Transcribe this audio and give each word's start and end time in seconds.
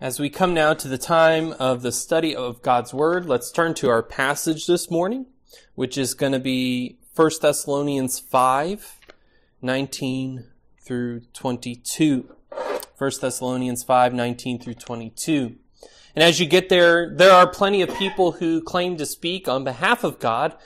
As 0.00 0.18
we 0.18 0.30
come 0.30 0.54
now 0.54 0.72
to 0.72 0.88
the 0.88 0.96
time 0.96 1.52
of 1.58 1.82
the 1.82 1.92
study 1.92 2.34
of 2.34 2.62
God's 2.62 2.94
Word, 2.94 3.26
let's 3.26 3.52
turn 3.52 3.74
to 3.74 3.90
our 3.90 4.02
passage 4.02 4.66
this 4.66 4.90
morning, 4.90 5.26
which 5.74 5.98
is 5.98 6.14
going 6.14 6.32
to 6.32 6.38
be 6.38 6.96
1 7.14 7.30
Thessalonians 7.42 8.18
5, 8.18 8.96
19 9.60 10.46
through 10.80 11.20
22. 11.34 12.34
1 12.96 13.10
Thessalonians 13.20 13.82
5, 13.82 14.14
19 14.14 14.58
through 14.58 14.72
22. 14.72 15.56
And 16.14 16.22
as 16.22 16.40
you 16.40 16.46
get 16.46 16.70
there, 16.70 17.14
there 17.14 17.32
are 17.32 17.46
plenty 17.46 17.82
of 17.82 17.94
people 17.96 18.32
who 18.32 18.62
claim 18.62 18.96
to 18.96 19.04
speak 19.04 19.48
on 19.48 19.64
behalf 19.64 20.02
of 20.02 20.18
God, 20.18 20.56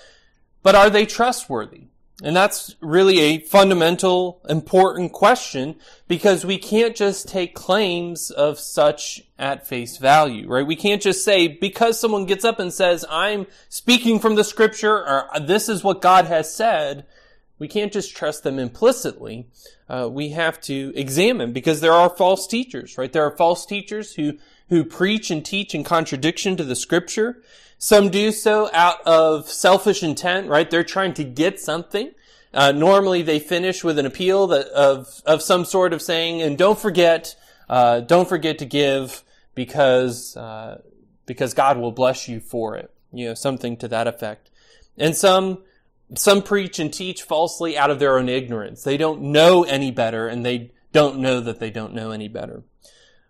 but 0.62 0.76
are 0.76 0.90
they 0.90 1.06
trustworthy? 1.06 1.88
And 2.22 2.36
that's 2.36 2.76
really 2.80 3.18
a 3.20 3.40
fundamental, 3.40 4.40
important 4.48 5.12
question 5.12 5.74
because 6.06 6.46
we 6.46 6.58
can't 6.58 6.94
just 6.94 7.28
take 7.28 7.56
claims 7.56 8.30
of 8.30 8.60
such 8.60 9.22
at 9.36 9.66
face 9.66 9.96
value, 9.96 10.48
right? 10.48 10.66
We 10.66 10.76
can't 10.76 11.02
just 11.02 11.24
say, 11.24 11.48
because 11.48 11.98
someone 11.98 12.24
gets 12.24 12.44
up 12.44 12.60
and 12.60 12.72
says, 12.72 13.04
I'm 13.10 13.48
speaking 13.68 14.20
from 14.20 14.36
the 14.36 14.44
scripture 14.44 14.94
or 14.94 15.28
this 15.40 15.68
is 15.68 15.82
what 15.82 16.00
God 16.00 16.26
has 16.26 16.54
said, 16.54 17.04
we 17.58 17.66
can't 17.66 17.92
just 17.92 18.16
trust 18.16 18.44
them 18.44 18.60
implicitly. 18.60 19.48
Uh, 19.88 20.08
we 20.10 20.30
have 20.30 20.60
to 20.62 20.92
examine 20.94 21.52
because 21.52 21.80
there 21.80 21.92
are 21.92 22.08
false 22.08 22.46
teachers, 22.46 22.96
right? 22.96 23.12
There 23.12 23.24
are 23.24 23.36
false 23.36 23.66
teachers 23.66 24.14
who, 24.14 24.38
who 24.68 24.84
preach 24.84 25.30
and 25.30 25.44
teach 25.44 25.74
in 25.74 25.84
contradiction 25.84 26.56
to 26.56 26.64
the 26.64 26.76
scripture. 26.76 27.42
Some 27.78 28.08
do 28.08 28.32
so 28.32 28.70
out 28.72 29.00
of 29.06 29.48
selfish 29.48 30.02
intent, 30.02 30.48
right? 30.48 30.70
They're 30.70 30.84
trying 30.84 31.14
to 31.14 31.24
get 31.24 31.60
something. 31.60 32.12
Uh, 32.52 32.72
normally 32.72 33.22
they 33.22 33.38
finish 33.38 33.82
with 33.82 33.98
an 33.98 34.06
appeal 34.06 34.46
that, 34.46 34.68
of, 34.68 35.22
of 35.26 35.42
some 35.42 35.64
sort 35.64 35.92
of 35.92 36.00
saying, 36.00 36.40
and 36.40 36.56
don't 36.56 36.78
forget, 36.78 37.36
uh, 37.68 38.00
don't 38.00 38.28
forget 38.28 38.58
to 38.58 38.64
give 38.64 39.24
because, 39.54 40.36
uh, 40.36 40.80
because 41.26 41.52
God 41.52 41.78
will 41.78 41.92
bless 41.92 42.28
you 42.28 42.40
for 42.40 42.76
it. 42.76 42.90
You 43.12 43.26
know, 43.26 43.34
something 43.34 43.76
to 43.78 43.88
that 43.88 44.06
effect. 44.06 44.50
And 44.96 45.16
some, 45.16 45.58
some 46.14 46.42
preach 46.42 46.78
and 46.78 46.92
teach 46.92 47.22
falsely 47.22 47.76
out 47.76 47.90
of 47.90 47.98
their 47.98 48.18
own 48.18 48.28
ignorance. 48.28 48.82
They 48.82 48.96
don't 48.96 49.20
know 49.20 49.64
any 49.64 49.90
better 49.90 50.28
and 50.28 50.46
they 50.46 50.72
don't 50.92 51.18
know 51.18 51.40
that 51.40 51.58
they 51.58 51.70
don't 51.70 51.92
know 51.92 52.12
any 52.12 52.28
better. 52.28 52.62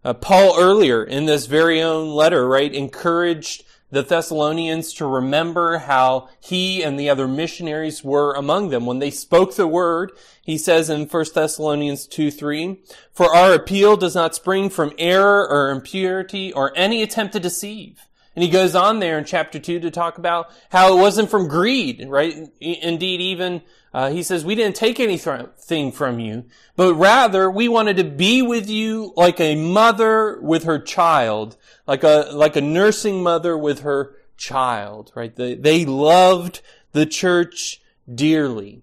Uh, 0.05 0.13
Paul 0.13 0.55
earlier 0.59 1.03
in 1.03 1.25
this 1.25 1.47
very 1.47 1.81
own 1.81 2.11
letter, 2.11 2.47
right, 2.47 2.73
encouraged 2.73 3.65
the 3.91 4.03
Thessalonians 4.03 4.93
to 4.95 5.07
remember 5.07 5.79
how 5.79 6.29
he 6.41 6.83
and 6.83 6.99
the 6.99 7.09
other 7.09 7.27
missionaries 7.27 8.05
were 8.05 8.35
among 8.35 8.69
them. 8.69 8.85
When 8.85 8.99
they 8.99 9.11
spoke 9.11 9.55
the 9.55 9.67
word, 9.67 10.13
he 10.43 10.59
says 10.59 10.91
in 10.91 11.07
1 11.07 11.25
Thessalonians 11.35 12.07
2, 12.07 12.31
3, 12.31 12.83
For 13.13 13.35
our 13.35 13.55
appeal 13.55 13.97
does 13.97 14.15
not 14.15 14.35
spring 14.35 14.69
from 14.69 14.93
error 14.99 15.49
or 15.49 15.71
impurity 15.71 16.53
or 16.53 16.73
any 16.77 17.03
attempt 17.03 17.33
to 17.33 17.41
deceive. 17.41 18.01
And 18.35 18.43
he 18.43 18.51
goes 18.51 18.75
on 18.75 18.99
there 18.99 19.17
in 19.17 19.25
chapter 19.25 19.61
2 19.61 19.81
to 19.81 19.91
talk 19.91 20.19
about 20.19 20.51
how 20.71 20.97
it 20.97 21.01
wasn't 21.01 21.31
from 21.31 21.47
greed, 21.47 22.05
right? 22.09 22.49
Indeed, 22.61 23.21
even 23.21 23.63
uh, 23.93 24.11
he 24.11 24.25
says, 24.25 24.45
we 24.45 24.57
didn't 24.57 24.75
take 24.75 24.99
anything 24.99 25.93
from 25.93 26.19
you, 26.19 26.45
but 26.75 26.95
rather 26.95 27.49
we 27.49 27.69
wanted 27.69 27.97
to 27.99 28.05
be 28.05 28.43
with 28.43 28.69
you 28.69 29.13
like 29.17 29.39
a 29.41 29.55
mother 29.55 30.41
with 30.41 30.65
her 30.65 30.81
child, 30.81 31.57
like 31.87 32.03
a, 32.03 32.29
like 32.33 32.57
a 32.57 32.61
nursing 32.61 33.23
mother 33.23 33.57
with 33.57 33.81
her 33.81 34.17
child, 34.37 35.13
right? 35.15 35.37
They, 35.37 35.55
they 35.55 35.85
loved 35.85 36.61
the 36.91 37.07
church 37.07 37.81
dearly. 38.13 38.83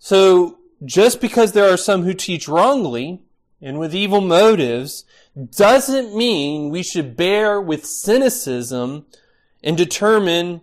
So 0.00 0.58
just 0.84 1.20
because 1.20 1.52
there 1.52 1.72
are 1.72 1.76
some 1.76 2.02
who 2.02 2.12
teach 2.12 2.48
wrongly 2.48 3.22
and 3.60 3.78
with 3.78 3.94
evil 3.94 4.20
motives 4.20 5.04
doesn't 5.36 6.16
mean 6.16 6.70
we 6.70 6.82
should 6.82 7.16
bear 7.16 7.60
with 7.60 7.84
cynicism 7.84 9.06
and 9.62 9.76
determine 9.76 10.62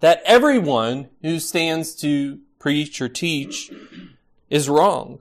that 0.00 0.22
everyone 0.24 1.08
who 1.22 1.40
stands 1.40 1.94
to 1.96 2.40
preach 2.58 3.00
or 3.00 3.08
teach 3.08 3.70
is 4.48 4.68
wrong. 4.68 5.20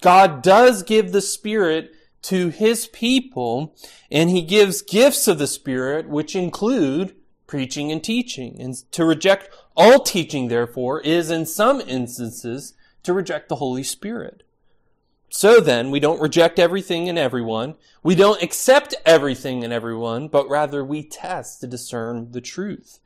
God 0.00 0.42
does 0.42 0.82
give 0.82 1.12
the 1.12 1.20
Spirit 1.20 1.94
to 2.22 2.48
His 2.48 2.86
people, 2.86 3.74
and 4.10 4.30
He 4.30 4.42
gives 4.42 4.82
gifts 4.82 5.28
of 5.28 5.38
the 5.38 5.46
Spirit, 5.46 6.08
which 6.08 6.34
include 6.34 7.14
preaching 7.46 7.92
and 7.92 8.02
teaching. 8.02 8.60
And 8.60 8.74
to 8.92 9.04
reject 9.04 9.50
all 9.76 10.00
teaching, 10.00 10.48
therefore, 10.48 11.00
is 11.00 11.30
in 11.30 11.46
some 11.46 11.80
instances 11.80 12.74
to 13.02 13.12
reject 13.12 13.48
the 13.48 13.56
Holy 13.56 13.82
Spirit. 13.82 14.42
So 15.34 15.60
then, 15.60 15.90
we 15.90 15.98
don't 15.98 16.20
reject 16.20 16.58
everything 16.58 17.08
and 17.08 17.18
everyone. 17.18 17.76
We 18.02 18.14
don't 18.14 18.42
accept 18.42 18.94
everything 19.06 19.64
and 19.64 19.72
everyone, 19.72 20.28
but 20.28 20.46
rather 20.46 20.84
we 20.84 21.02
test 21.02 21.62
to 21.62 21.66
discern 21.66 22.32
the 22.32 22.42
truth. 22.42 23.00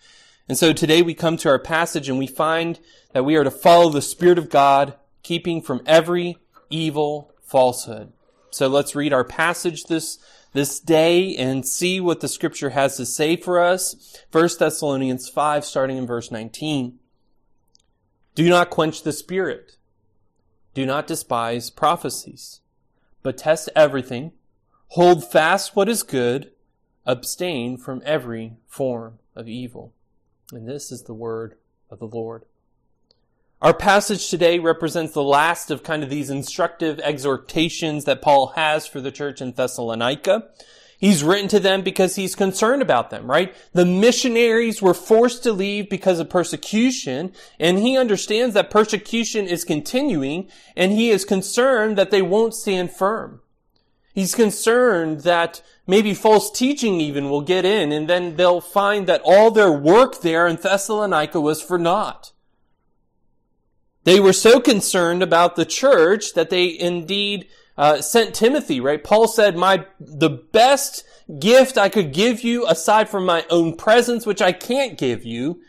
And 0.49 0.59
so 0.59 0.73
today 0.73 1.03
we 1.03 1.15
come 1.15 1.37
to 1.37 1.49
our 1.49 1.61
passage 1.61 2.09
and 2.09 2.19
we 2.19 2.27
find 2.27 2.81
that 3.13 3.25
we 3.25 3.37
are 3.37 3.45
to 3.45 3.51
follow 3.53 3.91
the 3.91 4.03
Spirit 4.03 4.39
of 4.39 4.51
God, 4.51 4.97
keeping 5.23 5.63
from 5.63 5.83
every 5.87 6.39
evil 6.69 7.33
falsehood. 7.43 8.13
So 8.51 8.67
let's 8.67 8.97
read 8.97 9.13
our 9.13 9.25
passage 9.25 9.85
this, 9.85 10.19
this 10.53 10.81
day 10.81 11.37
and 11.37 11.65
see 11.65 12.01
what 12.01 12.19
the 12.19 12.29
scripture 12.29 12.71
has 12.71 12.97
to 12.97 13.07
say 13.07 13.37
for 13.37 13.61
us. 13.61 14.21
1 14.33 14.49
Thessalonians 14.59 15.29
5, 15.29 15.65
starting 15.65 15.97
in 15.97 16.09
verse 16.09 16.33
19. 16.33 16.99
Do 18.35 18.49
not 18.49 18.71
quench 18.71 19.05
the 19.05 19.13
Spirit. 19.13 19.77
Do 20.77 20.85
not 20.85 21.07
despise 21.07 21.71
prophecies, 21.71 22.61
but 23.23 23.39
test 23.39 23.71
everything. 23.75 24.33
Hold 24.89 25.25
fast 25.27 25.75
what 25.75 25.89
is 25.89 26.03
good. 26.03 26.51
Abstain 27.07 27.79
from 27.79 28.03
every 28.05 28.59
form 28.67 29.19
of 29.35 29.49
evil. 29.49 29.95
And 30.53 30.69
this 30.69 30.93
is 30.93 31.05
the 31.05 31.15
word 31.15 31.57
of 31.89 31.99
the 31.99 32.07
Lord. 32.07 32.45
Our 33.63 33.73
passage 33.73 34.29
today 34.29 34.59
represents 34.59 35.15
the 35.15 35.23
last 35.23 35.71
of 35.71 35.83
kind 35.83 36.03
of 36.03 36.11
these 36.11 36.29
instructive 36.29 37.01
exhortations 37.01 38.05
that 38.05 38.21
Paul 38.21 38.49
has 38.49 38.87
for 38.87 39.01
the 39.01 39.11
church 39.11 39.41
in 39.41 39.53
Thessalonica. 39.53 40.51
He's 40.99 41.23
written 41.23 41.49
to 41.49 41.61
them 41.61 41.83
because 41.83 42.17
he's 42.17 42.35
concerned 42.35 42.81
about 42.81 43.11
them, 43.11 43.31
right? 43.31 43.55
The 43.73 43.85
missionaries 43.85 44.81
were 44.81 44.95
forced 44.95 45.43
to 45.43 45.53
leave 45.53 45.91
because 45.91 46.19
of 46.19 46.31
persecution, 46.31 47.33
and 47.61 47.79
he 47.79 47.99
understands 47.99 48.55
that 48.55 48.71
persecution 48.71 49.47
is 49.47 49.63
continuing, 49.63 50.49
and 50.75 50.93
he 50.93 51.11
is 51.11 51.27
concerned 51.27 51.99
that 51.99 52.11
they 52.11 52.23
won't 52.23 52.55
stand 52.55 52.93
firm. 52.93 53.41
He's 54.15 54.35
concerned 54.35 55.21
that 55.21 55.61
maybe 55.87 56.15
false 56.15 56.51
teaching 56.51 57.03
even 57.03 57.29
will 57.29 57.43
get 57.43 57.67
in 57.67 57.93
and 57.93 58.09
then 58.09 58.37
they'll 58.37 58.63
find 58.63 59.07
that 59.07 59.21
all 59.23 59.51
their 59.51 59.71
work 59.71 60.23
there 60.23 60.47
in 60.47 60.57
Thessalonica 60.57 61.39
was 61.39 61.61
for 61.61 61.79
naught. 61.79 62.33
They 64.05 64.19
were 64.19 64.33
so 64.33 64.59
concerned 64.59 65.23
about 65.23 65.57
the 65.57 65.67
church 65.67 66.33
that 66.33 66.49
they 66.49 66.79
indeed 66.79 67.47
uh, 67.77 68.01
sent 68.01 68.35
Timothy, 68.35 68.81
right? 68.81 69.03
Paul 69.03 69.29
said, 69.29 69.57
my, 69.57 69.87
the 70.01 70.31
best 70.31 71.05
gift 71.39 71.77
I 71.77 71.89
could 71.89 72.13
give 72.13 72.43
you 72.43 72.67
aside 72.67 73.09
from 73.09 73.25
my 73.25 73.45
own 73.51 73.77
presence, 73.77 74.25
which 74.27 74.43
I 74.43 74.53
can't 74.53 74.97
give 74.97 75.25
you, 75.25 75.61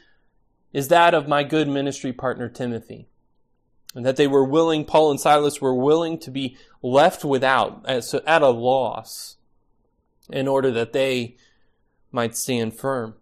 is 0.74 0.88
that 0.88 1.14
of 1.14 1.28
my 1.28 1.44
good 1.44 1.68
ministry 1.68 2.14
partner 2.14 2.50
Timothy 2.50 3.08
and 3.96 4.06
that 4.06 4.16
they 4.16 4.28
were 4.28 4.44
willing, 4.44 4.86
Paul 4.86 5.10
and 5.10 5.20
Silas 5.20 5.60
were 5.60 5.74
willing 5.74 6.20
to 6.20 6.30
be 6.30 6.56
left 6.84 7.26
without, 7.26 7.84
at 7.88 8.42
a 8.42 8.50
loss, 8.50 9.38
in 10.30 10.48
order 10.48 10.70
that 10.72 10.94
they 10.94 11.36
might 12.12 12.36
stand 12.36 12.76
firm. 12.76 13.16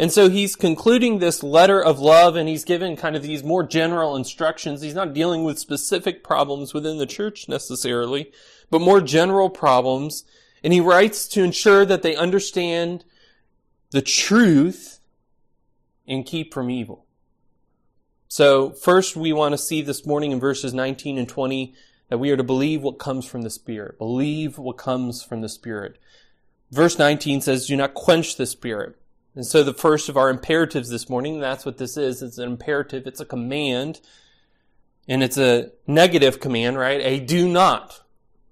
And 0.00 0.10
so 0.10 0.30
he's 0.30 0.56
concluding 0.56 1.18
this 1.18 1.42
letter 1.42 1.78
of 1.78 2.00
love 2.00 2.34
and 2.34 2.48
he's 2.48 2.64
given 2.64 2.96
kind 2.96 3.14
of 3.16 3.22
these 3.22 3.44
more 3.44 3.62
general 3.62 4.16
instructions. 4.16 4.80
He's 4.80 4.94
not 4.94 5.12
dealing 5.12 5.44
with 5.44 5.58
specific 5.58 6.24
problems 6.24 6.72
within 6.72 6.96
the 6.96 7.04
church 7.04 7.50
necessarily, 7.50 8.32
but 8.70 8.80
more 8.80 9.02
general 9.02 9.50
problems. 9.50 10.24
And 10.64 10.72
he 10.72 10.80
writes 10.80 11.28
to 11.28 11.44
ensure 11.44 11.84
that 11.84 12.00
they 12.00 12.16
understand 12.16 13.04
the 13.90 14.00
truth 14.00 15.00
and 16.08 16.24
keep 16.24 16.54
from 16.54 16.70
evil. 16.70 17.04
So 18.26 18.70
first 18.70 19.16
we 19.16 19.34
want 19.34 19.52
to 19.52 19.58
see 19.58 19.82
this 19.82 20.06
morning 20.06 20.32
in 20.32 20.40
verses 20.40 20.72
19 20.72 21.18
and 21.18 21.28
20 21.28 21.74
that 22.08 22.16
we 22.16 22.30
are 22.30 22.38
to 22.38 22.42
believe 22.42 22.80
what 22.80 22.98
comes 22.98 23.26
from 23.26 23.42
the 23.42 23.50
Spirit. 23.50 23.98
Believe 23.98 24.56
what 24.56 24.78
comes 24.78 25.22
from 25.22 25.42
the 25.42 25.48
Spirit. 25.50 25.98
Verse 26.70 26.98
19 26.98 27.42
says, 27.42 27.66
do 27.66 27.76
not 27.76 27.92
quench 27.92 28.36
the 28.36 28.46
Spirit. 28.46 28.96
And 29.40 29.46
so 29.46 29.62
the 29.62 29.72
first 29.72 30.10
of 30.10 30.18
our 30.18 30.28
imperatives 30.28 30.90
this 30.90 31.08
morning, 31.08 31.40
that's 31.40 31.64
what 31.64 31.78
this 31.78 31.96
is. 31.96 32.20
It's 32.20 32.36
an 32.36 32.44
imperative. 32.44 33.06
It's 33.06 33.20
a 33.20 33.24
command. 33.24 34.02
And 35.08 35.22
it's 35.22 35.38
a 35.38 35.70
negative 35.86 36.40
command, 36.40 36.76
right? 36.76 37.00
A 37.00 37.20
do 37.20 37.48
not. 37.48 38.02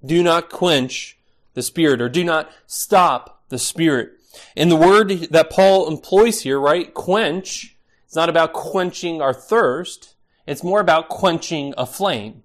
Do 0.02 0.22
not 0.22 0.48
quench 0.48 1.18
the 1.52 1.60
Spirit 1.60 2.00
or 2.00 2.08
do 2.08 2.24
not 2.24 2.50
stop 2.66 3.42
the 3.50 3.58
Spirit. 3.58 4.12
And 4.56 4.70
the 4.70 4.76
word 4.76 5.10
that 5.30 5.50
Paul 5.50 5.88
employs 5.88 6.40
here, 6.40 6.58
right? 6.58 6.94
Quench 6.94 7.76
it's 8.06 8.16
not 8.16 8.30
about 8.30 8.54
quenching 8.54 9.20
our 9.20 9.34
thirst. 9.34 10.14
It's 10.46 10.64
more 10.64 10.80
about 10.80 11.10
quenching 11.10 11.74
a 11.76 11.84
flame. 11.84 12.44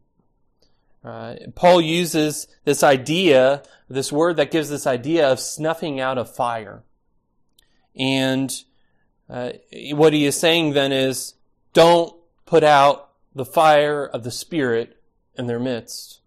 Uh, 1.02 1.36
Paul 1.56 1.80
uses 1.80 2.50
this 2.66 2.84
idea, 2.84 3.64
this 3.88 4.12
word 4.12 4.36
that 4.36 4.52
gives 4.52 4.68
this 4.70 4.86
idea 4.86 5.32
of 5.32 5.40
snuffing 5.40 6.02
out 6.02 6.18
a 6.18 6.26
fire. 6.26 6.84
And 7.96 8.54
uh, 9.30 9.54
what 9.92 10.14
he 10.14 10.26
is 10.26 10.40
saying 10.40 10.74
then 10.74 10.92
is, 10.92 11.36
don't 11.74 12.16
put 12.46 12.64
out 12.64 13.10
the 13.34 13.46
fire 13.46 14.06
of 14.06 14.24
the 14.24 14.32
Spirit 14.32 14.98
in 15.36 15.48
their 15.48 15.60
midst. 15.60 16.22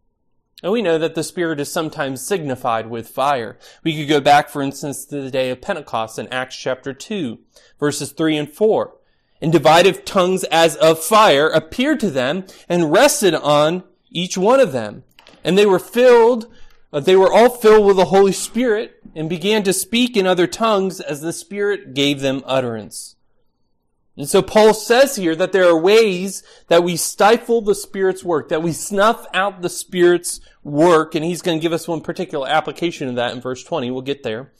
And 0.62 0.72
we 0.72 0.82
know 0.82 0.98
that 0.98 1.14
the 1.14 1.22
Spirit 1.22 1.60
is 1.60 1.70
sometimes 1.70 2.26
signified 2.26 2.88
with 2.88 3.08
fire. 3.08 3.58
We 3.84 3.96
could 3.96 4.08
go 4.08 4.20
back, 4.20 4.48
for 4.48 4.62
instance, 4.62 5.04
to 5.06 5.20
the 5.20 5.30
day 5.30 5.50
of 5.50 5.60
Pentecost 5.60 6.18
in 6.18 6.28
Acts 6.28 6.56
chapter 6.56 6.92
2, 6.94 7.38
verses 7.78 8.12
3 8.12 8.36
and 8.38 8.50
4. 8.50 8.94
And 9.40 9.52
divided 9.52 10.06
tongues 10.06 10.44
as 10.44 10.76
of 10.76 11.04
fire 11.04 11.48
appeared 11.48 12.00
to 12.00 12.10
them 12.10 12.46
and 12.68 12.90
rested 12.90 13.34
on 13.34 13.84
each 14.10 14.38
one 14.38 14.60
of 14.60 14.72
them. 14.72 15.04
And 15.44 15.58
they 15.58 15.66
were 15.66 15.78
filled, 15.78 16.46
Uh, 16.92 17.00
they 17.00 17.16
were 17.16 17.32
all 17.32 17.50
filled 17.50 17.86
with 17.86 17.96
the 17.96 18.06
Holy 18.06 18.32
Spirit 18.32 19.00
and 19.14 19.28
began 19.28 19.62
to 19.64 19.72
speak 19.72 20.16
in 20.16 20.26
other 20.26 20.46
tongues 20.46 21.00
as 21.00 21.20
the 21.20 21.32
Spirit 21.32 21.94
gave 21.94 22.20
them 22.20 22.42
utterance. 22.46 23.16
And 24.16 24.28
so 24.28 24.40
Paul 24.40 24.72
says 24.72 25.16
here 25.16 25.36
that 25.36 25.52
there 25.52 25.68
are 25.68 25.78
ways 25.78 26.42
that 26.68 26.82
we 26.82 26.96
stifle 26.96 27.60
the 27.60 27.74
Spirit's 27.74 28.24
work, 28.24 28.48
that 28.48 28.62
we 28.62 28.72
snuff 28.72 29.26
out 29.34 29.60
the 29.60 29.68
Spirit's 29.68 30.40
work, 30.64 31.14
and 31.14 31.24
he's 31.24 31.42
going 31.42 31.58
to 31.58 31.62
give 31.62 31.72
us 31.72 31.86
one 31.86 32.00
particular 32.00 32.48
application 32.48 33.08
of 33.08 33.16
that 33.16 33.34
in 33.34 33.42
verse 33.42 33.62
20. 33.62 33.90
We'll 33.90 34.00
get 34.00 34.22
there. 34.22 34.52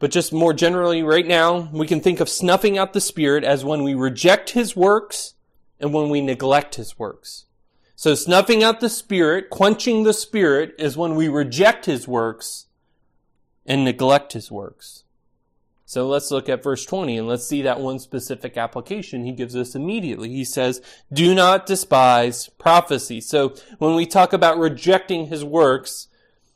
But 0.00 0.10
just 0.10 0.32
more 0.32 0.52
generally, 0.52 1.04
right 1.04 1.26
now, 1.26 1.70
we 1.72 1.86
can 1.86 2.00
think 2.00 2.18
of 2.18 2.28
snuffing 2.28 2.76
out 2.76 2.92
the 2.92 3.00
Spirit 3.00 3.44
as 3.44 3.64
when 3.64 3.84
we 3.84 3.94
reject 3.94 4.50
His 4.50 4.74
works 4.74 5.34
and 5.78 5.94
when 5.94 6.10
we 6.10 6.20
neglect 6.20 6.74
His 6.74 6.98
works. 6.98 7.46
So 8.02 8.16
snuffing 8.16 8.64
out 8.64 8.80
the 8.80 8.88
Spirit, 8.88 9.48
quenching 9.48 10.02
the 10.02 10.12
Spirit, 10.12 10.74
is 10.76 10.96
when 10.96 11.14
we 11.14 11.28
reject 11.28 11.86
His 11.86 12.08
works 12.08 12.66
and 13.64 13.84
neglect 13.84 14.32
His 14.32 14.50
works. 14.50 15.04
So 15.84 16.08
let's 16.08 16.32
look 16.32 16.48
at 16.48 16.64
verse 16.64 16.84
20 16.84 17.16
and 17.16 17.28
let's 17.28 17.46
see 17.46 17.62
that 17.62 17.78
one 17.78 18.00
specific 18.00 18.56
application 18.56 19.24
he 19.24 19.30
gives 19.30 19.54
us 19.54 19.76
immediately. 19.76 20.30
He 20.30 20.44
says, 20.44 20.82
do 21.12 21.32
not 21.32 21.64
despise 21.64 22.48
prophecy. 22.58 23.20
So 23.20 23.54
when 23.78 23.94
we 23.94 24.04
talk 24.04 24.32
about 24.32 24.58
rejecting 24.58 25.26
his 25.26 25.44
works, 25.44 26.08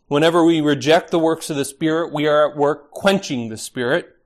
whenever 0.09 0.45
we 0.45 0.61
reject 0.61 1.13
the 1.13 1.21
works 1.21 1.49
of 1.49 1.57
the 1.57 1.65
Spirit, 1.65 2.13
we 2.13 2.27
are 2.27 2.51
at 2.51 2.57
work 2.57 2.91
quenching 2.91 3.51
the 3.51 3.57
Spirit. 3.57 4.17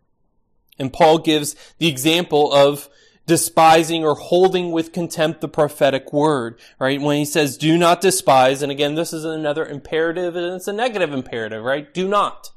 And 0.79 0.91
Paul 0.91 1.19
gives 1.19 1.55
the 1.77 1.89
example 1.89 2.51
of 2.51 2.89
despising 3.31 4.05
or 4.05 4.17
holding 4.17 4.73
with 4.73 4.93
contempt 4.93 5.41
the 5.41 5.47
prophetic 5.47 6.13
word, 6.13 6.59
right? 6.81 7.01
When 7.01 7.17
he 7.17 7.25
says, 7.25 7.57
do 7.57 7.79
not 7.79 8.01
despise, 8.01 8.61
and 8.61 8.73
again, 8.73 8.97
this 8.97 9.13
is 9.13 9.25
another 9.25 9.65
imperative 9.65 10.35
and 10.35 10.57
it's 10.57 10.67
a 10.67 10.73
negative 10.73 11.13
imperative, 11.13 11.63
right? 11.63 11.95
Do 11.95 12.09
not. 12.09 12.51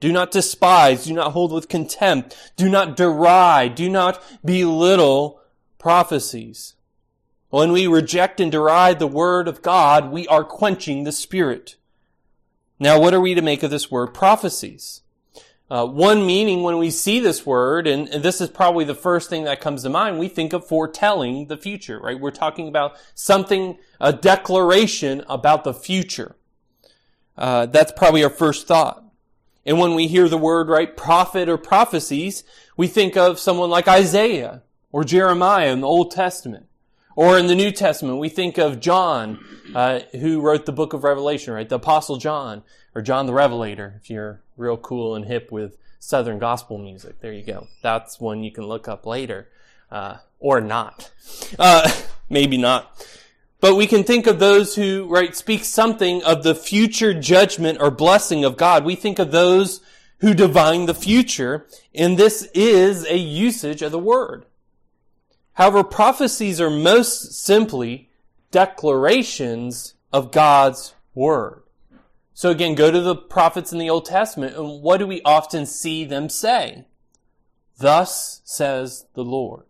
Do 0.00 0.12
not 0.12 0.30
despise. 0.30 1.06
Do 1.06 1.14
not 1.14 1.32
hold 1.32 1.50
with 1.50 1.70
contempt. 1.70 2.36
Do 2.58 2.68
not 2.68 2.94
deride. 2.94 3.74
Do 3.74 3.88
not 3.88 4.22
belittle 4.44 5.40
prophecies. 5.78 6.74
When 7.48 7.72
we 7.72 7.86
reject 7.86 8.38
and 8.38 8.52
deride 8.52 8.98
the 8.98 9.06
word 9.06 9.48
of 9.48 9.62
God, 9.62 10.12
we 10.12 10.28
are 10.28 10.44
quenching 10.44 11.04
the 11.04 11.10
spirit. 11.12 11.76
Now, 12.78 13.00
what 13.00 13.14
are 13.14 13.20
we 13.20 13.34
to 13.34 13.40
make 13.40 13.62
of 13.62 13.70
this 13.70 13.90
word 13.90 14.08
prophecies? 14.08 15.00
Uh, 15.70 15.86
one 15.86 16.26
meaning 16.26 16.62
when 16.62 16.78
we 16.78 16.90
see 16.90 17.20
this 17.20 17.44
word, 17.44 17.86
and, 17.86 18.08
and, 18.08 18.22
this 18.22 18.40
is 18.40 18.48
probably 18.48 18.86
the 18.86 18.94
first 18.94 19.28
thing 19.28 19.44
that 19.44 19.60
comes 19.60 19.82
to 19.82 19.90
mind, 19.90 20.18
we 20.18 20.26
think 20.26 20.54
of 20.54 20.66
foretelling 20.66 21.46
the 21.48 21.58
future, 21.58 22.00
right? 22.00 22.18
We're 22.18 22.30
talking 22.30 22.68
about 22.68 22.96
something, 23.14 23.76
a 24.00 24.10
declaration 24.10 25.22
about 25.28 25.64
the 25.64 25.74
future. 25.74 26.36
Uh, 27.36 27.66
that's 27.66 27.92
probably 27.92 28.24
our 28.24 28.30
first 28.30 28.66
thought. 28.66 29.04
And 29.66 29.78
when 29.78 29.94
we 29.94 30.08
hear 30.08 30.26
the 30.28 30.38
word, 30.38 30.68
right, 30.68 30.96
prophet 30.96 31.50
or 31.50 31.58
prophecies, 31.58 32.44
we 32.78 32.86
think 32.86 33.18
of 33.18 33.38
someone 33.38 33.68
like 33.68 33.86
Isaiah 33.86 34.62
or 34.90 35.04
Jeremiah 35.04 35.70
in 35.70 35.82
the 35.82 35.86
Old 35.86 36.10
Testament. 36.10 36.66
Or 37.18 37.36
in 37.36 37.48
the 37.48 37.56
New 37.56 37.72
Testament, 37.72 38.20
we 38.20 38.28
think 38.28 38.58
of 38.58 38.78
John, 38.78 39.44
uh, 39.74 40.02
who 40.20 40.40
wrote 40.40 40.66
the 40.66 40.72
book 40.72 40.92
of 40.92 41.02
Revelation, 41.02 41.52
right? 41.52 41.68
The 41.68 41.74
Apostle 41.74 42.16
John, 42.16 42.62
or 42.94 43.02
John 43.02 43.26
the 43.26 43.32
Revelator, 43.32 44.00
if 44.00 44.08
you're 44.08 44.40
real 44.56 44.76
cool 44.76 45.16
and 45.16 45.24
hip 45.24 45.50
with 45.50 45.78
Southern 45.98 46.38
gospel 46.38 46.78
music. 46.78 47.18
There 47.18 47.32
you 47.32 47.42
go. 47.42 47.66
That's 47.82 48.20
one 48.20 48.44
you 48.44 48.52
can 48.52 48.66
look 48.66 48.86
up 48.86 49.04
later. 49.04 49.48
Uh, 49.90 50.18
or 50.38 50.60
not. 50.60 51.10
Uh, 51.58 51.90
maybe 52.30 52.56
not. 52.56 53.04
But 53.58 53.74
we 53.74 53.88
can 53.88 54.04
think 54.04 54.28
of 54.28 54.38
those 54.38 54.76
who, 54.76 55.08
right, 55.10 55.34
speak 55.34 55.64
something 55.64 56.22
of 56.22 56.44
the 56.44 56.54
future 56.54 57.12
judgment 57.12 57.78
or 57.80 57.90
blessing 57.90 58.44
of 58.44 58.56
God. 58.56 58.84
We 58.84 58.94
think 58.94 59.18
of 59.18 59.32
those 59.32 59.80
who 60.18 60.34
divine 60.34 60.86
the 60.86 60.94
future, 60.94 61.66
and 61.92 62.16
this 62.16 62.48
is 62.54 63.04
a 63.06 63.18
usage 63.18 63.82
of 63.82 63.90
the 63.90 63.98
word. 63.98 64.44
However, 65.58 65.82
prophecies 65.82 66.60
are 66.60 66.70
most 66.70 67.32
simply 67.32 68.10
declarations 68.52 69.94
of 70.12 70.30
God's 70.30 70.94
word. 71.16 71.64
So 72.32 72.50
again, 72.50 72.76
go 72.76 72.92
to 72.92 73.00
the 73.00 73.16
prophets 73.16 73.72
in 73.72 73.80
the 73.80 73.90
Old 73.90 74.04
Testament, 74.04 74.56
and 74.56 74.80
what 74.82 74.98
do 74.98 75.06
we 75.08 75.20
often 75.24 75.66
see 75.66 76.04
them 76.04 76.28
say? 76.28 76.86
Thus 77.76 78.40
says 78.44 79.06
the 79.14 79.24
Lord. 79.24 79.64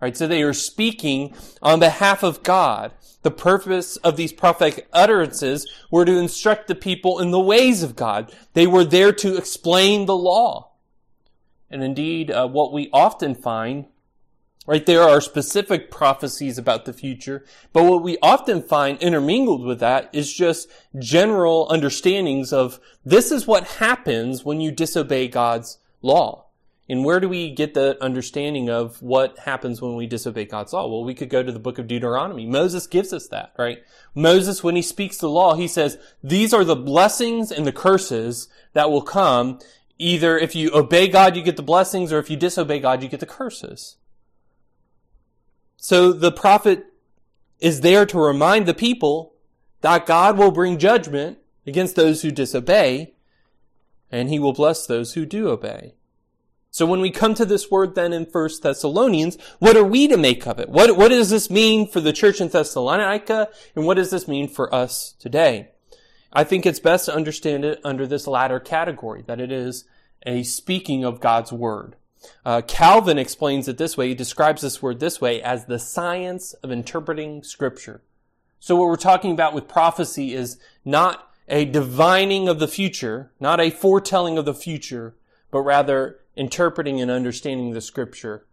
Right, 0.00 0.16
so 0.16 0.26
they 0.26 0.42
are 0.42 0.52
speaking 0.52 1.36
on 1.62 1.78
behalf 1.78 2.24
of 2.24 2.42
God. 2.42 2.90
The 3.22 3.30
purpose 3.30 3.98
of 3.98 4.16
these 4.16 4.32
prophetic 4.32 4.88
utterances 4.92 5.70
were 5.88 6.04
to 6.04 6.18
instruct 6.18 6.66
the 6.66 6.74
people 6.74 7.20
in 7.20 7.30
the 7.30 7.38
ways 7.38 7.84
of 7.84 7.94
God. 7.94 8.34
They 8.54 8.66
were 8.66 8.82
there 8.82 9.12
to 9.12 9.36
explain 9.36 10.06
the 10.06 10.16
law. 10.16 10.72
And 11.70 11.84
indeed, 11.84 12.32
uh, 12.32 12.48
what 12.48 12.72
we 12.72 12.90
often 12.92 13.36
find 13.36 13.86
Right, 14.64 14.86
there 14.86 15.02
are 15.02 15.20
specific 15.20 15.90
prophecies 15.90 16.56
about 16.56 16.84
the 16.84 16.92
future, 16.92 17.44
but 17.72 17.82
what 17.82 18.04
we 18.04 18.16
often 18.22 18.62
find 18.62 18.96
intermingled 19.02 19.64
with 19.64 19.80
that 19.80 20.08
is 20.12 20.32
just 20.32 20.68
general 21.00 21.66
understandings 21.68 22.52
of 22.52 22.78
this 23.04 23.32
is 23.32 23.44
what 23.44 23.66
happens 23.66 24.44
when 24.44 24.60
you 24.60 24.70
disobey 24.70 25.26
God's 25.26 25.78
law. 26.00 26.46
And 26.88 27.04
where 27.04 27.18
do 27.18 27.28
we 27.28 27.50
get 27.50 27.74
the 27.74 27.96
understanding 28.00 28.70
of 28.70 29.02
what 29.02 29.38
happens 29.40 29.82
when 29.82 29.96
we 29.96 30.06
disobey 30.06 30.44
God's 30.44 30.72
law? 30.72 30.86
Well, 30.86 31.02
we 31.02 31.14
could 31.14 31.28
go 31.28 31.42
to 31.42 31.50
the 31.50 31.58
book 31.58 31.78
of 31.78 31.88
Deuteronomy. 31.88 32.46
Moses 32.46 32.86
gives 32.86 33.12
us 33.12 33.26
that, 33.28 33.52
right? 33.58 33.78
Moses, 34.14 34.62
when 34.62 34.76
he 34.76 34.82
speaks 34.82 35.18
the 35.18 35.28
law, 35.28 35.54
he 35.54 35.66
says, 35.66 35.98
these 36.22 36.54
are 36.54 36.64
the 36.64 36.76
blessings 36.76 37.50
and 37.50 37.66
the 37.66 37.72
curses 37.72 38.48
that 38.74 38.90
will 38.90 39.02
come. 39.02 39.58
Either 39.98 40.38
if 40.38 40.54
you 40.54 40.70
obey 40.72 41.08
God, 41.08 41.34
you 41.34 41.42
get 41.42 41.56
the 41.56 41.62
blessings, 41.62 42.12
or 42.12 42.20
if 42.20 42.30
you 42.30 42.36
disobey 42.36 42.78
God, 42.78 43.02
you 43.02 43.08
get 43.08 43.20
the 43.20 43.26
curses. 43.26 43.96
So 45.82 46.12
the 46.12 46.30
prophet 46.30 46.86
is 47.58 47.80
there 47.80 48.06
to 48.06 48.16
remind 48.16 48.66
the 48.66 48.72
people 48.72 49.34
that 49.80 50.06
God 50.06 50.38
will 50.38 50.52
bring 50.52 50.78
judgment 50.78 51.38
against 51.66 51.96
those 51.96 52.22
who 52.22 52.30
disobey, 52.30 53.14
and 54.08 54.28
he 54.28 54.38
will 54.38 54.52
bless 54.52 54.86
those 54.86 55.14
who 55.14 55.26
do 55.26 55.48
obey. 55.48 55.94
So 56.70 56.86
when 56.86 57.00
we 57.00 57.10
come 57.10 57.34
to 57.34 57.44
this 57.44 57.68
word 57.68 57.96
then 57.96 58.12
in 58.12 58.26
First 58.26 58.62
Thessalonians, 58.62 59.36
what 59.58 59.76
are 59.76 59.82
we 59.82 60.06
to 60.06 60.16
make 60.16 60.46
of 60.46 60.60
it? 60.60 60.68
What, 60.68 60.96
what 60.96 61.08
does 61.08 61.30
this 61.30 61.50
mean 61.50 61.88
for 61.88 62.00
the 62.00 62.12
church 62.12 62.40
in 62.40 62.46
Thessalonica, 62.46 63.48
and 63.74 63.84
what 63.84 63.94
does 63.94 64.10
this 64.10 64.28
mean 64.28 64.46
for 64.46 64.72
us 64.72 65.16
today? 65.18 65.70
I 66.32 66.44
think 66.44 66.64
it's 66.64 66.78
best 66.78 67.06
to 67.06 67.14
understand 67.14 67.64
it 67.64 67.80
under 67.82 68.06
this 68.06 68.28
latter 68.28 68.60
category, 68.60 69.24
that 69.26 69.40
it 69.40 69.50
is 69.50 69.84
a 70.24 70.44
speaking 70.44 71.04
of 71.04 71.20
God's 71.20 71.52
word. 71.52 71.96
Uh, 72.44 72.62
Calvin 72.62 73.18
explains 73.18 73.68
it 73.68 73.78
this 73.78 73.96
way. 73.96 74.08
He 74.08 74.14
describes 74.14 74.62
this 74.62 74.82
word 74.82 75.00
this 75.00 75.20
way 75.20 75.42
as 75.42 75.66
the 75.66 75.78
science 75.78 76.54
of 76.54 76.70
interpreting 76.70 77.42
scripture. 77.42 78.02
So 78.60 78.76
what 78.76 78.86
we're 78.86 78.96
talking 78.96 79.32
about 79.32 79.54
with 79.54 79.66
prophecy 79.66 80.34
is 80.34 80.58
not 80.84 81.28
a 81.48 81.64
divining 81.64 82.48
of 82.48 82.58
the 82.58 82.68
future, 82.68 83.32
not 83.40 83.60
a 83.60 83.70
foretelling 83.70 84.38
of 84.38 84.44
the 84.44 84.54
future, 84.54 85.14
but 85.50 85.60
rather 85.60 86.20
interpreting 86.36 87.00
and 87.00 87.10
understanding 87.10 87.72
the 87.72 87.80
scripture 87.80 88.46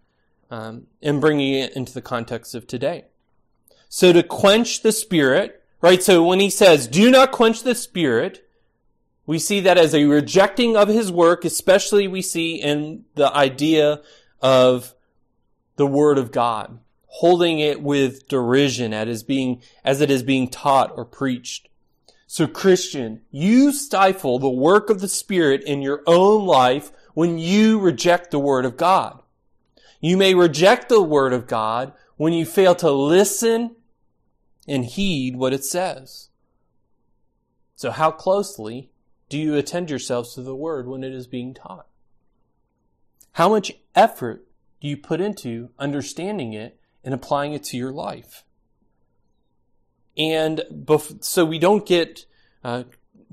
um, 0.51 0.87
and 1.01 1.21
bringing 1.21 1.53
it 1.53 1.75
into 1.75 1.93
the 1.93 2.01
context 2.01 2.55
of 2.55 2.67
today. 2.67 3.05
So 3.87 4.11
to 4.13 4.23
quench 4.23 4.81
the 4.81 4.91
spirit, 4.91 5.63
right? 5.81 6.01
So 6.01 6.23
when 6.23 6.39
he 6.39 6.49
says, 6.49 6.87
do 6.87 7.09
not 7.09 7.31
quench 7.31 7.63
the 7.63 7.75
spirit, 7.75 8.47
we 9.29 9.37
see 9.37 9.59
that 9.59 9.77
as 9.77 9.93
a 9.93 10.05
rejecting 10.05 10.75
of 10.75 10.87
his 10.87 11.11
work, 11.11 11.45
especially 11.45 12.07
we 12.07 12.19
see 12.19 12.55
in 12.55 13.05
the 13.13 13.31
idea 13.31 14.01
of 14.41 14.95
the 15.75 15.85
word 15.85 16.17
of 16.17 16.31
God, 16.31 16.79
holding 17.05 17.59
it 17.59 17.79
with 17.79 18.27
derision 18.27 18.91
as 18.91 19.21
being, 19.21 19.61
as 19.85 20.01
it 20.01 20.09
is 20.09 20.23
being 20.23 20.47
taught 20.47 20.91
or 20.97 21.05
preached. 21.05 21.69
So 22.25 22.47
Christian, 22.47 23.21
you 23.29 23.71
stifle 23.71 24.39
the 24.39 24.49
work 24.49 24.89
of 24.89 24.99
the 24.99 25.07
Spirit 25.07 25.61
in 25.63 25.83
your 25.83 26.01
own 26.07 26.47
life 26.47 26.91
when 27.13 27.37
you 27.37 27.77
reject 27.77 28.31
the 28.31 28.39
Word 28.39 28.65
of 28.65 28.77
God. 28.77 29.21
You 30.01 30.17
may 30.17 30.33
reject 30.33 30.89
the 30.89 31.03
Word 31.03 31.33
of 31.33 31.45
God 31.45 31.93
when 32.17 32.33
you 32.33 32.47
fail 32.47 32.73
to 32.73 32.89
listen 32.89 33.75
and 34.67 34.85
heed 34.85 35.35
what 35.35 35.53
it 35.53 35.63
says. 35.63 36.29
So, 37.75 37.91
how 37.91 38.09
closely 38.09 38.89
do 39.29 39.37
you 39.37 39.55
attend 39.55 39.89
yourselves 39.89 40.33
to 40.33 40.41
the 40.41 40.55
word 40.55 40.87
when 40.87 41.03
it 41.03 41.13
is 41.13 41.27
being 41.27 41.53
taught? 41.53 41.87
How 43.33 43.47
much 43.47 43.71
effort 43.95 44.45
do 44.81 44.87
you 44.87 44.97
put 44.97 45.21
into 45.21 45.69
understanding 45.77 46.53
it 46.53 46.79
and 47.03 47.13
applying 47.13 47.53
it 47.53 47.63
to 47.65 47.77
your 47.77 47.91
life? 47.91 48.43
And 50.17 50.63
bef- 50.71 51.23
so 51.23 51.45
we 51.45 51.59
don't 51.59 51.85
get 51.85 52.25
uh, 52.63 52.83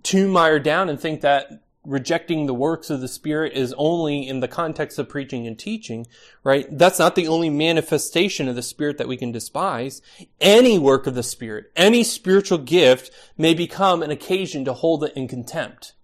too 0.03 0.29
mired 0.29 0.63
down 0.63 0.89
and 0.89 1.01
think 1.01 1.23
that 1.23 1.65
rejecting 1.87 2.47
the 2.47 2.55
works 2.55 2.91
of 2.91 3.01
the 3.01 3.09
Spirit 3.09 3.53
is 3.53 3.75
only 3.79 4.27
in 4.27 4.41
the 4.41 4.49
context 4.49 4.99
of 4.99 5.09
preaching 5.09 5.47
and 5.47 5.59
teaching, 5.59 6.07
right? 6.43 6.67
That's 6.71 6.99
not 6.99 7.15
the 7.15 7.29
only 7.29 7.49
manifestation 7.49 8.49
of 8.49 8.57
the 8.57 8.63
Spirit 8.63 8.99
that 8.99 9.09
we 9.09 9.17
can 9.17 9.33
despise. 9.33 10.03
Any 10.41 10.79
work 10.79 11.07
of 11.07 11.15
the 11.15 11.23
Spirit, 11.23 11.71
any 11.77 12.03
spiritual 12.03 12.59
gift 12.59 13.11
may 13.39 13.55
become 13.55 14.03
an 14.03 14.11
occasion 14.11 14.65
to 14.65 14.73
hold 14.73 15.05
it 15.05 15.13
in 15.15 15.29
contempt. 15.29 15.95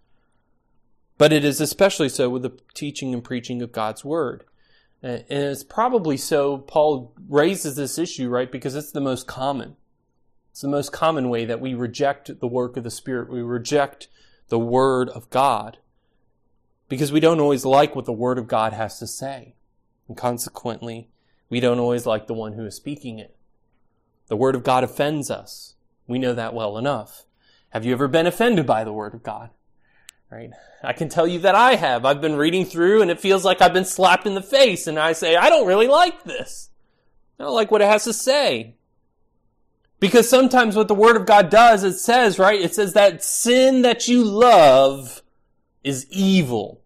But 1.19 1.33
it 1.33 1.45
is 1.45 1.61
especially 1.61 2.09
so 2.09 2.31
with 2.31 2.43
the 2.43 2.59
teaching 2.75 3.13
and 3.13 3.23
preaching 3.23 3.61
of 3.61 3.73
God's 3.73 4.05
Word. 4.05 4.45
And 5.03 5.25
it's 5.29 5.65
probably 5.65 6.17
so 6.17 6.59
Paul 6.59 7.13
raises 7.29 7.77
this 7.77 7.99
issue, 7.99 8.29
right? 8.29 8.51
Because 8.51 8.77
it's 8.77 8.93
the 8.93 9.01
most 9.01 9.27
common. 9.27 9.77
It's 10.53 10.61
the 10.61 10.69
most 10.69 10.93
common 10.93 11.29
way 11.29 11.45
that 11.45 11.61
we 11.61 11.75
reject 11.75 12.39
the 12.41 12.47
work 12.47 12.77
of 12.77 12.85
the 12.85 12.91
Spirit. 12.91 13.31
We 13.31 13.43
reject 13.43 14.09
the 14.53 14.59
Word 14.59 15.09
of 15.09 15.31
God 15.31 15.79
because 16.91 17.11
we 17.11 17.21
don't 17.21 17.41
always 17.41 17.65
like 17.65 17.97
what 17.97 18.05
the 18.05 18.13
Word 18.13 18.37
of 18.37 18.47
God 18.47 18.75
has 18.75 18.99
to 18.99 19.07
say. 19.07 19.55
And 20.07 20.15
consequently, 20.15 21.09
we 21.49 21.59
don't 21.59 21.79
always 21.79 22.05
like 22.05 22.27
the 22.27 22.35
one 22.35 22.53
who 22.53 22.67
is 22.67 22.77
speaking 22.77 23.19
it. 23.19 23.35
The 24.27 24.37
Word 24.37 24.55
of 24.55 24.63
God 24.63 24.85
offends 24.85 25.31
us. 25.31 25.77
We 26.07 26.19
know 26.19 26.35
that 26.35 26.53
well 26.53 26.77
enough. 26.77 27.25
Have 27.71 27.87
you 27.87 27.95
ever 27.95 28.09
been 28.09 28.27
offended 28.27 28.67
by 28.67 28.85
the 28.85 28.93
Word 28.93 29.15
of 29.15 29.23
God? 29.23 29.49
Right? 30.31 30.51
I 30.85 30.93
can 30.93 31.09
tell 31.09 31.27
you 31.27 31.39
that 31.39 31.55
I 31.55 31.77
have. 31.77 32.05
I've 32.05 32.21
been 32.21 32.37
reading 32.37 32.67
through 32.67 33.01
and 33.01 33.11
it 33.11 33.21
feels 33.21 33.47
like 33.47 33.63
I've 33.63 33.73
been 33.73 33.87
slapped 33.87 34.27
in 34.27 34.35
the 34.35 34.43
face 34.43 34.87
and 34.87 34.99
I 34.99 35.15
say, 35.15 35.35
I 35.35 35.49
don't 35.49 35.67
really 35.67 35.89
like 35.89 36.25
this. 36.25 36.69
I 37.41 37.45
don't 37.45 37.55
like 37.55 37.71
what 37.71 37.81
it 37.81 37.89
has 37.89 38.05
to 38.05 38.13
say. 38.13 38.75
Because 40.03 40.29
sometimes 40.29 40.75
what 40.75 40.89
the 40.89 40.97
Word 40.97 41.17
of 41.17 41.27
God 41.27 41.49
does, 41.49 41.85
it 41.85 41.93
says, 41.93 42.37
right? 42.37 42.61
It 42.61 42.75
says 42.75 42.93
that 42.95 43.23
sin 43.23 43.83
that 43.83 44.09
you 44.09 44.25
love 44.25 45.23
is 45.85 46.09
evil. 46.11 46.81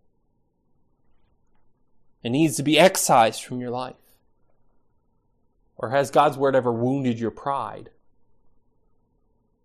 It 2.22 2.28
needs 2.28 2.56
to 2.56 2.62
be 2.62 2.78
excised 2.78 3.42
from 3.42 3.58
your 3.58 3.70
life. 3.70 3.96
Or 5.78 5.92
has 5.92 6.10
God's 6.10 6.36
Word 6.36 6.54
ever 6.54 6.70
wounded 6.70 7.18
your 7.18 7.30
pride? 7.30 7.88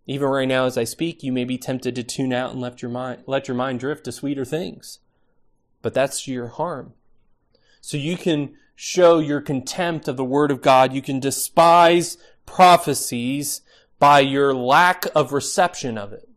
Even 0.06 0.28
right 0.28 0.48
now 0.48 0.64
as 0.64 0.78
I 0.78 0.84
speak, 0.84 1.22
you 1.22 1.30
may 1.30 1.44
be 1.44 1.58
tempted 1.58 1.94
to 1.96 2.02
tune 2.02 2.32
out 2.32 2.52
and 2.52 2.60
let 2.62 2.80
your 2.80 2.90
mind, 2.90 3.24
let 3.26 3.48
your 3.48 3.54
mind 3.54 3.80
drift 3.80 4.06
to 4.06 4.12
sweeter 4.12 4.46
things. 4.46 5.00
But 5.82 5.92
that's 5.92 6.26
your 6.26 6.46
harm. 6.46 6.94
So 7.82 7.98
you 7.98 8.16
can 8.16 8.54
show 8.74 9.18
your 9.18 9.42
contempt 9.42 10.08
of 10.08 10.16
the 10.16 10.24
Word 10.24 10.50
of 10.50 10.62
God. 10.62 10.94
You 10.94 11.02
can 11.02 11.20
despise 11.20 12.16
prophecies 12.46 13.62
by 13.98 14.20
your 14.20 14.54
lack 14.54 15.06
of 15.14 15.32
reception 15.32 15.96
of 15.96 16.12
it. 16.12 16.28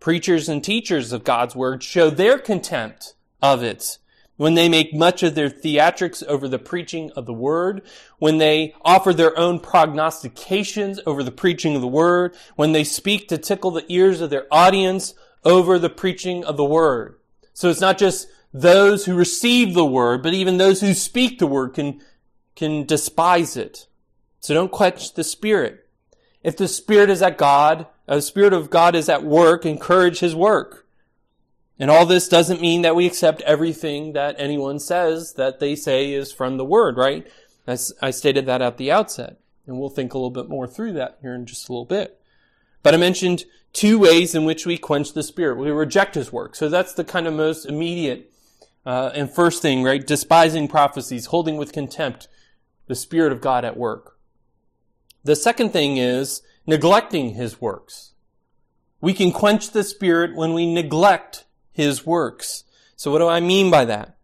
Preachers 0.00 0.48
and 0.48 0.62
teachers 0.62 1.12
of 1.12 1.24
God's 1.24 1.56
word 1.56 1.82
show 1.82 2.10
their 2.10 2.38
contempt 2.38 3.14
of 3.42 3.62
it 3.62 3.98
when 4.36 4.54
they 4.54 4.68
make 4.68 4.94
much 4.94 5.22
of 5.22 5.34
their 5.34 5.48
theatrics 5.48 6.22
over 6.24 6.46
the 6.46 6.58
preaching 6.58 7.10
of 7.12 7.26
the 7.26 7.32
word, 7.32 7.82
when 8.18 8.38
they 8.38 8.74
offer 8.82 9.12
their 9.12 9.36
own 9.38 9.58
prognostications 9.58 11.00
over 11.06 11.22
the 11.22 11.30
preaching 11.30 11.74
of 11.74 11.80
the 11.80 11.88
word, 11.88 12.34
when 12.54 12.72
they 12.72 12.84
speak 12.84 13.28
to 13.28 13.38
tickle 13.38 13.70
the 13.70 13.84
ears 13.88 14.20
of 14.20 14.30
their 14.30 14.46
audience 14.50 15.14
over 15.44 15.78
the 15.78 15.90
preaching 15.90 16.44
of 16.44 16.56
the 16.56 16.64
word. 16.64 17.18
So 17.54 17.70
it's 17.70 17.80
not 17.80 17.98
just 17.98 18.28
those 18.52 19.06
who 19.06 19.14
receive 19.14 19.74
the 19.74 19.86
word, 19.86 20.22
but 20.22 20.34
even 20.34 20.58
those 20.58 20.80
who 20.80 20.92
speak 20.92 21.38
the 21.38 21.46
word 21.46 21.74
can, 21.74 22.00
can 22.54 22.84
despise 22.84 23.56
it. 23.56 23.86
So 24.46 24.54
don't 24.54 24.70
quench 24.70 25.14
the 25.14 25.24
Spirit. 25.24 25.88
If 26.44 26.56
the 26.56 26.68
Spirit 26.68 27.10
is 27.10 27.20
at 27.20 27.36
God, 27.36 27.88
the 28.06 28.22
Spirit 28.22 28.52
of 28.52 28.70
God 28.70 28.94
is 28.94 29.08
at 29.08 29.24
work, 29.24 29.66
encourage 29.66 30.20
His 30.20 30.36
work. 30.36 30.86
And 31.80 31.90
all 31.90 32.06
this 32.06 32.28
doesn't 32.28 32.60
mean 32.60 32.82
that 32.82 32.94
we 32.94 33.06
accept 33.06 33.40
everything 33.40 34.12
that 34.12 34.36
anyone 34.38 34.78
says 34.78 35.32
that 35.32 35.58
they 35.58 35.74
say 35.74 36.12
is 36.12 36.30
from 36.30 36.58
the 36.58 36.64
Word, 36.64 36.96
right? 36.96 37.26
As 37.66 37.92
I 38.00 38.12
stated 38.12 38.46
that 38.46 38.62
at 38.62 38.76
the 38.76 38.92
outset. 38.92 39.40
And 39.66 39.80
we'll 39.80 39.90
think 39.90 40.14
a 40.14 40.16
little 40.16 40.30
bit 40.30 40.48
more 40.48 40.68
through 40.68 40.92
that 40.92 41.18
here 41.22 41.34
in 41.34 41.44
just 41.44 41.68
a 41.68 41.72
little 41.72 41.84
bit. 41.84 42.20
But 42.84 42.94
I 42.94 42.98
mentioned 42.98 43.46
two 43.72 43.98
ways 43.98 44.32
in 44.32 44.44
which 44.44 44.64
we 44.64 44.78
quench 44.78 45.12
the 45.12 45.24
Spirit. 45.24 45.58
We 45.58 45.72
reject 45.72 46.14
His 46.14 46.32
work. 46.32 46.54
So 46.54 46.68
that's 46.68 46.94
the 46.94 47.02
kind 47.02 47.26
of 47.26 47.34
most 47.34 47.66
immediate 47.66 48.32
uh, 48.86 49.10
and 49.12 49.28
first 49.28 49.60
thing, 49.60 49.82
right? 49.82 50.06
Despising 50.06 50.68
prophecies, 50.68 51.26
holding 51.26 51.56
with 51.56 51.72
contempt 51.72 52.28
the 52.86 52.94
Spirit 52.94 53.32
of 53.32 53.40
God 53.40 53.64
at 53.64 53.76
work. 53.76 54.15
The 55.26 55.34
second 55.34 55.70
thing 55.70 55.96
is 55.96 56.40
neglecting 56.68 57.30
his 57.30 57.60
works. 57.60 58.12
We 59.00 59.12
can 59.12 59.32
quench 59.32 59.72
the 59.72 59.82
spirit 59.82 60.36
when 60.36 60.54
we 60.54 60.72
neglect 60.72 61.46
his 61.72 62.06
works. 62.06 62.62
So 62.94 63.10
what 63.10 63.18
do 63.18 63.26
I 63.26 63.40
mean 63.40 63.68
by 63.68 63.86
that? 63.86 64.16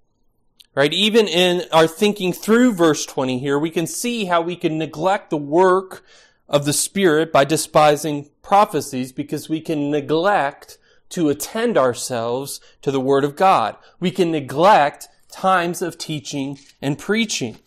Right? 0.77 0.93
Even 0.93 1.27
in 1.27 1.65
our 1.73 1.89
thinking 1.89 2.33
through 2.33 2.75
verse 2.75 3.05
20 3.05 3.41
here, 3.41 3.59
we 3.59 3.69
can 3.69 3.89
see 3.89 4.27
how 4.27 4.43
we 4.43 4.55
can 4.55 4.79
neglect 4.79 5.31
the 5.31 5.37
work 5.37 6.05
of 6.49 6.67
the 6.67 6.73
spirit 6.73 7.33
by 7.33 7.45
despising 7.45 8.31
prophecies 8.41 9.11
because 9.11 9.49
we 9.49 9.61
can 9.61 9.91
neglect 9.91 10.79
to 11.09 11.29
attend 11.31 11.77
ourselves 11.77 12.61
to 12.81 12.93
the 12.93 13.01
word 13.01 13.25
of 13.25 13.35
God. 13.35 13.77
We 13.99 14.13
can 14.13 14.31
neglect 14.31 15.09
times 15.33 15.83
of 15.83 15.99
teaching 15.99 16.61
and 16.81 16.97
preaching. 16.97 17.59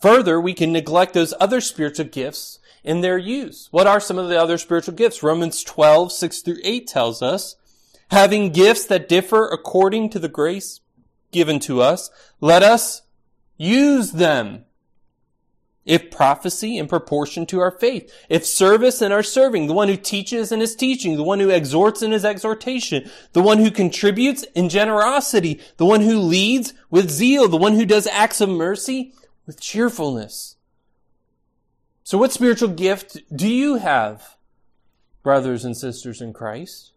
Further, 0.00 0.40
we 0.40 0.54
can 0.54 0.72
neglect 0.72 1.12
those 1.12 1.34
other 1.40 1.60
spiritual 1.60 2.06
gifts 2.06 2.60
in 2.84 3.00
their 3.00 3.18
use. 3.18 3.68
What 3.70 3.86
are 3.86 4.00
some 4.00 4.18
of 4.18 4.28
the 4.28 4.40
other 4.40 4.58
spiritual 4.58 4.94
gifts? 4.94 5.22
Romans 5.22 5.64
12, 5.64 6.12
6 6.12 6.40
through 6.40 6.58
8 6.62 6.86
tells 6.86 7.20
us, 7.20 7.56
having 8.10 8.50
gifts 8.50 8.86
that 8.86 9.08
differ 9.08 9.46
according 9.46 10.10
to 10.10 10.18
the 10.18 10.28
grace 10.28 10.80
given 11.32 11.58
to 11.60 11.82
us, 11.82 12.10
let 12.40 12.62
us 12.62 13.02
use 13.56 14.12
them. 14.12 14.64
If 15.84 16.10
prophecy 16.10 16.76
in 16.76 16.86
proportion 16.86 17.46
to 17.46 17.60
our 17.60 17.70
faith, 17.70 18.12
if 18.28 18.44
service 18.44 19.00
in 19.00 19.10
our 19.10 19.22
serving, 19.22 19.66
the 19.66 19.74
one 19.74 19.88
who 19.88 19.96
teaches 19.96 20.52
in 20.52 20.60
his 20.60 20.76
teaching, 20.76 21.16
the 21.16 21.22
one 21.22 21.40
who 21.40 21.48
exhorts 21.48 22.02
in 22.02 22.12
his 22.12 22.26
exhortation, 22.26 23.10
the 23.32 23.40
one 23.40 23.56
who 23.56 23.70
contributes 23.70 24.42
in 24.54 24.68
generosity, 24.68 25.60
the 25.78 25.86
one 25.86 26.02
who 26.02 26.18
leads 26.18 26.74
with 26.90 27.10
zeal, 27.10 27.48
the 27.48 27.56
one 27.56 27.74
who 27.74 27.86
does 27.86 28.06
acts 28.08 28.42
of 28.42 28.50
mercy 28.50 29.14
with 29.48 29.58
cheerfulness. 29.58 30.56
So 32.04 32.18
what 32.18 32.32
spiritual 32.32 32.68
gift 32.68 33.16
do 33.34 33.48
you 33.48 33.76
have, 33.76 34.36
brothers 35.22 35.64
and 35.64 35.74
sisters 35.74 36.20
in 36.20 36.34
Christ? 36.34 36.92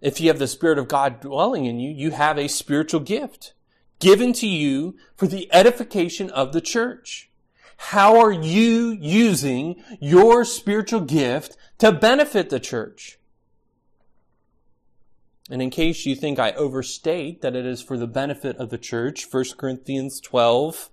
If 0.00 0.20
you 0.20 0.28
have 0.28 0.38
the 0.38 0.46
Spirit 0.46 0.78
of 0.78 0.88
God 0.88 1.20
dwelling 1.20 1.66
in 1.66 1.80
you, 1.80 1.90
you 1.90 2.12
have 2.12 2.38
a 2.38 2.48
spiritual 2.48 3.00
gift 3.00 3.52
given 3.98 4.32
to 4.34 4.46
you 4.46 4.96
for 5.16 5.26
the 5.26 5.52
edification 5.52 6.30
of 6.30 6.52
the 6.52 6.60
church. 6.60 7.30
How 7.76 8.20
are 8.20 8.32
you 8.32 8.96
using 9.00 9.82
your 10.00 10.44
spiritual 10.44 11.00
gift 11.00 11.56
to 11.78 11.90
benefit 11.90 12.48
the 12.48 12.60
church? 12.60 13.18
And 15.50 15.60
in 15.60 15.70
case 15.70 16.06
you 16.06 16.14
think 16.14 16.38
I 16.38 16.52
overstate 16.52 17.42
that 17.42 17.56
it 17.56 17.66
is 17.66 17.82
for 17.82 17.98
the 17.98 18.06
benefit 18.06 18.56
of 18.56 18.70
the 18.70 18.78
church, 18.78 19.26
1 19.30 19.44
Corinthians 19.58 20.20
12, 20.20 20.88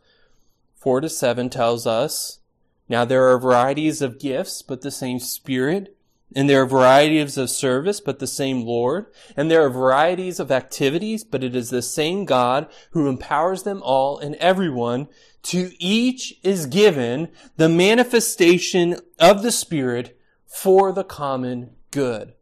4 0.79 1.01
to 1.01 1.09
7 1.09 1.49
tells 1.49 1.85
us, 1.85 2.39
Now 2.87 3.05
there 3.05 3.27
are 3.27 3.37
varieties 3.37 4.01
of 4.01 4.19
gifts, 4.19 4.61
but 4.61 4.81
the 4.81 4.91
same 4.91 5.19
Spirit. 5.19 5.95
And 6.35 6.47
there 6.47 6.61
are 6.61 6.67
varieties 6.67 7.37
of 7.37 7.49
service, 7.49 7.99
but 7.99 8.19
the 8.19 8.27
same 8.27 8.61
Lord. 8.61 9.07
And 9.35 9.49
there 9.49 9.65
are 9.65 9.69
varieties 9.69 10.39
of 10.39 10.51
activities, 10.51 11.23
but 11.23 11.43
it 11.43 11.55
is 11.55 11.69
the 11.69 11.81
same 11.81 12.25
God 12.25 12.71
who 12.91 13.07
empowers 13.07 13.63
them 13.63 13.81
all 13.83 14.19
and 14.19 14.35
everyone. 14.35 15.07
To 15.43 15.71
each 15.79 16.35
is 16.43 16.65
given 16.65 17.29
the 17.57 17.69
manifestation 17.69 18.97
of 19.19 19.41
the 19.41 19.51
Spirit 19.51 20.19
for 20.45 20.91
the 20.91 21.03
common 21.03 21.71
good. 21.91 22.33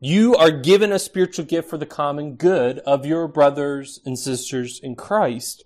You 0.00 0.36
are 0.36 0.52
given 0.52 0.92
a 0.92 0.98
spiritual 1.00 1.44
gift 1.44 1.68
for 1.68 1.78
the 1.78 1.86
common 1.86 2.36
good 2.36 2.78
of 2.80 3.04
your 3.04 3.26
brothers 3.26 4.00
and 4.04 4.16
sisters 4.16 4.78
in 4.78 4.94
Christ. 4.94 5.64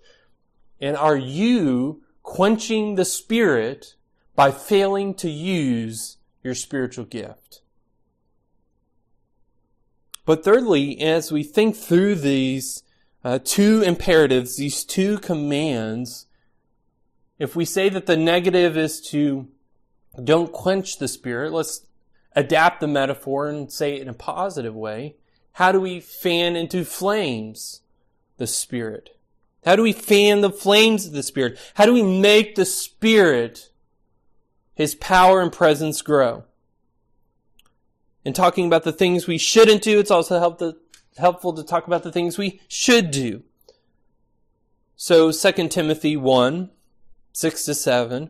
And 0.83 0.97
are 0.97 1.15
you 1.15 2.03
quenching 2.23 2.95
the 2.95 3.05
spirit 3.05 3.95
by 4.35 4.51
failing 4.51 5.13
to 5.13 5.29
use 5.29 6.17
your 6.43 6.55
spiritual 6.55 7.05
gift? 7.05 7.61
But 10.25 10.43
thirdly, 10.43 10.99
as 10.99 11.31
we 11.31 11.41
think 11.41 11.77
through 11.77 12.15
these 12.15 12.83
uh, 13.23 13.39
two 13.41 13.81
imperatives, 13.81 14.57
these 14.57 14.83
two 14.83 15.19
commands, 15.19 16.25
if 17.39 17.55
we 17.55 17.63
say 17.63 17.87
that 17.87 18.05
the 18.05 18.17
negative 18.17 18.75
is 18.75 18.99
to 19.11 19.47
don't 20.21 20.51
quench 20.51 20.97
the 20.97 21.07
Spirit, 21.07 21.53
let's 21.53 21.87
adapt 22.35 22.81
the 22.81 22.87
metaphor 22.87 23.47
and 23.47 23.71
say 23.71 23.95
it 23.95 24.01
in 24.01 24.09
a 24.09 24.13
positive 24.13 24.75
way. 24.75 25.15
How 25.53 25.71
do 25.71 25.79
we 25.79 26.01
fan 26.01 26.57
into 26.57 26.83
flames 26.83 27.83
the 28.35 28.47
Spirit? 28.47 29.11
How 29.65 29.75
do 29.75 29.83
we 29.83 29.93
fan 29.93 30.41
the 30.41 30.49
flames 30.49 31.05
of 31.05 31.13
the 31.13 31.23
Spirit? 31.23 31.57
How 31.75 31.85
do 31.85 31.93
we 31.93 32.03
make 32.03 32.55
the 32.55 32.65
Spirit, 32.65 33.69
His 34.75 34.95
power 34.95 35.41
and 35.41 35.51
presence 35.51 36.01
grow? 36.01 36.43
In 38.25 38.33
talking 38.33 38.67
about 38.67 38.83
the 38.83 38.91
things 38.91 39.27
we 39.27 39.37
shouldn't 39.37 39.81
do, 39.81 39.99
it's 39.99 40.11
also 40.11 40.39
help 40.39 40.59
to, 40.59 40.77
helpful 41.17 41.53
to 41.53 41.63
talk 41.63 41.87
about 41.87 42.03
the 42.03 42.11
things 42.11 42.37
we 42.37 42.61
should 42.67 43.11
do. 43.11 43.43
So 44.95 45.31
2 45.31 45.67
Timothy 45.67 46.15
1, 46.15 46.69
6 47.33 47.65
to 47.65 47.75
7. 47.75 48.29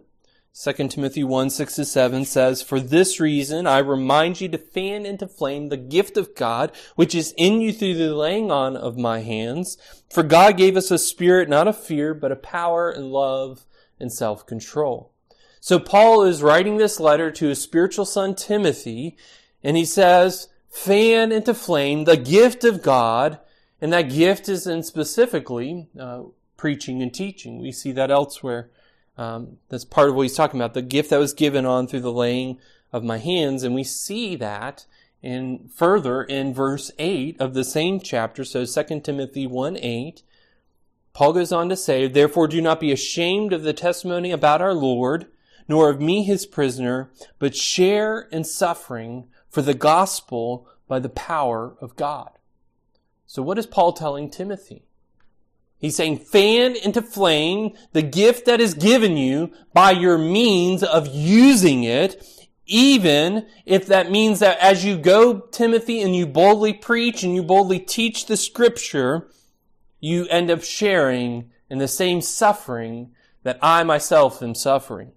2 0.55 0.88
Timothy 0.88 1.24
1, 1.24 1.50
6 1.50 1.75
to 1.77 1.83
7 1.83 2.25
says, 2.25 2.62
For 2.62 2.79
this 2.79 3.19
reason 3.19 3.65
I 3.65 3.79
remind 3.79 4.39
you 4.39 4.48
to 4.50 4.57
fan 4.60 5.03
into 5.03 5.27
flame 5.27 5.69
the 5.69 5.77
gift 5.77 6.15
of 6.15 6.36
God, 6.36 6.72
which 6.95 7.15
is 7.15 7.33
in 7.38 7.60
you 7.60 7.74
through 7.74 7.95
the 7.95 8.13
laying 8.13 8.51
on 8.51 8.77
of 8.77 8.95
my 8.95 9.22
hands. 9.22 9.79
For 10.12 10.22
God 10.22 10.55
gave 10.55 10.77
us 10.77 10.91
a 10.91 11.00
spirit 11.00 11.50
not 11.50 11.67
of 11.67 11.83
fear, 11.83 12.13
but 12.13 12.31
of 12.31 12.43
power 12.43 12.91
and 12.91 13.12
love 13.12 13.65
and 14.00 14.13
self-control. 14.13 15.12
So 15.60 15.79
Paul 15.79 16.22
is 16.22 16.43
writing 16.43 16.77
this 16.77 17.00
letter 17.00 17.31
to 17.31 17.48
his 17.48 17.60
spiritual 17.60 18.05
son 18.05 18.36
Timothy, 18.36 19.17
and 19.63 19.75
he 19.75 19.86
says, 19.86 20.50
fan 20.69 21.31
into 21.31 21.55
flame 21.55 22.03
the 22.03 22.17
gift 22.17 22.63
of 22.63 22.83
God, 22.83 23.39
and 23.81 23.91
that 23.91 24.12
gift 24.12 24.48
is 24.48 24.67
in 24.67 24.83
specifically 24.83 25.88
uh, 26.00 26.24
preaching 26.57 27.01
and 27.01 27.12
teaching. 27.12 27.60
We 27.60 27.72
see 27.72 27.91
that 27.93 28.12
elsewhere. 28.12 28.69
Um, 29.17 29.58
that's 29.70 29.86
part 29.86 30.10
of 30.10 30.15
what 30.15 30.24
he's 30.24 30.36
talking 30.36 30.60
about, 30.60 30.74
the 30.74 30.82
gift 30.82 31.10
that 31.10 31.20
was 31.20 31.34
given 31.34 31.65
on 31.65 31.88
through 31.88 32.01
the 32.01 32.12
laying 32.12 32.58
of 32.91 33.03
my 33.03 33.17
hands. 33.17 33.63
And 33.63 33.75
we 33.75 33.84
see 33.84 34.36
that 34.38 34.86
in 35.22 35.70
further 35.74 36.24
in 36.24 36.53
verse 36.53 36.91
8 37.00 37.39
of 37.39 37.53
the 37.53 37.63
same 37.63 38.00
chapter. 38.00 38.43
So 38.43 38.65
2 38.65 39.00
Timothy 39.01 39.48
1 39.48 39.77
8. 39.77 40.24
Paul 41.13 41.34
goes 41.34 41.51
on 41.51 41.70
to 41.70 41.75
say, 41.75 42.08
Therefore 42.08 42.48
do 42.48 42.62
not 42.62 42.79
be 42.79 42.91
ashamed 42.91 43.53
of 43.53 43.63
the 43.63 43.74
testimony 43.74 44.32
about 44.32 44.62
our 44.62 44.74
Lord, 44.74 45.27
nor 45.67 45.89
of 45.89 46.01
me 46.01 46.24
his 46.24 46.46
prisoner, 46.46 47.12
but 47.38 47.55
share 47.55 48.22
in 48.32 48.43
suffering 48.43 49.27
for 49.48 49.62
the 49.62 49.75
gospel 49.75 50.67
by 50.88 51.00
the 51.00 51.10
power 51.10 51.75
of 51.79 51.96
God. 51.96 52.32
So 53.27 53.41
what 53.41 53.60
is 53.60 53.67
Paul 53.67 53.93
telling 53.93 54.29
Timothy? 54.29 54.86
He's 55.84 55.98
saying 55.98 56.20
fan 56.20 56.78
into 56.78 57.02
flame 57.02 57.74
the 57.92 58.02
gift 58.02 58.46
that 58.46 58.62
is 58.62 58.74
given 58.74 59.18
you 59.18 59.52
by 59.74 59.92
your 59.92 60.18
means 60.18 60.82
of 60.82 61.13
using 61.13 61.84
it, 61.84 62.25
even 62.66 63.48
if 63.66 63.88
that 63.88 64.10
means 64.10 64.40
that 64.40 64.58
as 64.60 64.86
you 64.86 64.98
go, 64.98 65.42
Timothy, 65.42 66.02
and 66.02 66.16
you 66.16 66.25
boldly 66.25 66.72
preach 66.72 67.22
and 67.22 67.36
you 67.36 67.44
boldly 67.44 67.80
teach 67.80 68.28
the 68.28 68.38
scripture, 68.38 69.28
you 70.00 70.25
end 70.28 70.50
up 70.50 70.63
sharing 70.63 71.52
in 71.70 71.80
the 71.80 71.90
same 71.90 72.22
suffering 72.22 73.12
that 73.44 73.60
I 73.62 73.84
myself 73.84 74.42
am 74.42 74.56
suffering. 74.56 75.12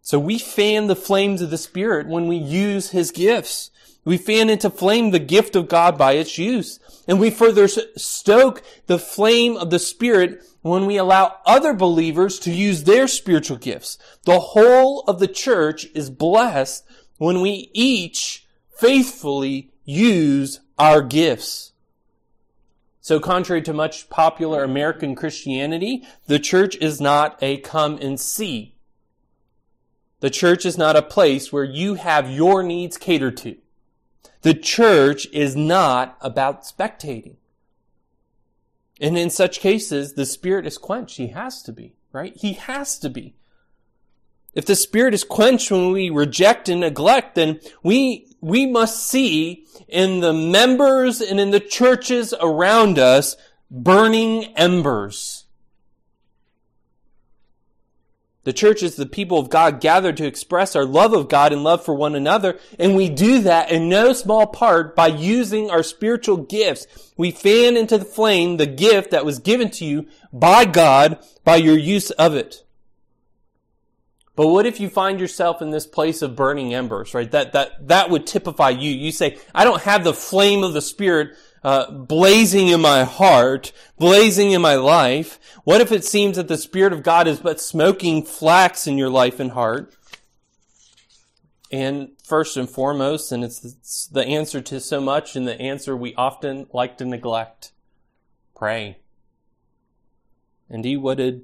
So 0.00 0.18
we 0.18 0.38
fan 0.38 0.86
the 0.86 0.96
flames 0.96 1.42
of 1.42 1.50
the 1.50 1.58
Spirit 1.58 2.08
when 2.08 2.26
we 2.26 2.36
use 2.36 2.88
His 2.88 3.10
gifts. 3.10 3.70
We 4.04 4.16
fan 4.16 4.48
into 4.48 4.70
flame 4.70 5.10
the 5.10 5.18
gift 5.18 5.54
of 5.56 5.68
God 5.68 5.98
by 5.98 6.12
its 6.12 6.38
use. 6.38 6.80
And 7.06 7.20
we 7.20 7.30
further 7.30 7.68
stoke 7.68 8.62
the 8.86 8.98
flame 8.98 9.56
of 9.56 9.70
the 9.70 9.78
Spirit 9.78 10.42
when 10.62 10.86
we 10.86 10.96
allow 10.96 11.36
other 11.46 11.74
believers 11.74 12.38
to 12.40 12.50
use 12.50 12.84
their 12.84 13.08
spiritual 13.08 13.56
gifts. 13.56 13.98
The 14.24 14.40
whole 14.40 15.02
of 15.02 15.18
the 15.18 15.28
church 15.28 15.86
is 15.94 16.10
blessed 16.10 16.84
when 17.18 17.40
we 17.40 17.70
each 17.74 18.46
faithfully 18.76 19.70
use 19.84 20.60
our 20.78 21.02
gifts. 21.02 21.72
So 23.02 23.18
contrary 23.18 23.62
to 23.62 23.72
much 23.72 24.08
popular 24.08 24.62
American 24.62 25.14
Christianity, 25.14 26.04
the 26.26 26.38
church 26.38 26.76
is 26.76 27.00
not 27.00 27.38
a 27.42 27.58
come 27.58 27.98
and 27.98 28.20
see. 28.20 28.76
The 30.20 30.30
church 30.30 30.66
is 30.66 30.76
not 30.76 30.96
a 30.96 31.02
place 31.02 31.52
where 31.52 31.64
you 31.64 31.94
have 31.94 32.30
your 32.30 32.62
needs 32.62 32.98
catered 32.98 33.38
to. 33.38 33.56
The 34.42 34.54
church 34.54 35.26
is 35.32 35.54
not 35.54 36.16
about 36.20 36.62
spectating. 36.62 37.36
And 39.00 39.16
in 39.16 39.30
such 39.30 39.60
cases, 39.60 40.14
the 40.14 40.26
spirit 40.26 40.66
is 40.66 40.78
quenched. 40.78 41.16
He 41.16 41.28
has 41.28 41.62
to 41.62 41.72
be, 41.72 41.94
right? 42.12 42.34
He 42.36 42.54
has 42.54 42.98
to 42.98 43.10
be. 43.10 43.34
If 44.54 44.66
the 44.66 44.74
spirit 44.74 45.14
is 45.14 45.24
quenched 45.24 45.70
when 45.70 45.92
we 45.92 46.10
reject 46.10 46.68
and 46.68 46.80
neglect, 46.80 47.36
then 47.36 47.60
we, 47.82 48.34
we 48.40 48.66
must 48.66 49.06
see 49.06 49.64
in 49.88 50.20
the 50.20 50.32
members 50.32 51.20
and 51.20 51.38
in 51.38 51.50
the 51.50 51.60
churches 51.60 52.34
around 52.40 52.98
us 52.98 53.36
burning 53.70 54.44
embers 54.56 55.39
the 58.44 58.52
church 58.54 58.82
is 58.82 58.96
the 58.96 59.06
people 59.06 59.38
of 59.38 59.50
God 59.50 59.80
gathered 59.80 60.16
to 60.16 60.26
express 60.26 60.74
our 60.74 60.86
love 60.86 61.12
of 61.12 61.28
God 61.28 61.52
and 61.52 61.62
love 61.62 61.84
for 61.84 61.94
one 61.94 62.14
another. 62.14 62.58
And 62.78 62.96
we 62.96 63.10
do 63.10 63.42
that 63.42 63.70
in 63.70 63.88
no 63.88 64.12
small 64.14 64.46
part 64.46 64.96
by 64.96 65.08
using 65.08 65.70
our 65.70 65.82
spiritual 65.82 66.38
gifts. 66.38 66.86
We 67.18 67.32
fan 67.32 67.76
into 67.76 67.98
the 67.98 68.04
flame 68.04 68.56
the 68.56 68.66
gift 68.66 69.10
that 69.10 69.26
was 69.26 69.38
given 69.38 69.70
to 69.72 69.84
you 69.84 70.06
by 70.32 70.64
God 70.64 71.18
by 71.44 71.56
your 71.56 71.76
use 71.76 72.10
of 72.12 72.34
it. 72.34 72.64
But 74.36 74.46
what 74.46 74.64
if 74.66 74.80
you 74.80 74.88
find 74.88 75.20
yourself 75.20 75.60
in 75.60 75.70
this 75.70 75.86
place 75.86 76.22
of 76.22 76.36
burning 76.36 76.72
embers, 76.72 77.14
right? 77.14 77.30
That, 77.30 77.52
that, 77.52 77.88
that 77.88 78.10
would 78.10 78.26
typify 78.26 78.70
you. 78.70 78.90
You 78.90 79.12
say, 79.12 79.38
I 79.54 79.64
don't 79.64 79.82
have 79.82 80.04
the 80.04 80.14
flame 80.14 80.62
of 80.62 80.72
the 80.72 80.80
Spirit 80.80 81.36
uh, 81.62 81.90
blazing 81.90 82.68
in 82.68 82.80
my 82.80 83.04
heart, 83.04 83.72
blazing 83.98 84.52
in 84.52 84.62
my 84.62 84.76
life? 84.76 85.38
What 85.64 85.80
if 85.80 85.92
it 85.92 86.04
seems 86.04 86.36
that 86.36 86.48
the 86.48 86.56
Spirit 86.56 86.92
of 86.92 87.02
God 87.02 87.28
is 87.28 87.40
but 87.40 87.60
smoking 87.60 88.24
flax 88.24 88.86
in 88.86 88.96
your 88.96 89.10
life 89.10 89.40
and 89.40 89.52
heart? 89.52 89.94
And 91.72 92.12
first 92.24 92.56
and 92.56 92.68
foremost, 92.68 93.30
and 93.30 93.44
it's 93.44 94.06
the 94.06 94.26
answer 94.26 94.60
to 94.60 94.80
so 94.80 95.00
much 95.00 95.36
and 95.36 95.46
the 95.46 95.60
answer 95.60 95.96
we 95.96 96.14
often 96.14 96.66
like 96.72 96.98
to 96.98 97.04
neglect, 97.04 97.72
pray. 98.56 98.98
Indeed, 100.68 100.98
what 100.98 101.18
did 101.18 101.42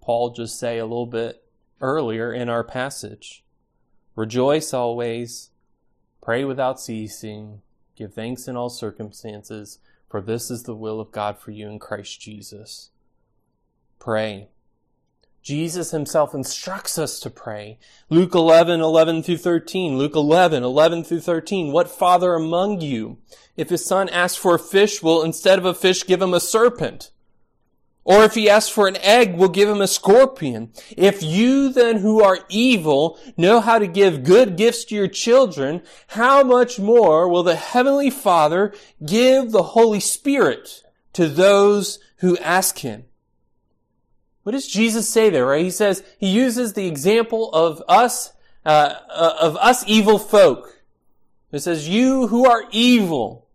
Paul 0.00 0.30
just 0.30 0.58
say 0.58 0.78
a 0.78 0.86
little 0.86 1.06
bit 1.06 1.41
earlier 1.82 2.32
in 2.32 2.48
our 2.48 2.64
passage? 2.64 3.44
Rejoice 4.16 4.72
always, 4.72 5.50
pray 6.22 6.44
without 6.44 6.80
ceasing, 6.80 7.60
Give 7.94 8.12
thanks 8.12 8.48
in 8.48 8.56
all 8.56 8.70
circumstances, 8.70 9.78
for 10.08 10.20
this 10.20 10.50
is 10.50 10.62
the 10.62 10.74
will 10.74 11.00
of 11.00 11.12
God 11.12 11.38
for 11.38 11.50
you 11.50 11.68
in 11.68 11.78
Christ 11.78 12.20
Jesus. 12.20 12.90
Pray. 13.98 14.48
Jesus 15.42 15.90
himself 15.90 16.34
instructs 16.34 16.98
us 16.98 17.20
to 17.20 17.28
pray. 17.28 17.78
Luke 18.08 18.34
11, 18.34 18.80
11 18.80 19.22
through 19.22 19.38
13. 19.38 19.98
Luke 19.98 20.14
11, 20.14 20.62
11 20.62 21.04
through 21.04 21.20
13. 21.20 21.72
What 21.72 21.90
father 21.90 22.34
among 22.34 22.80
you, 22.80 23.18
if 23.56 23.68
his 23.68 23.84
son 23.84 24.08
asks 24.08 24.38
for 24.38 24.54
a 24.54 24.58
fish, 24.58 25.02
will 25.02 25.22
instead 25.22 25.58
of 25.58 25.64
a 25.64 25.74
fish 25.74 26.06
give 26.06 26.22
him 26.22 26.32
a 26.32 26.40
serpent? 26.40 27.10
Or 28.04 28.24
if 28.24 28.34
he 28.34 28.50
asks 28.50 28.70
for 28.70 28.88
an 28.88 28.96
egg, 28.96 29.36
we'll 29.36 29.48
give 29.48 29.68
him 29.68 29.80
a 29.80 29.86
scorpion. 29.86 30.72
If 30.96 31.22
you 31.22 31.72
then 31.72 31.98
who 31.98 32.20
are 32.20 32.40
evil 32.48 33.18
know 33.36 33.60
how 33.60 33.78
to 33.78 33.86
give 33.86 34.24
good 34.24 34.56
gifts 34.56 34.84
to 34.86 34.94
your 34.96 35.08
children, 35.08 35.82
how 36.08 36.42
much 36.42 36.80
more 36.80 37.28
will 37.28 37.44
the 37.44 37.54
Heavenly 37.54 38.10
Father 38.10 38.74
give 39.04 39.52
the 39.52 39.62
Holy 39.62 40.00
Spirit 40.00 40.82
to 41.12 41.28
those 41.28 42.00
who 42.16 42.36
ask 42.38 42.78
him? 42.78 43.04
What 44.42 44.52
does 44.52 44.66
Jesus 44.66 45.08
say 45.08 45.30
there, 45.30 45.46
right? 45.46 45.64
He 45.64 45.70
says, 45.70 46.02
he 46.18 46.28
uses 46.28 46.72
the 46.72 46.88
example 46.88 47.52
of 47.52 47.80
us, 47.88 48.32
uh, 48.66 48.94
uh 49.08 49.34
of 49.40 49.56
us 49.58 49.84
evil 49.86 50.18
folk. 50.18 50.82
It 51.52 51.60
says, 51.60 51.88
you 51.88 52.26
who 52.28 52.46
are 52.46 52.64
evil 52.72 53.46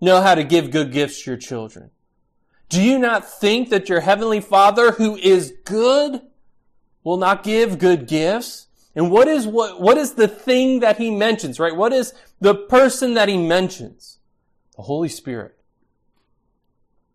know 0.00 0.20
how 0.22 0.34
to 0.34 0.42
give 0.42 0.72
good 0.72 0.90
gifts 0.90 1.22
to 1.22 1.30
your 1.30 1.38
children. 1.38 1.90
Do 2.70 2.80
you 2.80 2.98
not 2.98 3.28
think 3.28 3.68
that 3.70 3.88
your 3.88 4.00
heavenly 4.00 4.40
father 4.40 4.92
who 4.92 5.16
is 5.16 5.52
good 5.64 6.22
will 7.02 7.16
not 7.16 7.42
give 7.42 7.80
good 7.80 8.06
gifts? 8.06 8.68
And 8.94 9.10
what 9.10 9.26
is 9.26 9.46
what, 9.46 9.80
what 9.80 9.98
is 9.98 10.14
the 10.14 10.28
thing 10.28 10.80
that 10.80 10.96
he 10.96 11.10
mentions, 11.10 11.58
right? 11.58 11.74
What 11.74 11.92
is 11.92 12.14
the 12.40 12.54
person 12.54 13.14
that 13.14 13.28
he 13.28 13.36
mentions? 13.36 14.18
The 14.76 14.82
Holy 14.82 15.08
Spirit. 15.08 15.56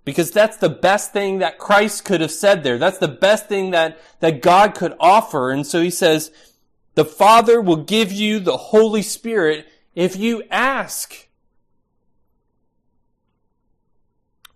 Because 0.03 0.29
that's 0.29 0.57
the 0.57 0.69
best 0.69 1.13
thing 1.13 1.39
that 1.39 1.57
Christ 1.57 2.03
could 2.03 2.21
have 2.21 2.31
said 2.31 2.63
there. 2.63 2.77
That's 2.77 2.99
the 2.99 3.07
best 3.07 3.47
thing 3.47 3.71
that, 3.71 3.97
that 4.19 4.41
God 4.41 4.75
could 4.75 4.95
offer. 4.99 5.51
And 5.51 5.65
so 5.65 5.81
he 5.81 5.89
says, 5.89 6.31
the 6.95 7.05
Father 7.05 7.61
will 7.61 7.83
give 7.83 8.11
you 8.11 8.39
the 8.39 8.57
Holy 8.57 9.01
Spirit 9.01 9.67
if 9.95 10.17
you 10.17 10.43
ask. 10.51 11.27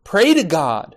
Pray 0.09 0.33
to 0.33 0.43
God. 0.43 0.95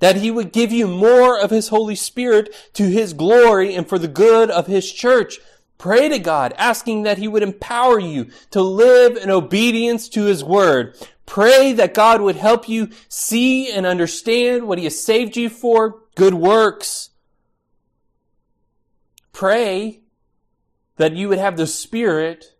that 0.00 0.16
he 0.16 0.30
would 0.30 0.52
give 0.52 0.70
you 0.72 0.86
more 0.86 1.38
of 1.38 1.50
his 1.50 1.68
Holy 1.68 1.96
Spirit 1.96 2.54
to 2.74 2.84
his 2.84 3.12
glory 3.12 3.74
and 3.74 3.88
for 3.88 3.98
the 3.98 4.06
good 4.06 4.48
of 4.48 4.68
his 4.68 4.92
church. 4.92 5.38
Pray 5.76 6.08
to 6.08 6.20
God, 6.20 6.54
asking 6.56 7.02
that 7.02 7.18
he 7.18 7.28
would 7.28 7.42
empower 7.42 7.98
you 7.98 8.30
to 8.50 8.60
live 8.60 9.16
in 9.16 9.28
obedience 9.28 10.08
to 10.10 10.24
his 10.24 10.44
word. 10.44 10.96
Pray 11.26 11.72
that 11.72 11.94
God 11.94 12.20
would 12.20 12.36
help 12.36 12.68
you 12.68 12.90
see 13.08 13.70
and 13.72 13.84
understand 13.84 14.66
what 14.68 14.78
he 14.78 14.84
has 14.84 15.02
saved 15.02 15.36
you 15.36 15.48
for, 15.48 16.02
good 16.14 16.34
works. 16.34 17.10
Pray 19.32 20.02
that 20.96 21.14
you 21.14 21.28
would 21.28 21.38
have 21.38 21.56
the 21.56 21.66
spirit 21.66 22.54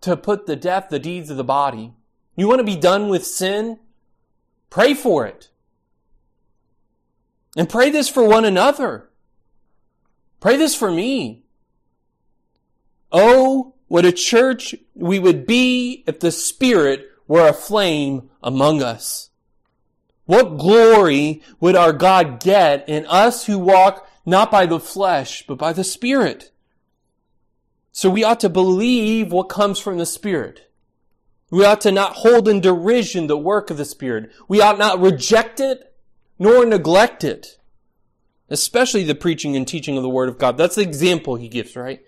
to 0.00 0.16
put 0.16 0.46
the 0.46 0.56
death, 0.56 0.88
the 0.90 0.98
deeds 0.98 1.28
of 1.28 1.36
the 1.36 1.44
body. 1.44 1.92
You 2.36 2.48
want 2.48 2.60
to 2.60 2.64
be 2.64 2.76
done 2.76 3.08
with 3.08 3.26
sin? 3.26 3.80
Pray 4.70 4.94
for 4.94 5.26
it. 5.26 5.50
And 7.56 7.68
pray 7.68 7.90
this 7.90 8.08
for 8.08 8.26
one 8.26 8.44
another. 8.44 9.08
Pray 10.40 10.56
this 10.56 10.74
for 10.74 10.90
me. 10.90 11.44
Oh, 13.10 13.74
what 13.88 14.04
a 14.04 14.12
church 14.12 14.74
we 14.94 15.18
would 15.18 15.46
be 15.46 16.04
if 16.06 16.20
the 16.20 16.30
Spirit 16.30 17.10
were 17.26 17.48
a 17.48 17.52
flame 17.52 18.30
among 18.42 18.82
us. 18.82 19.30
What 20.26 20.58
glory 20.58 21.42
would 21.58 21.74
our 21.74 21.94
God 21.94 22.40
get 22.40 22.86
in 22.88 23.06
us 23.06 23.46
who 23.46 23.58
walk 23.58 24.06
not 24.26 24.50
by 24.50 24.66
the 24.66 24.78
flesh, 24.78 25.46
but 25.46 25.56
by 25.56 25.72
the 25.72 25.84
Spirit? 25.84 26.52
So 27.92 28.10
we 28.10 28.24
ought 28.24 28.40
to 28.40 28.50
believe 28.50 29.32
what 29.32 29.48
comes 29.48 29.80
from 29.80 29.96
the 29.96 30.06
Spirit. 30.06 30.67
We 31.50 31.64
ought 31.64 31.80
to 31.82 31.92
not 31.92 32.14
hold 32.14 32.48
in 32.48 32.60
derision 32.60 33.26
the 33.26 33.36
work 33.36 33.70
of 33.70 33.76
the 33.76 33.84
Spirit. 33.84 34.30
We 34.48 34.60
ought 34.60 34.78
not 34.78 35.00
reject 35.00 35.60
it 35.60 35.94
nor 36.38 36.64
neglect 36.64 37.24
it. 37.24 37.58
Especially 38.50 39.04
the 39.04 39.14
preaching 39.14 39.56
and 39.56 39.66
teaching 39.66 39.96
of 39.96 40.02
the 40.02 40.08
Word 40.08 40.28
of 40.28 40.38
God. 40.38 40.56
That's 40.56 40.76
the 40.76 40.82
example 40.82 41.36
he 41.36 41.48
gives, 41.48 41.76
right? 41.76 42.00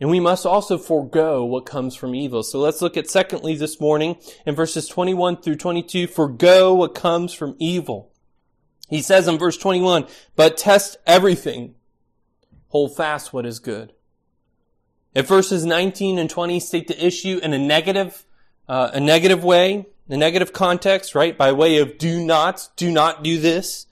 And 0.00 0.10
we 0.10 0.20
must 0.20 0.44
also 0.44 0.76
forego 0.76 1.44
what 1.44 1.64
comes 1.64 1.94
from 1.94 2.14
evil. 2.14 2.42
So 2.42 2.58
let's 2.58 2.82
look 2.82 2.96
at 2.96 3.08
secondly 3.08 3.56
this 3.56 3.80
morning 3.80 4.16
in 4.44 4.54
verses 4.54 4.88
21 4.88 5.40
through 5.40 5.56
22, 5.56 6.06
forego 6.06 6.74
what 6.74 6.94
comes 6.94 7.32
from 7.32 7.56
evil. 7.58 8.12
He 8.88 9.00
says 9.00 9.26
in 9.26 9.38
verse 9.38 9.56
21, 9.56 10.06
but 10.36 10.58
test 10.58 10.98
everything. 11.06 11.74
Hold 12.68 12.94
fast 12.94 13.32
what 13.32 13.46
is 13.46 13.58
good. 13.58 13.94
If 15.14 15.28
verses 15.28 15.64
19 15.64 16.18
and 16.18 16.28
20 16.28 16.60
state 16.60 16.88
the 16.88 17.06
issue 17.06 17.40
in 17.42 17.54
a 17.54 17.58
negative, 17.58 18.26
uh, 18.68 18.90
a 18.92 19.00
negative 19.00 19.44
way, 19.44 19.86
a 20.08 20.16
negative 20.16 20.52
context, 20.52 21.14
right? 21.14 21.36
By 21.36 21.52
way 21.52 21.78
of 21.78 21.98
do 21.98 22.24
not, 22.24 22.68
do 22.76 22.90
not 22.90 23.22
do 23.22 23.38
this. 23.38 23.86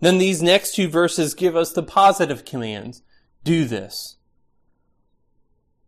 Then 0.00 0.18
these 0.18 0.42
next 0.42 0.74
two 0.74 0.88
verses 0.88 1.34
give 1.34 1.54
us 1.54 1.72
the 1.72 1.82
positive 1.82 2.44
commands. 2.44 3.02
Do 3.44 3.64
this. 3.64 4.16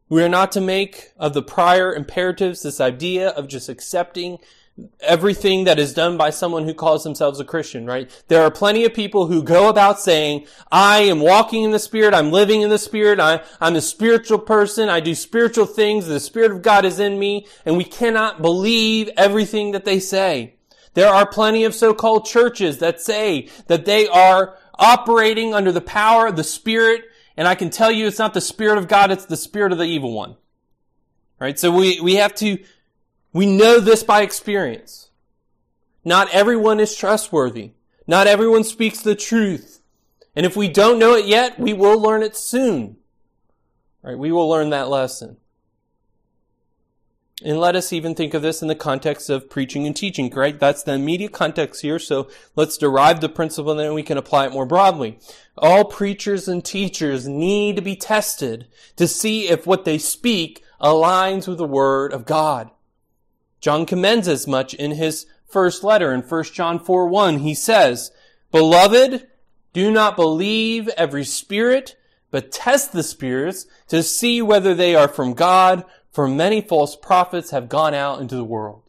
We 0.08 0.22
are 0.22 0.28
not 0.28 0.52
to 0.52 0.60
make 0.60 1.12
of 1.16 1.32
the 1.32 1.42
prior 1.42 1.94
imperatives 1.94 2.62
this 2.62 2.80
idea 2.80 3.30
of 3.30 3.48
just 3.48 3.70
accepting 3.70 4.38
everything 5.00 5.64
that 5.64 5.78
is 5.78 5.92
done 5.92 6.16
by 6.16 6.30
someone 6.30 6.64
who 6.64 6.72
calls 6.72 7.04
themselves 7.04 7.38
a 7.38 7.44
Christian, 7.44 7.86
right? 7.86 8.10
There 8.28 8.42
are 8.42 8.50
plenty 8.50 8.84
of 8.84 8.94
people 8.94 9.26
who 9.26 9.42
go 9.42 9.68
about 9.68 10.00
saying, 10.00 10.46
I 10.70 11.00
am 11.00 11.20
walking 11.20 11.62
in 11.62 11.72
the 11.72 11.78
Spirit, 11.78 12.14
I'm 12.14 12.32
living 12.32 12.62
in 12.62 12.70
the 12.70 12.78
Spirit, 12.78 13.20
I, 13.20 13.42
am 13.60 13.76
a 13.76 13.82
spiritual 13.82 14.38
person, 14.38 14.88
I 14.88 15.00
do 15.00 15.14
spiritual 15.14 15.66
things, 15.66 16.06
the 16.06 16.20
Spirit 16.20 16.52
of 16.52 16.62
God 16.62 16.84
is 16.84 16.98
in 16.98 17.18
me, 17.18 17.46
and 17.66 17.76
we 17.76 17.84
cannot 17.84 18.40
believe 18.40 19.10
everything 19.16 19.72
that 19.72 19.84
they 19.84 20.00
say. 20.00 20.54
There 20.94 21.08
are 21.08 21.26
plenty 21.26 21.64
of 21.64 21.74
so-called 21.74 22.24
churches 22.24 22.78
that 22.78 23.00
say 23.00 23.48
that 23.66 23.84
they 23.84 24.08
are 24.08 24.56
operating 24.78 25.54
under 25.54 25.72
the 25.72 25.80
power 25.80 26.26
of 26.26 26.36
the 26.36 26.44
Spirit, 26.44 27.04
and 27.36 27.46
I 27.46 27.54
can 27.54 27.68
tell 27.68 27.90
you 27.90 28.06
it's 28.06 28.18
not 28.18 28.34
the 28.34 28.40
Spirit 28.40 28.78
of 28.78 28.88
God, 28.88 29.10
it's 29.10 29.26
the 29.26 29.36
Spirit 29.36 29.72
of 29.72 29.78
the 29.78 29.84
evil 29.84 30.12
one. 30.12 30.36
Right? 31.38 31.58
So 31.58 31.72
we, 31.72 32.00
we 32.00 32.16
have 32.16 32.34
to 32.36 32.58
we 33.32 33.46
know 33.46 33.80
this 33.80 34.02
by 34.02 34.22
experience. 34.22 35.10
Not 36.04 36.28
everyone 36.32 36.80
is 36.80 36.96
trustworthy. 36.96 37.72
Not 38.06 38.26
everyone 38.26 38.64
speaks 38.64 39.00
the 39.00 39.14
truth. 39.14 39.80
And 40.34 40.44
if 40.44 40.56
we 40.56 40.68
don't 40.68 40.98
know 40.98 41.14
it 41.14 41.26
yet, 41.26 41.58
we 41.58 41.72
will 41.72 42.00
learn 42.00 42.22
it 42.22 42.36
soon. 42.36 42.96
Right? 44.02 44.18
We 44.18 44.32
will 44.32 44.48
learn 44.48 44.70
that 44.70 44.88
lesson. 44.88 45.36
And 47.44 47.58
let 47.58 47.74
us 47.74 47.92
even 47.92 48.14
think 48.14 48.34
of 48.34 48.42
this 48.42 48.62
in 48.62 48.68
the 48.68 48.74
context 48.74 49.28
of 49.28 49.50
preaching 49.50 49.84
and 49.86 49.96
teaching, 49.96 50.30
right? 50.30 50.58
That's 50.58 50.84
the 50.84 50.92
immediate 50.92 51.32
context 51.32 51.82
here. 51.82 51.98
So 51.98 52.28
let's 52.54 52.78
derive 52.78 53.20
the 53.20 53.28
principle 53.28 53.72
and 53.72 53.80
then 53.80 53.94
we 53.94 54.04
can 54.04 54.18
apply 54.18 54.46
it 54.46 54.52
more 54.52 54.66
broadly. 54.66 55.18
All 55.58 55.84
preachers 55.84 56.46
and 56.46 56.64
teachers 56.64 57.26
need 57.26 57.76
to 57.76 57.82
be 57.82 57.96
tested 57.96 58.68
to 58.96 59.08
see 59.08 59.48
if 59.48 59.66
what 59.66 59.84
they 59.84 59.98
speak 59.98 60.62
aligns 60.80 61.48
with 61.48 61.58
the 61.58 61.64
Word 61.64 62.12
of 62.12 62.26
God. 62.26 62.70
John 63.62 63.86
commends 63.86 64.26
as 64.26 64.48
much 64.48 64.74
in 64.74 64.90
his 64.90 65.24
first 65.46 65.84
letter 65.84 66.12
in 66.12 66.22
1 66.22 66.44
John 66.52 66.80
4 66.80 67.06
1. 67.06 67.38
He 67.38 67.54
says, 67.54 68.10
Beloved, 68.50 69.28
do 69.72 69.90
not 69.90 70.16
believe 70.16 70.88
every 70.88 71.24
spirit, 71.24 71.96
but 72.32 72.50
test 72.50 72.92
the 72.92 73.04
spirits 73.04 73.66
to 73.86 74.02
see 74.02 74.42
whether 74.42 74.74
they 74.74 74.96
are 74.96 75.08
from 75.08 75.32
God, 75.32 75.84
for 76.10 76.26
many 76.26 76.60
false 76.60 76.96
prophets 76.96 77.52
have 77.52 77.68
gone 77.68 77.94
out 77.94 78.20
into 78.20 78.34
the 78.34 78.44
world. 78.44 78.82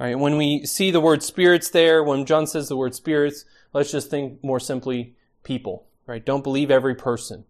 All 0.00 0.06
right, 0.06 0.18
when 0.18 0.38
we 0.38 0.64
see 0.64 0.90
the 0.90 1.00
word 1.00 1.22
spirits 1.22 1.68
there, 1.68 2.02
when 2.02 2.24
John 2.24 2.46
says 2.46 2.68
the 2.68 2.76
word 2.76 2.94
spirits, 2.94 3.44
let's 3.74 3.92
just 3.92 4.08
think 4.08 4.42
more 4.42 4.58
simply 4.58 5.14
people, 5.44 5.86
right? 6.06 6.24
Don't 6.24 6.42
believe 6.42 6.70
every 6.70 6.94
person, 6.94 7.44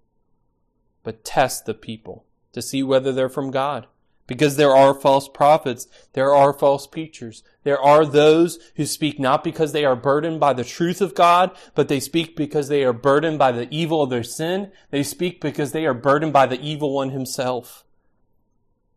but 1.05 1.25
test 1.25 1.67
the 1.67 1.75
people 1.75 2.27
to 2.53 2.61
see 2.61 2.83
whether 2.83 3.13
they're 3.13 3.29
from 3.29 3.53
God 3.53 3.87
because 4.31 4.55
there 4.55 4.77
are 4.77 4.95
false 4.95 5.29
prophets. 5.29 5.89
There 6.13 6.33
are 6.33 6.53
false 6.53 6.87
preachers. 6.87 7.43
There 7.65 7.81
are 7.81 8.07
those 8.07 8.61
who 8.77 8.87
speak 8.87 9.19
not 9.19 9.43
because 9.43 9.73
they 9.73 9.85
are 9.85 9.97
burdened 9.97 10.39
by 10.39 10.53
the 10.53 10.63
truth 10.63 11.01
of 11.01 11.17
God, 11.17 11.51
but 11.75 11.89
they 11.89 11.99
speak 11.99 12.37
because 12.37 12.69
they 12.69 12.85
are 12.85 12.93
burdened 12.93 13.41
by 13.41 13.51
the 13.51 13.67
evil 13.73 14.03
of 14.03 14.09
their 14.09 14.23
sin. 14.23 14.71
They 14.93 15.03
speak 15.03 15.41
because 15.41 15.73
they 15.73 15.85
are 15.85 15.95
burdened 15.95 16.33
by 16.33 16.47
the 16.47 16.61
evil 16.61 16.95
one 16.95 17.11
himself. 17.11 17.85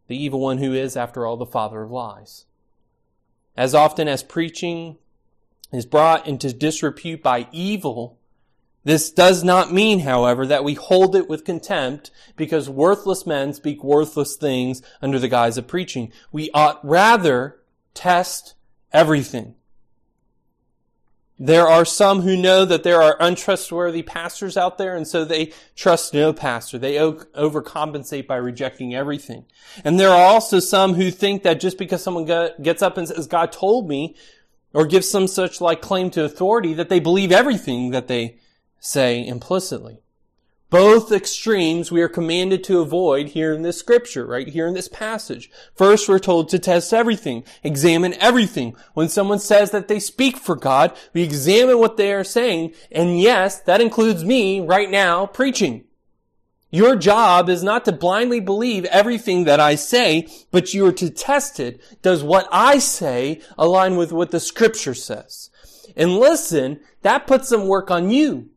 The 0.06 0.24
evil 0.24 0.40
one 0.40 0.60
who 0.60 0.72
is, 0.72 0.96
after 0.96 1.26
all, 1.26 1.36
the 1.36 1.48
father 1.48 1.82
of 1.82 1.90
lies. 1.90 2.46
As 3.58 3.74
often 3.74 4.08
as 4.08 4.22
preaching 4.22 5.00
is 5.72 5.88
brought 5.88 6.28
into 6.28 6.54
disrepute 6.54 7.24
by 7.24 7.48
evil, 7.52 8.20
this 8.84 9.12
does 9.12 9.44
not 9.44 9.72
mean, 9.72 10.00
however, 10.00 10.46
that 10.46 10.64
we 10.64 10.74
hold 10.74 11.16
it 11.16 11.30
with 11.30 11.46
contempt 11.46 12.12
because 12.36 12.70
worthless 12.70 13.26
men 13.26 13.54
speak 13.54 13.84
worthless 13.84 14.36
things 14.36 14.82
under 15.02 15.20
the 15.20 15.30
guise 15.30 15.58
of 15.58 15.68
preaching. 15.68 16.12
We 16.32 16.50
ought 16.54 16.86
rather 16.86 17.62
test 17.94 18.56
everything. 18.92 19.56
There 21.40 21.68
are 21.68 21.84
some 21.84 22.22
who 22.22 22.38
know 22.38 22.64
that 22.64 22.84
there 22.84 23.02
are 23.02 23.18
untrustworthy 23.20 24.04
pastors 24.04 24.56
out 24.56 24.78
there, 24.78 24.96
and 24.96 25.08
so 25.08 25.26
they 25.26 25.52
trust 25.76 26.14
no 26.14 26.32
pastor. 26.32 26.78
They 26.78 26.96
overcompensate 26.96 28.28
by 28.28 28.36
rejecting 28.36 28.94
everything. 28.94 29.46
And 29.84 30.00
there 30.00 30.12
are 30.12 30.26
also 30.26 30.60
some 30.60 30.94
who 30.94 31.10
think 31.10 31.44
that 31.44 31.60
just 31.60 31.78
because 31.78 32.04
someone 32.04 32.26
gets 32.62 32.82
up 32.82 32.98
and 32.98 33.08
says, 33.08 33.28
God 33.28 33.52
told 33.52 33.90
me, 33.90 34.16
or 34.74 34.86
gives 34.86 35.10
some 35.10 35.28
such 35.28 35.60
like 35.60 35.82
claim 35.82 36.12
to 36.12 36.24
authority, 36.24 36.74
that 36.76 36.90
they 36.90 37.00
believe 37.00 37.32
everything 37.32 37.92
that 37.92 38.08
they 38.08 38.38
say 38.84 39.26
implicitly. 39.26 40.02
Both 40.70 41.12
extremes 41.12 41.92
we 41.92 42.02
are 42.02 42.10
commanded 42.10 42.64
to 42.64 42.82
avoid 42.82 43.28
here 43.30 43.54
in 43.54 43.62
this 43.62 43.78
scripture, 43.78 44.26
right 44.26 44.48
here 44.48 44.68
in 44.68 44.74
this 44.74 44.88
passage. 44.88 45.50
First, 45.76 46.10
we're 46.10 46.20
told 46.20 46.50
to 46.50 46.60
test 46.60 46.92
everything, 46.92 47.44
examine 47.64 48.16
everything. 48.16 48.76
When 48.94 49.08
someone 49.08 49.40
says 49.40 49.72
that 49.72 49.88
they 49.88 50.00
speak 50.00 50.36
for 50.36 50.56
God, 50.56 50.98
we 51.14 51.22
examine 51.22 51.78
what 51.78 51.96
they 51.96 52.12
are 52.12 52.24
saying, 52.24 52.74
and 52.92 53.22
yes, 53.22 53.62
that 53.62 53.82
includes 53.82 54.26
me 54.26 54.60
right 54.60 54.90
now 54.90 55.28
preaching. 55.28 55.86
Your 56.72 56.96
job 56.96 57.50
is 57.50 57.64
not 57.64 57.86
to 57.86 57.92
blindly 57.92 58.40
believe 58.40 58.86
everything 58.86 59.44
that 59.44 59.60
I 59.60 59.76
say, 59.76 60.28
but 60.50 60.74
you 60.74 60.88
are 60.88 60.92
to 60.94 61.12
test 61.12 61.60
it. 61.60 61.80
Does 62.02 62.24
what 62.24 62.48
I 62.52 62.80
say 62.80 63.42
align 63.60 63.96
with 63.96 64.12
what 64.12 64.32
the 64.32 64.40
scripture 64.40 64.96
says? 64.96 65.52
And 65.96 66.18
listen, 66.18 66.80
that 67.04 67.28
puts 67.28 67.50
some 67.50 67.68
work 67.68 67.92
on 67.92 68.10
you. 68.10 68.50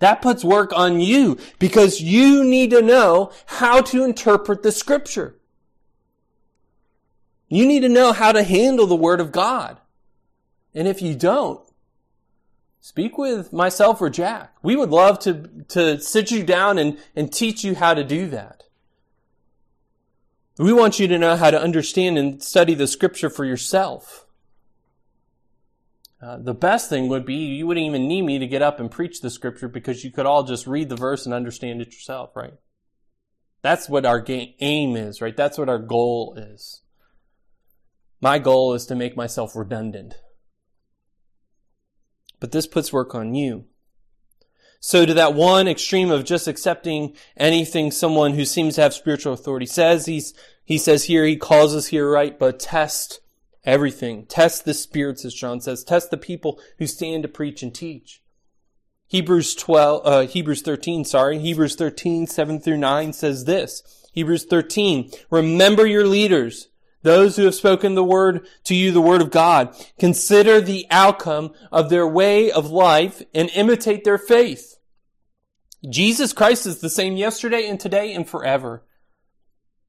That 0.00 0.22
puts 0.22 0.44
work 0.44 0.72
on 0.74 1.00
you 1.00 1.38
because 1.58 2.00
you 2.00 2.42
need 2.42 2.70
to 2.70 2.82
know 2.82 3.32
how 3.46 3.80
to 3.82 4.02
interpret 4.02 4.62
the 4.62 4.72
scripture. 4.72 5.36
You 7.48 7.66
need 7.66 7.80
to 7.80 7.88
know 7.88 8.12
how 8.12 8.32
to 8.32 8.42
handle 8.42 8.86
the 8.86 8.96
word 8.96 9.20
of 9.20 9.30
God. 9.30 9.78
And 10.74 10.88
if 10.88 11.02
you 11.02 11.14
don't, 11.14 11.60
speak 12.80 13.18
with 13.18 13.52
myself 13.52 14.00
or 14.00 14.08
Jack. 14.08 14.54
We 14.62 14.74
would 14.74 14.90
love 14.90 15.18
to, 15.20 15.48
to 15.68 16.00
sit 16.00 16.30
you 16.30 16.44
down 16.44 16.78
and, 16.78 16.98
and 17.14 17.32
teach 17.32 17.62
you 17.62 17.74
how 17.74 17.92
to 17.92 18.04
do 18.04 18.26
that. 18.28 18.64
We 20.56 20.72
want 20.72 20.98
you 20.98 21.08
to 21.08 21.18
know 21.18 21.36
how 21.36 21.50
to 21.50 21.60
understand 21.60 22.18
and 22.18 22.42
study 22.42 22.74
the 22.74 22.86
scripture 22.86 23.30
for 23.30 23.44
yourself. 23.44 24.26
Uh, 26.22 26.36
the 26.38 26.54
best 26.54 26.90
thing 26.90 27.08
would 27.08 27.24
be 27.24 27.34
you 27.34 27.66
wouldn't 27.66 27.86
even 27.86 28.06
need 28.06 28.22
me 28.22 28.38
to 28.38 28.46
get 28.46 28.62
up 28.62 28.78
and 28.78 28.90
preach 28.90 29.20
the 29.20 29.30
scripture 29.30 29.68
because 29.68 30.04
you 30.04 30.10
could 30.10 30.26
all 30.26 30.42
just 30.42 30.66
read 30.66 30.88
the 30.88 30.96
verse 30.96 31.24
and 31.24 31.34
understand 31.34 31.80
it 31.80 31.94
yourself, 31.94 32.36
right? 32.36 32.54
That's 33.62 33.88
what 33.88 34.04
our 34.04 34.20
game, 34.20 34.54
aim 34.60 34.96
is, 34.96 35.20
right? 35.20 35.36
That's 35.36 35.56
what 35.56 35.68
our 35.68 35.78
goal 35.78 36.34
is. 36.36 36.82
My 38.20 38.38
goal 38.38 38.74
is 38.74 38.84
to 38.86 38.94
make 38.94 39.16
myself 39.16 39.56
redundant. 39.56 40.14
But 42.38 42.52
this 42.52 42.66
puts 42.66 42.92
work 42.92 43.14
on 43.14 43.34
you. 43.34 43.66
So 44.78 45.04
to 45.04 45.12
that 45.14 45.34
one 45.34 45.68
extreme 45.68 46.10
of 46.10 46.24
just 46.24 46.48
accepting 46.48 47.14
anything 47.36 47.90
someone 47.90 48.32
who 48.32 48.46
seems 48.46 48.74
to 48.74 48.82
have 48.82 48.94
spiritual 48.94 49.34
authority 49.34 49.66
says, 49.66 50.06
he's, 50.06 50.32
he 50.64 50.78
says 50.78 51.04
here, 51.04 51.24
he 51.24 51.36
calls 51.36 51.74
us 51.74 51.88
here, 51.88 52.10
right? 52.10 52.38
But 52.38 52.60
test 52.60 53.20
everything. 53.64 54.26
Test 54.26 54.64
the 54.64 54.74
spirits, 54.74 55.24
as 55.24 55.34
John 55.34 55.60
says. 55.60 55.84
Test 55.84 56.10
the 56.10 56.16
people 56.16 56.60
who 56.78 56.86
stand 56.86 57.22
to 57.22 57.28
preach 57.28 57.62
and 57.62 57.74
teach. 57.74 58.22
Hebrews 59.06 59.56
12, 59.56 60.02
uh, 60.04 60.20
Hebrews 60.26 60.62
13, 60.62 61.04
sorry. 61.04 61.38
Hebrews 61.38 61.74
13, 61.74 62.26
7 62.26 62.60
through 62.60 62.78
9 62.78 63.12
says 63.12 63.44
this. 63.44 63.82
Hebrews 64.12 64.44
13, 64.44 65.10
remember 65.30 65.86
your 65.86 66.06
leaders, 66.06 66.68
those 67.02 67.36
who 67.36 67.44
have 67.44 67.54
spoken 67.54 67.94
the 67.94 68.04
word 68.04 68.46
to 68.64 68.74
you, 68.74 68.92
the 68.92 69.00
word 69.00 69.20
of 69.20 69.30
God. 69.30 69.74
Consider 69.98 70.60
the 70.60 70.86
outcome 70.90 71.52
of 71.72 71.90
their 71.90 72.06
way 72.06 72.50
of 72.50 72.70
life 72.70 73.22
and 73.34 73.50
imitate 73.50 74.04
their 74.04 74.18
faith. 74.18 74.78
Jesus 75.88 76.32
Christ 76.32 76.66
is 76.66 76.80
the 76.80 76.90
same 76.90 77.16
yesterday 77.16 77.66
and 77.66 77.80
today 77.80 78.12
and 78.12 78.28
forever. 78.28 78.84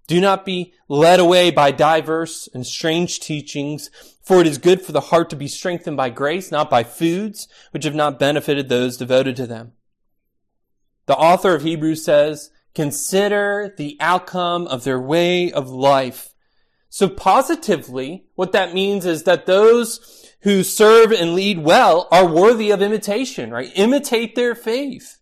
Do 0.07 0.19
not 0.19 0.45
be 0.45 0.73
led 0.87 1.19
away 1.19 1.51
by 1.51 1.71
diverse 1.71 2.49
and 2.53 2.65
strange 2.65 3.19
teachings, 3.19 3.89
for 4.21 4.41
it 4.41 4.47
is 4.47 4.57
good 4.57 4.81
for 4.81 4.91
the 4.91 4.99
heart 4.99 5.29
to 5.29 5.35
be 5.35 5.47
strengthened 5.47 5.97
by 5.97 6.09
grace, 6.09 6.51
not 6.51 6.69
by 6.69 6.83
foods 6.83 7.47
which 7.71 7.85
have 7.85 7.95
not 7.95 8.19
benefited 8.19 8.67
those 8.67 8.97
devoted 8.97 9.35
to 9.37 9.47
them. 9.47 9.73
The 11.05 11.15
author 11.15 11.55
of 11.55 11.63
Hebrews 11.63 12.03
says, 12.03 12.51
consider 12.73 13.73
the 13.77 13.97
outcome 13.99 14.67
of 14.67 14.83
their 14.83 14.99
way 14.99 15.51
of 15.51 15.69
life. 15.69 16.33
So 16.89 17.07
positively, 17.07 18.25
what 18.35 18.51
that 18.51 18.73
means 18.73 19.05
is 19.05 19.23
that 19.23 19.45
those 19.45 20.27
who 20.41 20.63
serve 20.63 21.11
and 21.11 21.35
lead 21.35 21.59
well 21.59 22.07
are 22.11 22.27
worthy 22.27 22.71
of 22.71 22.81
imitation, 22.81 23.51
right? 23.51 23.71
Imitate 23.75 24.35
their 24.35 24.55
faith. 24.55 25.19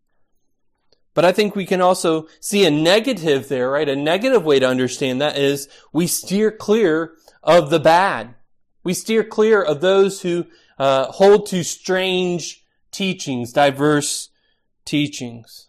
But 1.14 1.26
I 1.26 1.32
think 1.32 1.56
we 1.56 1.66
can 1.66 1.82
also 1.82 2.28
see 2.40 2.66
a 2.66 2.72
negative 2.72 3.50
there, 3.50 3.72
right? 3.72 3.90
A 3.90 3.96
negative 3.96 4.44
way 4.44 4.60
to 4.60 4.68
understand 4.68 5.20
that 5.22 5.38
is 5.38 5.68
we 5.92 6.08
steer 6.08 6.52
clear 6.52 7.14
of 7.44 7.70
the 7.70 7.80
bad. 7.80 8.36
We 8.84 8.94
steer 8.94 9.24
clear 9.24 9.62
of 9.62 9.82
those 9.82 10.22
who 10.22 10.46
uh, 10.78 11.12
hold 11.12 11.48
to 11.48 11.64
strange 11.64 12.64
teachings, 12.92 13.52
diverse 13.52 14.30
teachings. 14.86 15.68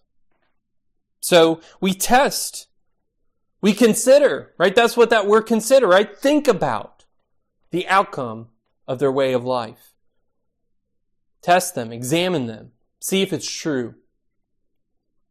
So 1.20 1.60
we 1.80 1.94
test. 1.94 2.68
We 3.60 3.74
consider, 3.74 4.54
right? 4.58 4.74
That's 4.74 4.96
what 4.96 5.10
that 5.10 5.26
word 5.26 5.42
consider, 5.42 5.86
right? 5.86 6.16
Think 6.16 6.48
about 6.48 7.04
the 7.70 7.86
outcome 7.88 8.48
of 8.88 8.98
their 8.98 9.12
way 9.12 9.32
of 9.32 9.44
life. 9.44 9.94
Test 11.42 11.74
them, 11.74 11.92
examine 11.92 12.46
them, 12.46 12.72
see 13.00 13.22
if 13.22 13.32
it's 13.32 13.50
true. 13.50 13.94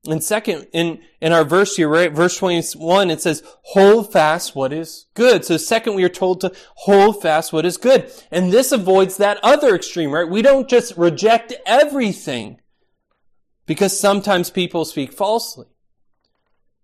And 0.08 0.24
second, 0.24 0.68
in, 0.72 1.02
in 1.20 1.34
our 1.34 1.44
verse 1.44 1.76
here, 1.76 1.90
right, 1.90 2.12
verse 2.12 2.38
21, 2.38 3.12
it 3.12 3.22
says, 3.22 3.44
hold 3.64 4.14
fast 4.14 4.56
what 4.56 4.72
is 4.72 5.08
good. 5.14 5.44
So 5.44 5.58
second, 5.58 5.96
we 5.96 6.06
are 6.06 6.10
told 6.10 6.40
to 6.42 6.54
hold 6.76 7.22
fast 7.22 7.52
what 7.52 7.66
is 7.66 7.76
good. 7.76 8.10
And 8.32 8.52
this 8.52 8.72
avoids 8.72 9.18
that 9.18 9.40
other 9.44 9.76
extreme, 9.76 10.12
right? 10.12 10.28
We 10.28 10.42
don't 10.42 10.70
just 10.70 10.96
reject 10.96 11.54
everything 11.66 12.62
because 13.66 14.00
sometimes 14.00 14.50
people 14.50 14.86
speak 14.86 15.12
falsely, 15.12 15.68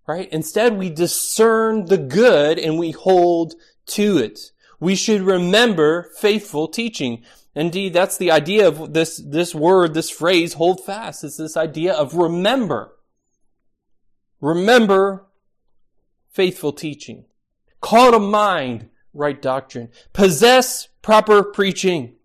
right? 0.05 0.27
Instead, 0.33 0.77
we 0.77 0.89
discern 0.89 1.85
the 1.85 1.97
good 1.97 2.59
and 2.59 2.77
we 2.77 2.91
hold 2.91 3.55
to 3.87 4.17
it. 4.17 4.51
We 4.81 4.95
should 4.95 5.21
remember 5.21 6.09
faithful 6.17 6.67
teaching. 6.67 7.23
Indeed, 7.55 7.93
that's 7.93 8.17
the 8.17 8.29
idea 8.29 8.67
of 8.67 8.93
this, 8.93 9.23
this 9.25 9.55
word, 9.55 9.93
this 9.93 10.09
phrase, 10.09 10.53
hold 10.53 10.83
fast. 10.83 11.23
It's 11.23 11.37
this 11.37 11.55
idea 11.55 11.93
of 11.93 12.13
remember. 12.13 12.91
Remember 14.41 15.25
faithful 16.29 16.73
teaching. 16.73 17.25
Call 17.81 18.11
to 18.11 18.19
mind 18.19 18.89
right 19.13 19.41
doctrine. 19.41 19.89
Possess 20.13 20.89
proper 21.01 21.43
preaching. 21.43 22.15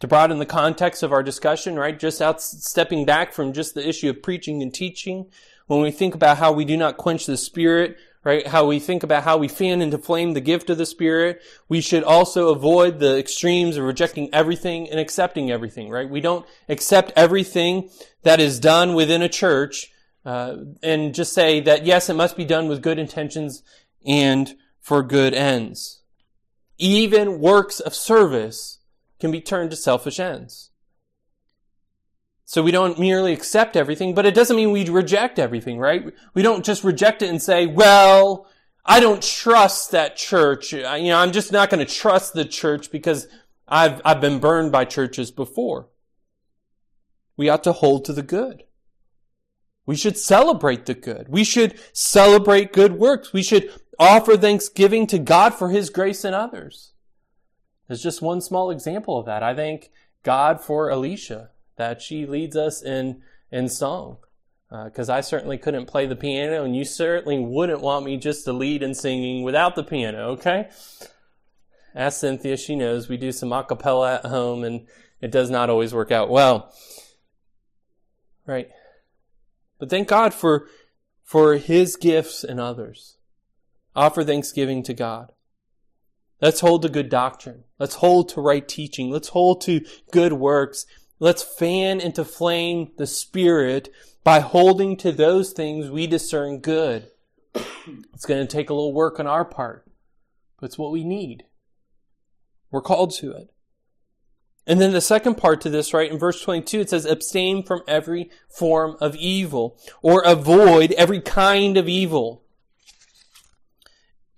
To 0.00 0.06
broaden 0.06 0.38
the 0.38 0.46
context 0.46 1.02
of 1.02 1.12
our 1.12 1.22
discussion, 1.22 1.76
right? 1.76 1.98
Just 1.98 2.20
out 2.20 2.42
stepping 2.42 3.06
back 3.06 3.32
from 3.32 3.52
just 3.52 3.74
the 3.74 3.88
issue 3.88 4.10
of 4.10 4.22
preaching 4.22 4.62
and 4.62 4.72
teaching, 4.72 5.26
when 5.66 5.80
we 5.80 5.90
think 5.90 6.14
about 6.14 6.38
how 6.38 6.52
we 6.52 6.64
do 6.64 6.76
not 6.76 6.98
quench 6.98 7.26
the 7.26 7.36
spirit, 7.36 7.96
right? 8.24 8.46
How 8.46 8.66
we 8.66 8.80
think 8.80 9.02
about 9.02 9.22
how 9.22 9.36
we 9.36 9.48
fan 9.48 9.82
into 9.82 9.98
flame 9.98 10.32
the 10.32 10.40
gift 10.40 10.70
of 10.70 10.78
the 10.78 10.86
Spirit. 10.86 11.42
We 11.68 11.80
should 11.80 12.02
also 12.02 12.48
avoid 12.48 12.98
the 12.98 13.18
extremes 13.18 13.76
of 13.76 13.84
rejecting 13.84 14.30
everything 14.32 14.88
and 14.88 14.98
accepting 14.98 15.50
everything, 15.50 15.90
right? 15.90 16.08
We 16.08 16.20
don't 16.20 16.46
accept 16.68 17.12
everything 17.14 17.90
that 18.22 18.40
is 18.40 18.58
done 18.58 18.94
within 18.94 19.22
a 19.22 19.28
church 19.28 19.92
uh, 20.24 20.56
and 20.82 21.14
just 21.14 21.32
say 21.32 21.60
that 21.60 21.84
yes, 21.84 22.08
it 22.08 22.14
must 22.14 22.36
be 22.36 22.44
done 22.44 22.68
with 22.68 22.82
good 22.82 22.98
intentions 22.98 23.62
and 24.06 24.56
for 24.80 25.02
good 25.02 25.34
ends. 25.34 26.02
Even 26.78 27.40
works 27.40 27.80
of 27.80 27.94
service 27.94 28.78
can 29.20 29.30
be 29.30 29.40
turned 29.40 29.70
to 29.70 29.76
selfish 29.76 30.18
ends. 30.18 30.70
So 32.44 32.62
we 32.62 32.70
don't 32.70 32.98
merely 32.98 33.32
accept 33.32 33.76
everything, 33.76 34.14
but 34.14 34.26
it 34.26 34.34
doesn't 34.34 34.56
mean 34.56 34.70
we 34.70 34.88
reject 34.88 35.38
everything, 35.38 35.78
right? 35.78 36.12
We 36.34 36.42
don't 36.42 36.64
just 36.64 36.84
reject 36.84 37.22
it 37.22 37.30
and 37.30 37.42
say, 37.42 37.66
well, 37.66 38.46
I 38.84 39.00
don't 39.00 39.22
trust 39.22 39.92
that 39.92 40.16
church. 40.16 40.72
You 40.72 40.82
know, 40.82 41.18
I'm 41.18 41.32
just 41.32 41.52
not 41.52 41.70
going 41.70 41.84
to 41.84 41.92
trust 41.92 42.34
the 42.34 42.44
church 42.44 42.90
because 42.90 43.28
I've, 43.66 44.02
I've 44.04 44.20
been 44.20 44.40
burned 44.40 44.72
by 44.72 44.84
churches 44.84 45.30
before. 45.30 45.88
We 47.36 47.48
ought 47.48 47.64
to 47.64 47.72
hold 47.72 48.04
to 48.04 48.12
the 48.12 48.22
good. 48.22 48.63
We 49.86 49.96
should 49.96 50.16
celebrate 50.16 50.86
the 50.86 50.94
good. 50.94 51.28
We 51.28 51.44
should 51.44 51.78
celebrate 51.92 52.72
good 52.72 52.98
works. 52.98 53.32
We 53.32 53.42
should 53.42 53.70
offer 53.98 54.36
thanksgiving 54.36 55.06
to 55.08 55.18
God 55.18 55.54
for 55.54 55.70
His 55.70 55.90
grace 55.90 56.24
in 56.24 56.34
others. 56.34 56.92
There's 57.86 58.02
just 58.02 58.22
one 58.22 58.40
small 58.40 58.70
example 58.70 59.18
of 59.18 59.26
that. 59.26 59.42
I 59.42 59.54
thank 59.54 59.90
God 60.22 60.60
for 60.60 60.88
Alicia, 60.88 61.50
that 61.76 62.00
she 62.00 62.24
leads 62.24 62.56
us 62.56 62.82
in, 62.82 63.22
in 63.50 63.68
song. 63.68 64.18
Because 64.70 65.10
uh, 65.10 65.14
I 65.14 65.20
certainly 65.20 65.58
couldn't 65.58 65.86
play 65.86 66.06
the 66.06 66.16
piano, 66.16 66.64
and 66.64 66.74
you 66.74 66.84
certainly 66.84 67.38
wouldn't 67.38 67.80
want 67.80 68.06
me 68.06 68.16
just 68.16 68.44
to 68.46 68.52
lead 68.52 68.82
in 68.82 68.94
singing 68.94 69.44
without 69.44 69.76
the 69.76 69.84
piano, 69.84 70.30
okay? 70.30 70.68
Ask 71.94 72.20
Cynthia, 72.20 72.56
she 72.56 72.74
knows 72.74 73.08
we 73.08 73.16
do 73.16 73.30
some 73.30 73.52
a 73.52 73.62
cappella 73.62 74.14
at 74.16 74.26
home, 74.26 74.64
and 74.64 74.88
it 75.20 75.30
does 75.30 75.48
not 75.48 75.70
always 75.70 75.94
work 75.94 76.10
out 76.10 76.28
well. 76.28 76.74
Right? 78.46 78.70
But 79.84 79.90
thank 79.90 80.08
God 80.08 80.32
for, 80.32 80.66
for 81.22 81.56
His 81.56 81.96
gifts 81.96 82.42
and 82.42 82.58
others. 82.58 83.18
Offer 83.94 84.24
thanksgiving 84.24 84.82
to 84.84 84.94
God. 84.94 85.32
Let's 86.40 86.60
hold 86.60 86.80
to 86.80 86.88
good 86.88 87.10
doctrine. 87.10 87.64
Let's 87.78 87.96
hold 87.96 88.30
to 88.30 88.40
right 88.40 88.66
teaching. 88.66 89.10
Let's 89.10 89.28
hold 89.28 89.60
to 89.66 89.84
good 90.10 90.32
works. 90.32 90.86
Let's 91.18 91.42
fan 91.42 92.00
into 92.00 92.24
flame 92.24 92.92
the 92.96 93.06
Spirit 93.06 93.90
by 94.24 94.40
holding 94.40 94.96
to 94.96 95.12
those 95.12 95.52
things 95.52 95.90
we 95.90 96.06
discern 96.06 96.60
good. 96.60 97.10
It's 97.54 98.24
going 98.24 98.40
to 98.40 98.50
take 98.50 98.70
a 98.70 98.74
little 98.74 98.94
work 98.94 99.20
on 99.20 99.26
our 99.26 99.44
part, 99.44 99.84
but 100.58 100.64
it's 100.64 100.78
what 100.78 100.92
we 100.92 101.04
need. 101.04 101.44
We're 102.70 102.80
called 102.80 103.12
to 103.16 103.32
it. 103.32 103.50
And 104.66 104.80
then 104.80 104.92
the 104.92 105.00
second 105.00 105.36
part 105.36 105.60
to 105.62 105.70
this, 105.70 105.92
right, 105.92 106.10
in 106.10 106.18
verse 106.18 106.40
22, 106.40 106.80
it 106.80 106.90
says, 106.90 107.04
abstain 107.04 107.62
from 107.62 107.82
every 107.86 108.30
form 108.48 108.96
of 109.00 109.14
evil, 109.16 109.78
or 110.00 110.22
avoid 110.22 110.92
every 110.92 111.20
kind 111.20 111.76
of 111.76 111.88
evil. 111.88 112.42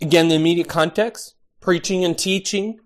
Again, 0.01 0.29
the 0.29 0.35
immediate 0.35 0.69
context, 0.69 1.35
preaching 1.61 2.05
and 2.05 2.19
teaching, 2.19 2.81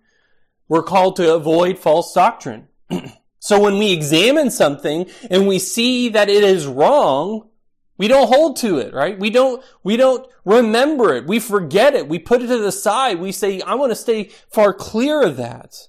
we're 0.69 0.83
called 0.83 1.17
to 1.17 1.35
avoid 1.35 1.79
false 1.79 2.13
doctrine. 2.13 2.69
so 3.39 3.59
when 3.59 3.79
we 3.79 3.93
examine 3.93 4.51
something 4.51 5.07
and 5.31 5.49
we 5.49 5.59
see 5.59 6.11
that 6.11 6.29
it 6.29 6.45
is 6.45 6.67
wrong, 6.67 7.49
we 7.97 8.07
don't 8.07 8.29
hold 8.29 8.57
to 8.59 8.79
it, 8.79 8.95
right? 8.95 9.19
We 9.19 9.31
don't, 9.31 9.63
we 9.83 9.97
don't 9.97 10.27
remember 10.45 11.15
it. 11.17 11.27
We 11.27 11.39
forget 11.39 11.95
it. 11.95 12.09
We 12.09 12.19
put 12.19 12.43
it 12.43 12.47
to 12.47 12.59
the 12.59 12.73
side. 12.73 13.19
We 13.19 13.33
say, 13.33 13.61
I 13.63 13.75
want 13.75 13.91
to 13.93 13.97
stay 13.97 14.31
far 14.51 14.73
clear 14.73 15.23
of 15.23 15.39
that. 15.39 15.89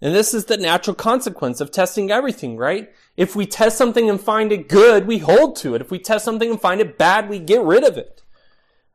And 0.00 0.14
this 0.14 0.32
is 0.32 0.44
the 0.44 0.56
natural 0.56 0.94
consequence 0.94 1.60
of 1.60 1.72
testing 1.72 2.10
everything, 2.10 2.56
right? 2.56 2.92
If 3.16 3.34
we 3.34 3.46
test 3.46 3.76
something 3.76 4.08
and 4.08 4.20
find 4.20 4.52
it 4.52 4.68
good, 4.68 5.06
we 5.06 5.18
hold 5.18 5.56
to 5.56 5.74
it. 5.74 5.80
If 5.80 5.90
we 5.90 5.98
test 5.98 6.24
something 6.24 6.50
and 6.50 6.60
find 6.60 6.80
it 6.80 6.96
bad, 6.96 7.28
we 7.28 7.40
get 7.40 7.62
rid 7.62 7.82
of 7.82 7.98
it. 7.98 8.22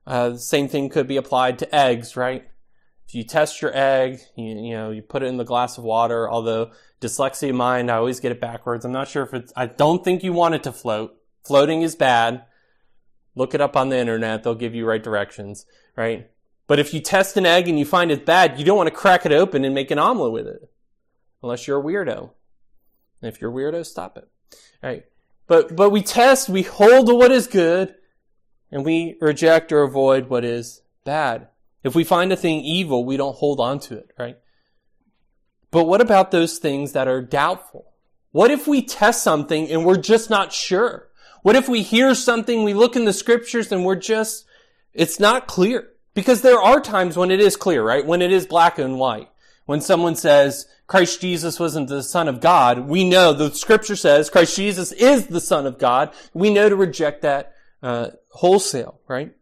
Uh, 0.08 0.30
the 0.30 0.40
same 0.40 0.70
thing 0.70 0.90
could 0.90 1.08
be 1.08 1.18
applied 1.18 1.60
to 1.60 1.76
eggs, 1.76 2.16
right? 2.16 2.48
If 3.06 3.16
you 3.16 3.26
test 3.26 3.62
your 3.62 3.76
egg, 3.76 4.22
you, 4.36 4.46
you 4.46 4.74
know, 4.74 4.92
you 4.92 5.02
put 5.02 5.24
it 5.24 5.28
in 5.28 5.38
the 5.38 5.44
glass 5.44 5.78
of 5.78 5.84
water, 5.84 6.30
although 6.30 6.72
dyslexia 7.02 7.54
mind, 7.54 7.92
I 7.92 7.98
always 7.98 8.22
get 8.22 8.32
it 8.32 8.40
backwards. 8.40 8.86
I'm 8.86 8.94
not 8.94 9.10
sure 9.10 9.24
if 9.24 9.34
it's, 9.34 9.52
I 9.58 9.66
don't 9.66 10.06
think 10.06 10.24
you 10.24 10.32
want 10.32 10.56
it 10.56 10.64
to 10.64 10.72
float. 10.72 11.16
Floating 11.46 11.82
is 11.82 11.96
bad. 11.96 12.46
Look 13.36 13.54
it 13.54 13.62
up 13.62 13.76
on 13.76 13.90
the 13.90 13.98
internet. 13.98 14.44
They'll 14.44 14.56
give 14.56 14.74
you 14.74 14.86
right 14.86 15.04
directions, 15.04 15.66
right? 15.98 16.30
But 16.66 16.80
if 16.80 16.94
you 16.94 17.02
test 17.02 17.36
an 17.36 17.46
egg 17.46 17.68
and 17.68 17.78
you 17.78 17.86
find 17.86 18.10
it 18.10 18.26
bad, 18.26 18.58
you 18.58 18.64
don't 18.64 18.78
want 18.78 18.88
to 18.88 18.96
crack 18.96 19.26
it 19.26 19.34
open 19.34 19.66
and 19.66 19.76
make 19.76 19.92
an 19.92 20.00
omelet 20.00 20.32
with 20.32 20.48
it. 20.48 20.70
Unless 21.44 21.68
you're 21.68 21.80
a 21.80 21.84
weirdo. 21.84 22.32
And 23.22 23.34
if 23.34 23.42
you're 23.42 23.52
a 23.52 23.54
weirdo, 23.54 23.86
stop 23.86 24.18
it. 24.18 24.28
Right? 24.82 25.06
But, 25.46 25.76
but 25.76 25.92
we 25.92 26.02
test, 26.02 26.50
we 26.50 26.64
hold 26.64 27.08
to 27.08 27.16
what 27.16 27.32
is 27.32 27.48
good, 27.48 27.96
and 28.72 28.86
we 28.86 29.18
reject 29.20 29.72
or 29.72 29.84
avoid 29.84 30.30
what 30.30 30.46
is 30.46 30.82
bad. 31.04 31.50
If 31.84 31.96
we 31.96 32.04
find 32.06 32.32
a 32.32 32.38
thing 32.38 32.62
evil, 32.62 33.06
we 33.06 33.18
don't 33.18 33.36
hold 33.36 33.60
on 33.60 33.80
to 33.82 33.98
it, 33.98 34.12
right? 34.18 34.38
But 35.70 35.86
what 35.86 36.02
about 36.02 36.32
those 36.32 36.60
things 36.60 36.94
that 36.94 37.08
are 37.08 37.22
doubtful? 37.22 37.92
What 38.32 38.52
if 38.52 38.68
we 38.68 38.82
test 38.82 39.22
something 39.22 39.70
and 39.70 39.86
we're 39.86 39.98
just 39.98 40.30
not 40.30 40.54
sure? 40.54 41.10
What 41.42 41.56
if 41.58 41.68
we 41.68 41.82
hear 41.82 42.16
something, 42.16 42.64
we 42.64 42.74
look 42.74 42.96
in 42.96 43.06
the 43.06 43.14
scriptures 43.14 43.72
and 43.72 43.84
we're 43.84 43.96
just, 43.96 44.46
it's 44.94 45.20
not 45.20 45.46
clear? 45.46 45.90
Because 46.14 46.42
there 46.42 46.62
are 46.62 46.80
times 46.80 47.18
when 47.18 47.32
it 47.32 47.42
is 47.42 47.58
clear, 47.58 47.84
right? 47.84 48.06
When 48.06 48.22
it 48.22 48.32
is 48.32 48.48
black 48.48 48.80
and 48.80 48.98
white. 48.98 49.30
When 49.66 49.82
someone 49.82 50.16
says 50.16 50.68
Christ 50.88 51.22
Jesus 51.22 51.60
wasn't 51.60 51.88
the 51.88 52.04
Son 52.04 52.28
of 52.28 52.42
God, 52.42 52.88
we 52.88 53.08
know 53.08 53.34
the 53.34 53.52
scripture 53.52 53.96
says 53.96 54.30
Christ 54.30 54.56
Jesus 54.56 54.92
is 54.92 55.28
the 55.28 55.42
Son 55.42 55.66
of 55.66 55.80
God. 55.80 56.14
We 56.34 56.54
know 56.54 56.70
to 56.70 56.76
reject 56.76 57.22
that 57.22 57.54
uh, 57.82 58.12
wholesale, 58.32 59.00
right? 59.08 59.34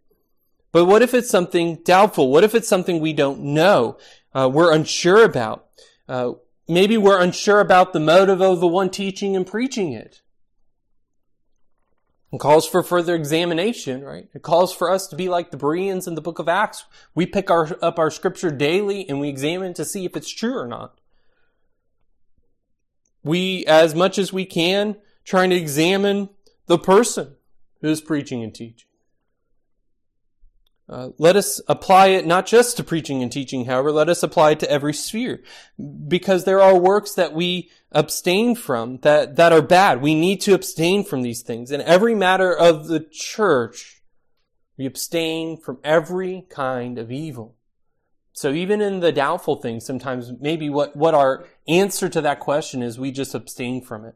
But 0.71 0.85
what 0.85 1.01
if 1.01 1.13
it's 1.13 1.29
something 1.29 1.77
doubtful? 1.83 2.31
What 2.31 2.43
if 2.43 2.55
it's 2.55 2.67
something 2.67 2.99
we 2.99 3.13
don't 3.13 3.41
know? 3.41 3.97
Uh, 4.33 4.49
we're 4.51 4.73
unsure 4.73 5.25
about. 5.25 5.67
Uh, 6.07 6.33
maybe 6.67 6.97
we're 6.97 7.21
unsure 7.21 7.59
about 7.59 7.93
the 7.93 7.99
motive 7.99 8.41
of 8.41 8.59
the 8.59 8.67
one 8.67 8.89
teaching 8.89 9.35
and 9.35 9.45
preaching 9.45 9.91
it. 9.91 10.21
It 12.31 12.39
calls 12.39 12.65
for 12.65 12.81
further 12.81 13.13
examination, 13.13 14.03
right? 14.03 14.29
It 14.33 14.41
calls 14.41 14.73
for 14.73 14.89
us 14.89 15.07
to 15.07 15.17
be 15.17 15.27
like 15.27 15.51
the 15.51 15.57
Bereans 15.57 16.07
in 16.07 16.15
the 16.15 16.21
book 16.21 16.39
of 16.39 16.47
Acts. 16.47 16.85
We 17.13 17.25
pick 17.25 17.51
our, 17.51 17.77
up 17.81 17.99
our 17.99 18.09
scripture 18.09 18.51
daily 18.51 19.07
and 19.09 19.19
we 19.19 19.27
examine 19.27 19.73
to 19.73 19.83
see 19.83 20.05
if 20.05 20.15
it's 20.15 20.29
true 20.33 20.57
or 20.57 20.67
not. 20.67 20.99
We, 23.23 23.65
as 23.65 23.93
much 23.93 24.17
as 24.17 24.31
we 24.31 24.45
can, 24.45 24.95
trying 25.25 25.49
to 25.49 25.57
examine 25.57 26.29
the 26.67 26.79
person 26.79 27.35
who 27.81 27.89
is 27.89 27.99
preaching 27.99 28.43
and 28.43 28.55
teaching. 28.55 28.87
Uh, 30.87 31.09
let 31.17 31.35
us 31.35 31.61
apply 31.67 32.07
it 32.07 32.25
not 32.25 32.45
just 32.45 32.77
to 32.77 32.83
preaching 32.83 33.21
and 33.21 33.31
teaching, 33.31 33.65
however, 33.65 33.91
let 33.91 34.09
us 34.09 34.23
apply 34.23 34.51
it 34.51 34.59
to 34.59 34.69
every 34.69 34.93
sphere. 34.93 35.41
Because 36.07 36.43
there 36.43 36.61
are 36.61 36.77
works 36.77 37.13
that 37.13 37.33
we 37.33 37.69
abstain 37.91 38.55
from 38.55 38.97
that, 38.99 39.35
that 39.35 39.51
are 39.51 39.61
bad. 39.61 40.01
We 40.01 40.15
need 40.15 40.41
to 40.41 40.53
abstain 40.53 41.03
from 41.03 41.21
these 41.21 41.41
things. 41.41 41.71
In 41.71 41.81
every 41.81 42.15
matter 42.15 42.55
of 42.55 42.87
the 42.87 42.99
church, 42.99 44.01
we 44.77 44.85
abstain 44.85 45.57
from 45.57 45.79
every 45.83 46.45
kind 46.49 46.97
of 46.97 47.11
evil. 47.11 47.55
So 48.33 48.51
even 48.51 48.81
in 48.81 49.01
the 49.01 49.11
doubtful 49.11 49.57
things, 49.57 49.85
sometimes 49.85 50.31
maybe 50.39 50.69
what, 50.69 50.95
what 50.95 51.13
our 51.13 51.45
answer 51.67 52.07
to 52.09 52.21
that 52.21 52.39
question 52.39 52.81
is 52.81 52.97
we 52.97 53.11
just 53.11 53.35
abstain 53.35 53.81
from 53.81 54.05
it. 54.05 54.15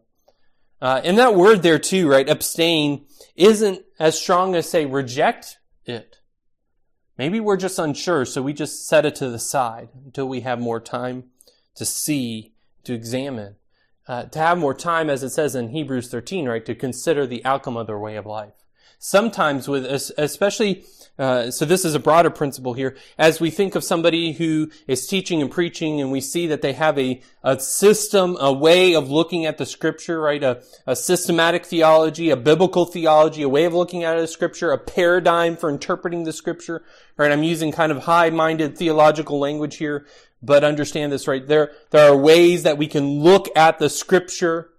Uh, 0.82 1.02
and 1.04 1.18
that 1.18 1.36
word 1.36 1.62
there 1.64 1.80
too, 1.80 2.10
right? 2.10 2.28
Abstain 2.28 3.06
isn't 3.36 3.84
as 4.00 4.20
strong 4.20 4.56
as 4.56 4.70
say 4.70 4.86
reject 4.86 5.58
it. 5.86 6.18
Maybe 7.18 7.40
we're 7.40 7.58
just 7.58 7.80
unsure, 7.80 8.26
so 8.26 8.42
we 8.42 8.54
just 8.54 8.88
set 8.88 9.06
it 9.06 9.16
to 9.16 9.30
the 9.30 9.40
side 9.40 9.90
until 10.06 10.28
we 10.28 10.42
have 10.42 10.60
more 10.60 10.82
time 10.82 11.26
to 11.76 11.86
see, 11.86 12.54
to 12.84 12.94
examine, 12.94 13.56
uh, 14.08 14.24
to 14.26 14.40
have 14.40 14.58
more 14.58 14.74
time, 14.74 15.10
as 15.10 15.24
it 15.24 15.32
says 15.32 15.56
in 15.56 15.70
Hebrews 15.70 16.10
13, 16.10 16.48
right, 16.48 16.66
to 16.66 16.76
consider 16.76 17.26
the 17.26 17.44
outcome 17.46 17.78
of 17.78 17.88
their 17.88 18.00
way 18.00 18.16
of 18.16 18.26
life. 18.26 18.54
Sometimes 19.00 19.68
with, 19.68 19.86
especially 19.86 20.86
uh, 21.18 21.50
so 21.50 21.64
this 21.64 21.86
is 21.86 21.96
a 21.96 22.00
broader 22.00 22.30
principle 22.30 22.74
here. 22.74 22.98
As 23.18 23.40
we 23.40 23.50
think 23.50 23.76
of 23.76 23.86
somebody 23.86 24.34
who 24.34 24.70
is 24.86 25.08
teaching 25.08 25.42
and 25.42 25.50
preaching 25.50 26.02
and 26.02 26.12
we 26.12 26.20
see 26.20 26.48
that 26.48 26.62
they 26.62 26.74
have 26.74 27.00
a, 27.00 27.22
a 27.42 27.58
system, 27.58 28.36
a 28.40 28.52
way 28.52 28.96
of 28.96 29.10
looking 29.10 29.46
at 29.46 29.58
the 29.58 29.66
scripture, 29.66 30.20
right? 30.20 30.44
A, 30.44 30.62
a 30.86 30.96
systematic 30.96 31.66
theology, 31.66 32.32
a 32.32 32.36
biblical 32.36 32.86
theology, 32.86 33.44
a 33.44 33.50
way 33.50 33.64
of 33.64 33.74
looking 33.74 34.04
at 34.04 34.18
the 34.18 34.28
scripture, 34.28 34.72
a 34.72 34.78
paradigm 34.78 35.56
for 35.56 35.70
interpreting 35.70 36.26
the 36.26 36.34
scripture, 36.34 36.84
right? 37.16 37.32
I'm 37.32 37.44
using 37.44 37.72
kind 37.72 37.94
of 37.94 38.00
high-minded 38.00 38.78
theological 38.78 39.40
language 39.40 39.78
here, 39.78 40.06
but 40.42 40.64
understand 40.64 41.12
this, 41.12 41.28
right? 41.28 41.46
There, 41.46 41.72
there 41.92 42.12
are 42.12 42.18
ways 42.18 42.64
that 42.64 42.78
we 42.78 42.88
can 42.88 43.22
look 43.22 43.48
at 43.56 43.80
the 43.80 43.90
scripture. 43.90 44.70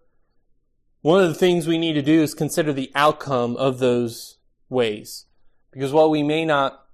One 1.02 1.22
of 1.22 1.28
the 1.28 1.34
things 1.34 1.66
we 1.66 1.78
need 1.78 1.94
to 1.94 2.02
do 2.02 2.22
is 2.22 2.34
consider 2.34 2.72
the 2.72 2.92
outcome 2.94 3.56
of 3.56 3.78
those 3.78 4.38
ways. 4.68 5.26
Because 5.72 5.92
while 5.92 6.10
we 6.10 6.22
may 6.22 6.44
not, 6.44 6.84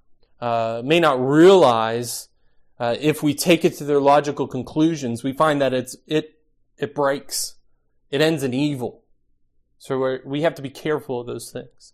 uh, 0.41 0.83
may 0.85 1.01
not 1.01 1.21
realize, 1.21 2.29
uh, 2.79 2.97
if 3.01 3.23
we 3.23 3.35
take 3.35 3.65
it 3.65 3.77
to 3.79 3.85
their 3.85 4.01
logical 4.01 4.47
conclusions, 4.47 5.23
we 5.23 5.33
find 5.33 5.61
that 5.61 5.73
it's, 5.73 5.97
it, 6.07 6.39
it 6.79 6.95
breaks. 6.95 7.57
It 8.11 8.21
ends 8.21 8.43
in 8.43 8.53
evil. 8.53 9.03
So 9.79 10.19
we 10.25 10.43
have 10.43 10.55
to 10.57 10.63
be 10.63 10.71
careful 10.71 11.21
of 11.21 11.27
those 11.27 11.51
things. 11.51 11.93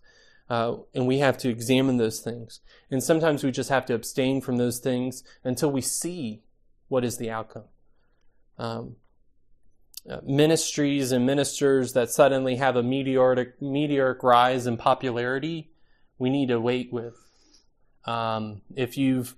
Uh, 0.51 0.77
and 0.95 1.07
we 1.07 1.19
have 1.19 1.37
to 1.39 1.49
examine 1.49 1.99
those 1.99 2.21
things. 2.21 2.61
And 2.91 3.03
sometimes 3.03 3.45
we 3.45 3.51
just 3.51 3.71
have 3.71 3.85
to 3.87 3.95
abstain 3.95 4.41
from 4.41 4.57
those 4.57 4.79
things 4.79 5.23
until 5.45 5.71
we 5.71 5.83
see 5.83 6.43
what 6.89 7.05
is 7.05 7.17
the 7.19 7.31
outcome. 7.31 7.65
Um, 8.59 8.97
uh, 10.09 10.21
ministries 10.25 11.13
and 11.13 11.27
ministers 11.27 11.93
that 11.93 12.11
suddenly 12.11 12.57
have 12.57 12.77
a 12.77 12.83
meteoric, 12.83 13.61
meteoric 13.61 14.23
rise 14.23 14.67
in 14.67 14.77
popularity 14.77 15.71
we 16.19 16.31
need 16.31 16.49
to 16.49 16.61
wait 16.61 16.93
with. 16.93 17.17
Um, 18.05 18.63
if 18.75 18.97
you've 18.99 19.35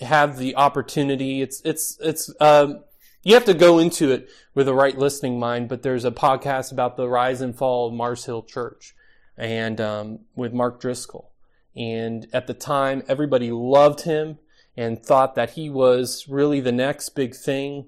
have 0.00 0.38
the 0.38 0.56
opportunity, 0.56 1.42
it's 1.42 1.60
it's 1.62 1.98
it's 2.00 2.32
um, 2.40 2.84
you 3.22 3.34
have 3.34 3.44
to 3.46 3.54
go 3.54 3.78
into 3.78 4.10
it 4.10 4.28
with 4.54 4.68
a 4.68 4.74
right 4.74 4.96
listening 4.96 5.38
mind. 5.38 5.68
But 5.68 5.82
there's 5.82 6.04
a 6.04 6.10
podcast 6.10 6.72
about 6.72 6.96
the 6.96 7.08
rise 7.08 7.40
and 7.40 7.56
fall 7.56 7.88
of 7.88 7.94
Mars 7.94 8.24
Hill 8.24 8.42
Church, 8.42 8.94
and 9.36 9.80
um, 9.80 10.20
with 10.34 10.52
Mark 10.52 10.80
Driscoll. 10.80 11.32
And 11.76 12.26
at 12.32 12.46
the 12.46 12.54
time, 12.54 13.02
everybody 13.08 13.52
loved 13.52 14.02
him 14.02 14.38
and 14.78 15.04
thought 15.04 15.34
that 15.34 15.50
he 15.50 15.68
was 15.68 16.26
really 16.28 16.60
the 16.60 16.70
next 16.70 17.08
big 17.10 17.34
thing. 17.34 17.84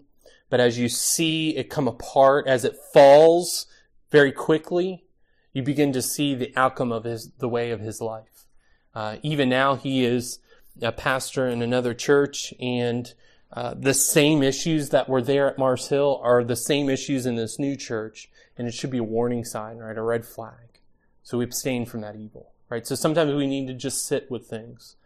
But 0.51 0.59
as 0.59 0.77
you 0.77 0.89
see 0.89 1.57
it 1.57 1.71
come 1.71 1.87
apart, 1.87 2.49
as 2.49 2.65
it 2.65 2.77
falls 2.93 3.67
very 4.11 4.33
quickly, 4.33 5.05
you 5.53 5.63
begin 5.63 5.93
to 5.93 6.03
see 6.03 6.35
the 6.35 6.53
outcome 6.57 6.91
of 6.91 7.05
his, 7.05 7.31
the 7.39 7.49
way 7.49 7.71
of 7.71 7.79
his 7.79 8.01
life. 8.01 8.47
Uh, 8.93 9.19
even 9.23 9.49
now, 9.49 9.77
he 9.77 10.05
is 10.05 10.41
a 10.83 10.91
pastor 10.91 11.47
in 11.47 11.63
another 11.63 11.95
church, 11.95 12.53
and 12.59 13.15
uh, 13.53 13.75
the 13.79 13.95
same 13.95 14.43
issues 14.43 14.89
that 14.89 15.09
were 15.09 15.23
there 15.23 15.49
at 15.49 15.59
Mars 15.59 15.87
Hill 15.87 16.21
are 16.25 16.43
the 16.43 16.57
same 16.57 16.91
issues 16.91 17.25
in 17.25 17.37
this 17.37 17.57
new 17.57 17.77
church, 17.77 18.29
and 18.59 18.67
it 18.67 18.75
should 18.75 18.91
be 18.91 18.99
a 18.99 19.05
warning 19.05 19.45
sign, 19.45 19.79
right? 19.79 19.97
A 19.97 20.03
red 20.03 20.27
flag. 20.27 20.81
So 21.23 21.39
we 21.39 21.45
abstain 21.45 21.87
from 21.87 22.01
that 22.01 22.17
evil, 22.17 22.51
right? 22.69 22.85
So 22.85 22.97
sometimes 22.97 23.33
we 23.33 23.47
need 23.47 23.69
to 23.69 23.75
just 23.75 24.09
sit 24.09 24.29
with 24.29 24.49
things 24.49 24.97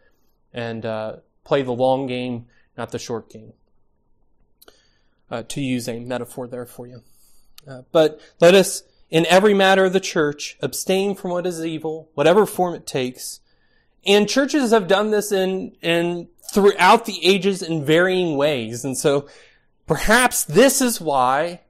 and 0.51 0.83
uh, 0.83 1.17
play 1.45 1.61
the 1.61 1.71
long 1.71 2.07
game, 2.07 2.47
not 2.77 2.91
the 2.91 2.99
short 2.99 3.29
game. 3.29 3.53
Uh, 5.31 5.43
to 5.47 5.61
use 5.61 5.87
a 5.87 5.99
metaphor 5.99 6.47
there 6.47 6.65
for 6.65 6.85
you. 6.85 7.01
Uh, 7.67 7.81
but 7.91 8.19
let 8.41 8.53
us 8.53 8.83
in 9.09 9.25
every 9.27 9.53
matter 9.53 9.85
of 9.85 9.93
the 9.93 9.99
church, 9.99 10.57
abstain 10.61 11.15
from 11.15 11.31
what 11.31 11.47
is 11.47 11.63
evil, 11.63 12.09
whatever 12.15 12.45
form 12.45 12.75
it 12.75 12.85
takes. 12.85 13.39
And 14.05 14.29
churches 14.29 14.71
have 14.71 14.87
done 14.87 15.11
this 15.11 15.31
in, 15.31 15.75
in 15.81 16.27
throughout 16.51 17.05
the 17.05 17.25
ages 17.25 17.61
in 17.61 17.85
varying 17.85 18.37
ways. 18.37 18.83
And 18.83 18.97
so 18.97 19.27
perhaps 19.87 20.43
this 20.43 20.81
is 20.81 21.01
why 21.01 21.61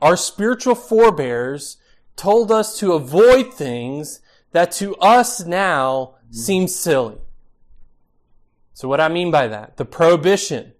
our 0.00 0.16
spiritual 0.16 0.74
forebears 0.74 1.76
told 2.16 2.50
us 2.50 2.78
to 2.78 2.92
avoid 2.92 3.52
things 3.52 4.20
that 4.52 4.72
to 4.72 4.94
us 4.96 5.44
now 5.44 6.14
seem 6.30 6.68
silly. 6.68 7.18
So 8.74 8.88
what 8.88 9.00
I 9.00 9.08
mean 9.08 9.30
by 9.30 9.48
that, 9.48 9.76
the 9.76 9.84
prohibition, 9.84 10.72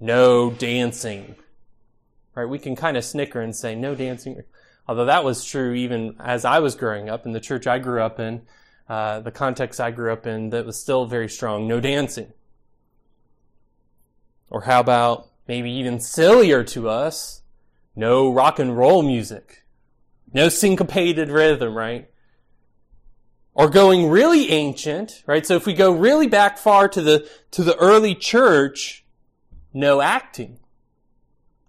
no 0.00 0.50
dancing, 0.50 1.36
right? 2.34 2.48
We 2.48 2.58
can 2.58 2.76
kind 2.76 2.96
of 2.96 3.04
snicker 3.04 3.40
and 3.40 3.54
say 3.54 3.74
no 3.74 3.94
dancing. 3.94 4.42
Although 4.88 5.06
that 5.06 5.24
was 5.24 5.44
true 5.44 5.72
even 5.74 6.16
as 6.18 6.44
I 6.44 6.58
was 6.58 6.74
growing 6.74 7.08
up 7.08 7.24
in 7.24 7.32
the 7.32 7.40
church 7.40 7.66
I 7.66 7.78
grew 7.78 8.02
up 8.02 8.18
in, 8.20 8.42
uh, 8.88 9.20
the 9.20 9.30
context 9.30 9.80
I 9.80 9.90
grew 9.90 10.12
up 10.12 10.26
in, 10.26 10.50
that 10.50 10.66
was 10.66 10.78
still 10.78 11.06
very 11.06 11.28
strong. 11.28 11.66
No 11.66 11.80
dancing. 11.80 12.32
Or 14.50 14.62
how 14.62 14.80
about 14.80 15.30
maybe 15.48 15.70
even 15.70 16.00
sillier 16.00 16.64
to 16.64 16.88
us, 16.88 17.42
no 17.96 18.30
rock 18.30 18.58
and 18.58 18.76
roll 18.76 19.02
music. 19.02 19.64
No 20.32 20.48
syncopated 20.48 21.30
rhythm, 21.30 21.76
right? 21.76 22.10
Or 23.54 23.68
going 23.68 24.08
really 24.10 24.50
ancient, 24.50 25.22
right? 25.26 25.46
So 25.46 25.54
if 25.54 25.64
we 25.64 25.74
go 25.74 25.92
really 25.92 26.26
back 26.26 26.58
far 26.58 26.88
to 26.88 27.00
the, 27.00 27.28
to 27.52 27.62
the 27.62 27.76
early 27.76 28.14
church, 28.14 29.04
no 29.72 30.00
acting. 30.00 30.58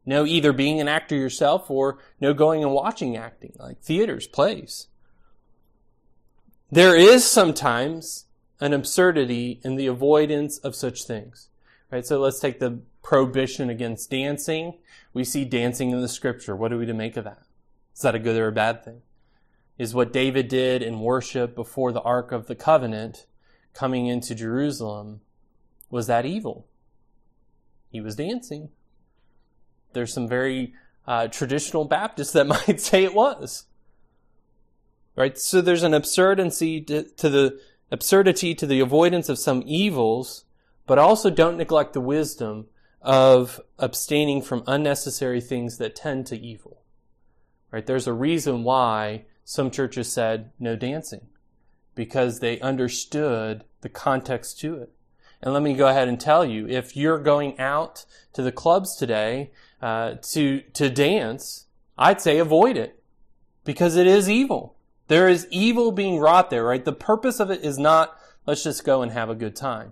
No 0.05 0.25
either 0.25 0.53
being 0.53 0.79
an 0.79 0.87
actor 0.87 1.15
yourself 1.15 1.69
or 1.69 1.99
no 2.19 2.33
going 2.33 2.63
and 2.63 2.71
watching 2.71 3.15
acting, 3.15 3.53
like 3.59 3.81
theaters, 3.81 4.27
plays. 4.27 4.87
There 6.71 6.95
is 6.95 7.25
sometimes 7.25 8.25
an 8.59 8.73
absurdity 8.73 9.59
in 9.63 9.75
the 9.75 9.87
avoidance 9.87 10.57
of 10.59 10.75
such 10.75 11.03
things. 11.03 11.49
Right? 11.91 12.05
So 12.05 12.19
let's 12.19 12.39
take 12.39 12.59
the 12.59 12.81
prohibition 13.03 13.69
against 13.69 14.09
dancing. 14.09 14.79
We 15.13 15.23
see 15.23 15.45
dancing 15.45 15.91
in 15.91 16.01
the 16.01 16.07
scripture. 16.07 16.55
What 16.55 16.73
are 16.73 16.77
we 16.77 16.85
to 16.85 16.93
make 16.93 17.17
of 17.17 17.23
that? 17.23 17.43
Is 17.95 18.01
that 18.01 18.15
a 18.15 18.19
good 18.19 18.37
or 18.37 18.47
a 18.47 18.51
bad 18.51 18.83
thing? 18.83 19.01
Is 19.77 19.93
what 19.93 20.13
David 20.13 20.47
did 20.47 20.81
in 20.81 21.01
worship 21.01 21.53
before 21.53 21.91
the 21.91 22.01
Ark 22.01 22.31
of 22.31 22.47
the 22.47 22.55
Covenant 22.55 23.25
coming 23.73 24.07
into 24.07 24.33
Jerusalem, 24.33 25.21
was 25.89 26.07
that 26.07 26.25
evil? 26.25 26.65
He 27.89 28.01
was 28.01 28.15
dancing. 28.15 28.69
There's 29.93 30.13
some 30.13 30.27
very 30.27 30.73
uh, 31.07 31.27
traditional 31.27 31.85
Baptists 31.85 32.31
that 32.31 32.47
might 32.67 32.79
say 32.79 33.03
it 33.03 33.13
was. 33.13 33.65
Right? 35.15 35.37
So 35.37 35.61
there's 35.61 35.83
an 35.83 35.93
absurdity 35.93 36.81
to, 36.81 37.03
to 37.03 37.29
the 37.29 37.59
absurdity 37.91 38.55
to 38.55 38.65
the 38.65 38.79
avoidance 38.79 39.29
of 39.29 39.39
some 39.39 39.63
evils, 39.65 40.45
but 40.87 40.97
also 40.97 41.29
don't 41.29 41.57
neglect 41.57 41.93
the 41.93 42.01
wisdom 42.01 42.67
of 43.01 43.61
abstaining 43.77 44.41
from 44.41 44.63
unnecessary 44.67 45.39
things 45.39 45.77
that 45.77 45.95
tend 45.95 46.25
to 46.27 46.37
evil. 46.37 46.81
Right? 47.71 47.85
There's 47.85 48.07
a 48.07 48.13
reason 48.13 48.63
why 48.63 49.25
some 49.45 49.71
churches 49.71 50.11
said 50.11 50.51
no 50.59 50.75
dancing 50.75 51.27
because 51.93 52.39
they 52.39 52.59
understood 52.59 53.63
the 53.81 53.89
context 53.89 54.59
to 54.59 54.75
it. 54.75 54.91
And 55.41 55.53
let 55.53 55.63
me 55.63 55.75
go 55.75 55.87
ahead 55.87 56.07
and 56.07 56.19
tell 56.19 56.43
you, 56.43 56.67
if 56.67 56.97
you're 56.97 57.19
going 57.19 57.57
out 57.59 58.05
to 58.33 58.41
the 58.41 58.51
clubs 58.51 58.95
today 58.95 59.51
uh, 59.81 60.15
to 60.33 60.61
to 60.73 60.89
dance, 60.89 61.67
I'd 61.97 62.19
say 62.19 62.39
avoid 62.39 62.75
it 62.75 63.01
because 63.63 63.95
it 63.95 64.07
is 64.07 64.29
evil. 64.29 64.75
There 65.07 65.29
is 65.29 65.47
evil 65.51 65.91
being 65.91 66.19
wrought 66.19 66.49
there, 66.49 66.63
right? 66.63 66.83
The 66.83 66.91
purpose 66.91 67.39
of 67.39 67.51
it 67.51 67.63
is 67.63 67.77
not 67.77 68.17
let's 68.47 68.63
just 68.63 68.83
go 68.83 69.03
and 69.03 69.11
have 69.11 69.29
a 69.29 69.35
good 69.35 69.55
time. 69.55 69.91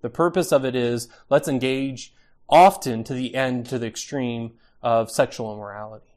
The 0.00 0.10
purpose 0.10 0.50
of 0.50 0.64
it 0.64 0.74
is 0.74 1.08
let's 1.28 1.48
engage 1.48 2.12
often 2.48 3.04
to 3.04 3.14
the 3.14 3.36
end, 3.36 3.66
to 3.66 3.78
the 3.78 3.86
extreme 3.86 4.54
of 4.82 5.10
sexual 5.10 5.52
immorality. 5.52 6.09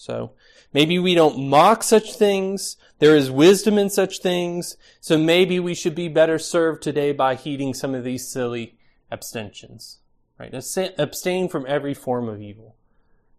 So 0.00 0.32
maybe 0.72 0.98
we 0.98 1.14
don't 1.14 1.46
mock 1.50 1.82
such 1.82 2.14
things. 2.14 2.78
There 3.00 3.14
is 3.14 3.30
wisdom 3.30 3.76
in 3.76 3.90
such 3.90 4.20
things. 4.20 4.78
So 4.98 5.18
maybe 5.18 5.60
we 5.60 5.74
should 5.74 5.94
be 5.94 6.08
better 6.08 6.38
served 6.38 6.82
today 6.82 7.12
by 7.12 7.34
heeding 7.34 7.74
some 7.74 7.94
of 7.94 8.02
these 8.02 8.26
silly 8.26 8.78
abstentions, 9.12 9.98
right? 10.38 10.54
Abstain 10.54 11.50
from 11.50 11.66
every 11.68 11.92
form 11.92 12.30
of 12.30 12.40
evil. 12.40 12.76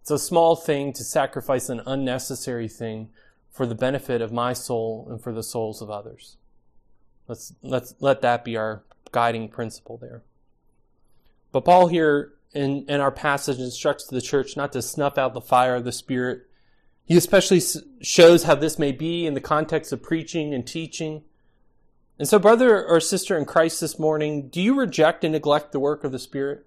It's 0.01 0.11
a 0.11 0.19
small 0.19 0.55
thing 0.55 0.93
to 0.93 1.03
sacrifice 1.03 1.67
an 1.67 1.81
unnecessary 1.87 2.67
thing 2.67 3.09
for 3.49 3.65
the 3.65 3.73
benefit 3.73 4.21
of 4.21 4.31
my 4.31 4.53
soul 4.53 5.07
and 5.09 5.19
for 5.19 5.33
the 5.33 5.41
souls 5.41 5.81
of 5.81 5.89
others. 5.89 6.37
Let's, 7.27 7.55
let's 7.63 7.95
let 7.99 8.21
that 8.21 8.45
be 8.45 8.55
our 8.55 8.83
guiding 9.11 9.49
principle 9.49 9.97
there. 9.97 10.21
But 11.51 11.65
Paul 11.65 11.87
here 11.87 12.33
in, 12.53 12.85
in 12.87 13.01
our 13.01 13.11
passage 13.11 13.57
instructs 13.57 14.05
the 14.05 14.21
church 14.21 14.55
not 14.55 14.71
to 14.73 14.83
snuff 14.83 15.17
out 15.17 15.33
the 15.33 15.41
fire 15.41 15.73
of 15.73 15.85
the 15.85 15.91
Spirit. 15.91 16.45
He 17.11 17.17
especially 17.17 17.61
shows 17.99 18.43
how 18.43 18.55
this 18.55 18.79
may 18.79 18.93
be 18.93 19.27
in 19.27 19.33
the 19.33 19.41
context 19.41 19.91
of 19.91 20.01
preaching 20.01 20.53
and 20.53 20.65
teaching. 20.65 21.23
And 22.17 22.25
so, 22.25 22.39
brother 22.39 22.85
or 22.87 23.01
sister 23.01 23.37
in 23.37 23.43
Christ 23.43 23.81
this 23.81 23.99
morning, 23.99 24.47
do 24.47 24.61
you 24.61 24.79
reject 24.79 25.25
and 25.25 25.33
neglect 25.33 25.73
the 25.73 25.79
work 25.81 26.05
of 26.05 26.13
the 26.13 26.19
Spirit? 26.19 26.65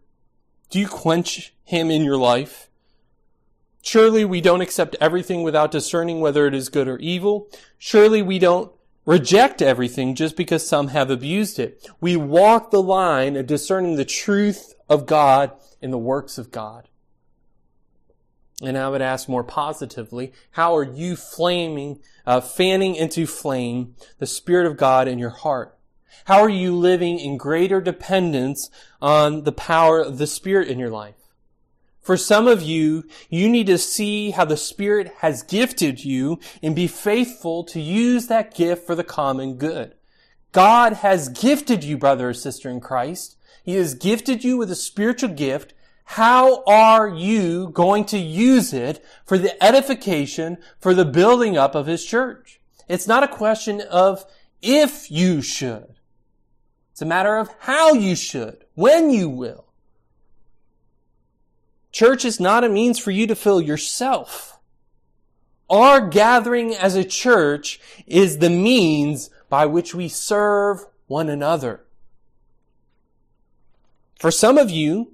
Do 0.69 0.79
you 0.79 0.87
quench 0.87 1.55
Him 1.65 1.91
in 1.91 2.05
your 2.05 2.19
life? 2.19 2.69
Surely 3.81 4.27
we 4.27 4.43
don't 4.43 4.61
accept 4.61 4.97
everything 5.01 5.45
without 5.45 5.71
discerning 5.71 6.21
whether 6.21 6.47
it 6.47 6.53
is 6.53 6.69
good 6.69 6.89
or 6.89 6.99
evil. 6.99 7.49
Surely 7.79 8.21
we 8.21 8.39
don't 8.39 8.71
reject 9.07 9.63
everything 9.63 10.15
just 10.15 10.37
because 10.37 10.69
some 10.69 10.89
have 10.89 11.09
abused 11.09 11.59
it. 11.59 11.89
We 12.03 12.19
walk 12.19 12.71
the 12.71 12.83
line 12.83 13.37
of 13.37 13.47
discerning 13.47 13.97
the 13.97 14.05
truth 14.05 14.75
of 14.91 15.07
God 15.07 15.53
in 15.81 15.91
the 15.91 15.97
works 15.97 16.37
of 16.37 16.51
God. 16.51 16.91
And 18.67 18.79
I 18.79 18.89
would 18.89 19.03
ask 19.03 19.29
more 19.29 19.45
positively, 19.45 20.33
how 20.53 20.77
are 20.77 20.85
you 20.85 21.17
flaming, 21.17 22.01
uh, 22.27 22.41
fanning 22.41 22.95
into 22.97 23.27
flame 23.27 23.95
the 24.19 24.27
Spirit 24.27 24.67
of 24.67 24.77
God 24.77 25.09
in 25.09 25.19
your 25.19 25.31
heart? 25.31 25.77
How 26.27 26.41
are 26.41 26.49
you 26.49 26.75
living 26.75 27.19
in 27.19 27.37
greater 27.37 27.81
dependence 27.81 28.71
on 29.03 29.45
the 29.45 29.53
power 29.53 30.01
of 30.01 30.19
the 30.19 30.27
Spirit 30.27 30.69
in 30.69 30.79
your 30.79 30.91
life? 30.91 31.17
For 32.01 32.17
some 32.19 32.47
of 32.47 32.63
you, 32.63 33.05
you 33.31 33.49
need 33.49 33.67
to 33.67 33.79
see 33.79 34.31
how 34.31 34.45
the 34.45 34.59
Spirit 34.59 35.11
has 35.19 35.43
gifted 35.43 36.05
you 36.05 36.39
and 36.63 36.77
be 36.77 36.87
faithful 36.87 37.65
to 37.65 37.81
use 37.81 38.27
that 38.27 38.55
gift 38.55 38.87
for 38.87 38.95
the 38.95 39.05
common 39.05 39.57
good. 39.57 39.95
God 40.53 40.93
has 40.95 41.29
gifted 41.31 41.83
you, 41.83 41.99
brother 41.99 42.29
or 42.29 42.35
sister 42.35 42.69
in 42.69 42.81
Christ. 42.81 43.37
He 43.65 43.75
has 43.75 43.95
gifted 43.95 44.45
you 44.45 44.59
with 44.59 44.71
a 44.71 44.77
spiritual 44.77 45.31
gift. 45.31 45.73
How 46.05 46.63
are 46.65 47.09
you 47.09 47.71
going 47.71 48.05
to 48.07 48.19
use 48.19 48.73
it 48.73 49.05
for 49.25 49.39
the 49.39 49.63
edification, 49.63 50.59
for 50.79 50.95
the 50.95 51.05
building 51.05 51.57
up 51.57 51.75
of 51.75 51.87
His 51.87 52.05
church? 52.05 52.61
It's 52.89 53.09
not 53.09 53.23
a 53.23 53.29
question 53.29 53.81
of 53.81 54.25
if 54.63 55.11
you 55.11 55.43
should. 55.43 55.95
It's 56.93 57.03
a 57.03 57.07
matter 57.07 57.37
of 57.37 57.51
how 57.61 57.95
you 57.95 58.15
should, 58.15 58.65
when 58.75 59.11
you 59.11 59.29
will. 59.29 59.65
Church 61.91 62.25
is 62.25 62.39
not 62.39 62.65
a 62.65 62.69
means 62.69 62.99
for 62.99 63.11
you 63.11 63.27
to 63.27 63.35
fill 63.35 63.61
yourself. 63.61 64.59
Our 65.71 66.09
gathering 66.09 66.75
as 66.75 66.95
a 66.95 67.05
church 67.05 67.81
is 68.07 68.39
the 68.39 68.51
means 68.51 69.31
by 69.49 69.67
which 69.67 69.95
we 69.95 70.09
serve 70.09 70.85
one 71.07 71.29
another. 71.29 71.85
For 74.19 74.31
some 74.31 74.59
of 74.59 74.71
you, 74.71 75.14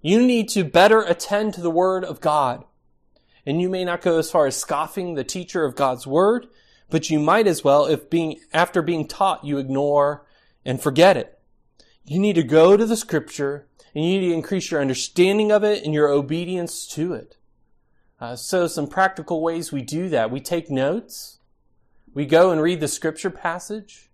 you 0.00 0.24
need 0.24 0.48
to 0.50 0.64
better 0.64 1.02
attend 1.02 1.54
to 1.54 1.60
the 1.60 1.70
Word 1.70 2.04
of 2.04 2.20
God. 2.20 2.64
And 3.44 3.60
you 3.60 3.68
may 3.68 3.84
not 3.84 4.02
go 4.02 4.18
as 4.18 4.30
far 4.30 4.46
as 4.46 4.56
scoffing 4.56 5.14
the 5.14 5.24
teacher 5.24 5.64
of 5.64 5.76
God's 5.76 6.06
Word, 6.06 6.46
but 6.90 7.10
you 7.10 7.18
might 7.18 7.46
as 7.46 7.64
well, 7.64 7.86
if 7.86 8.08
being, 8.10 8.40
after 8.52 8.82
being 8.82 9.06
taught, 9.08 9.44
you 9.44 9.58
ignore 9.58 10.26
and 10.64 10.80
forget 10.80 11.16
it. 11.16 11.38
You 12.04 12.18
need 12.18 12.34
to 12.34 12.42
go 12.42 12.76
to 12.76 12.86
the 12.86 12.96
Scripture 12.96 13.68
and 13.94 14.04
you 14.04 14.20
need 14.20 14.28
to 14.28 14.34
increase 14.34 14.70
your 14.70 14.80
understanding 14.80 15.50
of 15.50 15.64
it 15.64 15.84
and 15.84 15.94
your 15.94 16.08
obedience 16.08 16.86
to 16.86 17.14
it. 17.14 17.36
Uh, 18.20 18.36
so 18.36 18.66
some 18.66 18.86
practical 18.86 19.42
ways 19.42 19.72
we 19.72 19.82
do 19.82 20.08
that. 20.08 20.30
We 20.30 20.40
take 20.40 20.70
notes. 20.70 21.38
We 22.14 22.26
go 22.26 22.50
and 22.50 22.60
read 22.60 22.80
the 22.80 22.88
scripture 22.88 23.30
passage. 23.30 24.10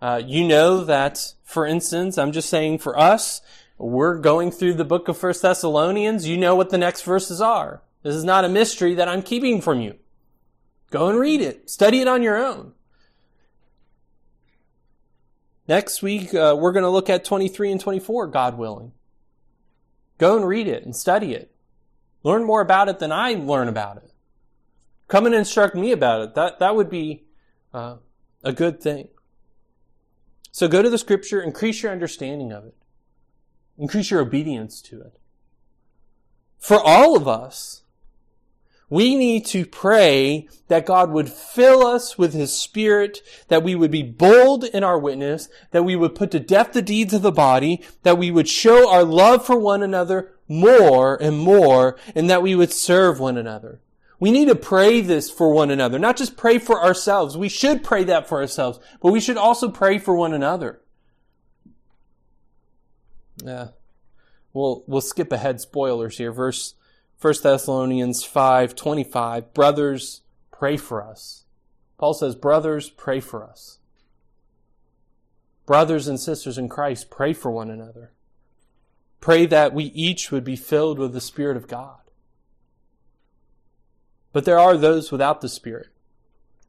Uh, 0.00 0.20
you 0.24 0.46
know 0.46 0.84
that, 0.84 1.34
for 1.42 1.66
instance, 1.66 2.18
I'm 2.18 2.32
just 2.32 2.50
saying 2.50 2.78
for 2.78 2.98
us, 2.98 3.40
we're 3.78 4.18
going 4.18 4.50
through 4.50 4.74
the 4.74 4.84
book 4.84 5.08
of 5.08 5.16
First 5.16 5.42
Thessalonians. 5.42 6.26
You 6.26 6.36
know 6.36 6.54
what 6.54 6.70
the 6.70 6.78
next 6.78 7.02
verses 7.02 7.40
are. 7.40 7.82
This 8.02 8.14
is 8.14 8.24
not 8.24 8.44
a 8.44 8.48
mystery 8.48 8.94
that 8.94 9.08
I'm 9.08 9.22
keeping 9.22 9.60
from 9.60 9.80
you. 9.80 9.96
Go 10.90 11.08
and 11.08 11.18
read 11.18 11.40
it. 11.40 11.70
Study 11.70 12.00
it 12.00 12.08
on 12.08 12.22
your 12.22 12.36
own. 12.36 12.72
Next 15.68 16.02
week, 16.02 16.34
uh, 16.34 16.56
we're 16.58 16.72
going 16.72 16.84
to 16.84 16.90
look 16.90 17.10
at 17.10 17.24
23 17.24 17.72
and 17.72 17.80
24, 17.80 18.28
God 18.28 18.56
willing. 18.56 18.92
Go 20.16 20.36
and 20.36 20.46
read 20.46 20.66
it 20.66 20.84
and 20.84 20.96
study 20.96 21.34
it. 21.34 21.54
Learn 22.22 22.44
more 22.44 22.62
about 22.62 22.88
it 22.88 22.98
than 22.98 23.12
I 23.12 23.34
learn 23.34 23.68
about 23.68 23.98
it. 23.98 24.10
Come 25.06 25.26
and 25.26 25.34
instruct 25.34 25.74
me 25.74 25.92
about 25.92 26.22
it. 26.22 26.34
That, 26.34 26.58
that 26.58 26.74
would 26.74 26.90
be 26.90 27.24
uh, 27.72 27.96
a 28.42 28.52
good 28.52 28.82
thing. 28.82 29.08
So 30.50 30.68
go 30.68 30.82
to 30.82 30.90
the 30.90 30.98
scripture, 30.98 31.40
increase 31.40 31.82
your 31.82 31.92
understanding 31.92 32.50
of 32.50 32.64
it, 32.64 32.74
increase 33.78 34.10
your 34.10 34.20
obedience 34.20 34.82
to 34.82 35.00
it. 35.00 35.18
For 36.58 36.80
all 36.80 37.16
of 37.16 37.28
us, 37.28 37.82
we 38.90 39.16
need 39.16 39.44
to 39.46 39.66
pray 39.66 40.48
that 40.68 40.86
God 40.86 41.10
would 41.10 41.28
fill 41.28 41.86
us 41.86 42.16
with 42.16 42.32
His 42.32 42.52
Spirit, 42.52 43.20
that 43.48 43.62
we 43.62 43.74
would 43.74 43.90
be 43.90 44.02
bold 44.02 44.64
in 44.64 44.82
our 44.82 44.98
witness, 44.98 45.48
that 45.72 45.84
we 45.84 45.94
would 45.94 46.14
put 46.14 46.30
to 46.30 46.40
death 46.40 46.72
the 46.72 46.82
deeds 46.82 47.12
of 47.12 47.22
the 47.22 47.30
body, 47.30 47.82
that 48.02 48.18
we 48.18 48.30
would 48.30 48.48
show 48.48 48.90
our 48.90 49.04
love 49.04 49.44
for 49.44 49.58
one 49.58 49.82
another 49.82 50.32
more 50.48 51.20
and 51.22 51.38
more, 51.38 51.98
and 52.14 52.30
that 52.30 52.42
we 52.42 52.54
would 52.54 52.72
serve 52.72 53.20
one 53.20 53.36
another. 53.36 53.80
We 54.18 54.30
need 54.30 54.48
to 54.48 54.56
pray 54.56 55.02
this 55.02 55.30
for 55.30 55.52
one 55.52 55.70
another, 55.70 55.98
not 55.98 56.16
just 56.16 56.36
pray 56.36 56.58
for 56.58 56.82
ourselves. 56.82 57.36
We 57.36 57.50
should 57.50 57.84
pray 57.84 58.04
that 58.04 58.26
for 58.26 58.38
ourselves, 58.38 58.80
but 59.00 59.12
we 59.12 59.20
should 59.20 59.36
also 59.36 59.70
pray 59.70 59.98
for 59.98 60.16
one 60.16 60.32
another. 60.32 60.80
Yeah. 63.44 63.68
We'll, 64.52 64.84
we'll 64.86 65.00
skip 65.00 65.32
ahead 65.32 65.60
spoilers 65.60 66.18
here. 66.18 66.32
Verse 66.32 66.74
1 67.20 67.34
Thessalonians 67.42 68.24
5:25, 68.24 69.52
brothers, 69.52 70.22
pray 70.52 70.76
for 70.76 71.02
us. 71.02 71.44
Paul 71.98 72.14
says, 72.14 72.36
brothers, 72.36 72.90
pray 72.90 73.18
for 73.20 73.44
us. 73.44 73.78
Brothers 75.66 76.06
and 76.06 76.18
sisters 76.18 76.56
in 76.56 76.68
Christ, 76.68 77.10
pray 77.10 77.32
for 77.32 77.50
one 77.50 77.70
another. 77.70 78.12
Pray 79.20 79.46
that 79.46 79.74
we 79.74 79.84
each 79.86 80.30
would 80.30 80.44
be 80.44 80.56
filled 80.56 80.98
with 80.98 81.12
the 81.12 81.20
Spirit 81.20 81.56
of 81.56 81.66
God. 81.66 81.98
But 84.32 84.44
there 84.44 84.60
are 84.60 84.76
those 84.76 85.10
without 85.10 85.40
the 85.40 85.48
Spirit. 85.48 85.88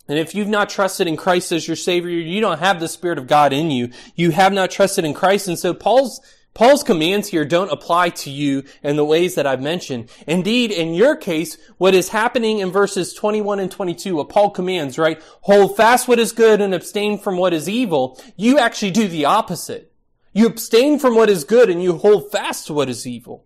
And 0.08 0.18
if 0.18 0.34
you've 0.34 0.48
not 0.48 0.70
trusted 0.70 1.08
in 1.08 1.16
Christ 1.16 1.52
as 1.52 1.68
your 1.68 1.76
Savior, 1.76 2.10
you 2.10 2.42
don't 2.42 2.60
have 2.60 2.80
the 2.80 2.88
Spirit 2.88 3.20
of 3.20 3.28
God 3.28 3.54
in 3.54 3.70
you. 3.70 3.92
You 4.16 4.32
have 4.32 4.52
not 4.52 4.72
trusted 4.72 5.06
in 5.06 5.14
Christ. 5.14 5.48
And 5.48 5.60
so 5.60 5.76
Paul's 5.76 6.20
Paul's 6.54 6.84
commands 6.84 7.30
here 7.30 7.46
don't 7.46 7.72
apply 7.72 8.10
to 8.10 8.30
you 8.30 8.64
in 8.84 8.96
the 8.96 9.06
ways 9.06 9.36
that 9.36 9.48
I've 9.48 9.62
mentioned. 9.62 10.10
Indeed, 10.28 10.72
in 10.72 10.94
your 10.94 11.16
case, 11.16 11.58
what 11.78 11.96
is 11.96 12.10
happening 12.10 12.60
in 12.60 12.72
verses 12.72 13.14
21 13.14 13.60
and 13.60 13.72
22, 13.72 14.16
what 14.16 14.30
Paul 14.30 14.50
commands, 14.50 14.98
right? 14.98 15.22
Hold 15.42 15.78
fast 15.78 16.08
what 16.08 16.20
is 16.20 16.32
good 16.32 16.60
and 16.60 16.74
abstain 16.74 17.18
from 17.18 17.38
what 17.38 17.54
is 17.54 17.70
evil. 17.70 18.22
You 18.36 18.58
actually 18.60 18.92
do 18.92 19.08
the 19.08 19.26
opposite. 19.26 19.94
You 20.34 20.48
abstain 20.48 21.00
from 21.00 21.16
what 21.16 21.30
is 21.30 21.44
good 21.44 21.70
and 21.70 21.82
you 21.82 21.98
hold 21.98 22.32
fast 22.32 22.68
to 22.68 22.74
what 22.74 22.90
is 22.90 23.08
evil. 23.08 23.46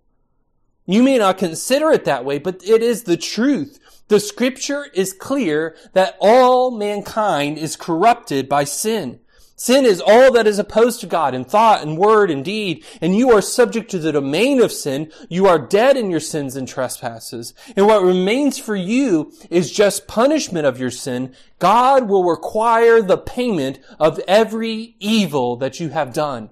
You 0.85 1.03
may 1.03 1.17
not 1.17 1.37
consider 1.37 1.91
it 1.91 2.05
that 2.05 2.25
way, 2.25 2.39
but 2.39 2.61
it 2.63 2.81
is 2.81 3.03
the 3.03 3.17
truth. 3.17 3.79
The 4.09 4.19
scripture 4.19 4.87
is 4.93 5.13
clear 5.13 5.75
that 5.93 6.17
all 6.19 6.71
mankind 6.71 7.57
is 7.57 7.75
corrupted 7.75 8.49
by 8.49 8.65
sin. 8.65 9.21
Sin 9.55 9.85
is 9.85 10.01
all 10.01 10.31
that 10.33 10.47
is 10.47 10.57
opposed 10.57 10.99
to 11.01 11.05
God 11.05 11.35
in 11.35 11.45
thought 11.45 11.83
and 11.83 11.97
word 11.97 12.31
and 12.31 12.43
deed, 12.43 12.83
and 13.01 13.15
you 13.15 13.31
are 13.31 13.41
subject 13.41 13.91
to 13.91 13.99
the 13.99 14.11
domain 14.11 14.59
of 14.61 14.71
sin. 14.71 15.11
You 15.29 15.47
are 15.47 15.59
dead 15.59 15.95
in 15.95 16.09
your 16.09 16.19
sins 16.19 16.55
and 16.55 16.67
trespasses. 16.67 17.53
And 17.75 17.85
what 17.85 18.03
remains 18.03 18.57
for 18.57 18.75
you 18.75 19.31
is 19.51 19.71
just 19.71 20.07
punishment 20.07 20.65
of 20.65 20.79
your 20.79 20.91
sin. 20.91 21.35
God 21.59 22.09
will 22.09 22.23
require 22.23 23.01
the 23.01 23.17
payment 23.17 23.79
of 23.99 24.19
every 24.27 24.95
evil 24.99 25.55
that 25.57 25.79
you 25.79 25.89
have 25.89 26.13
done. 26.13 26.49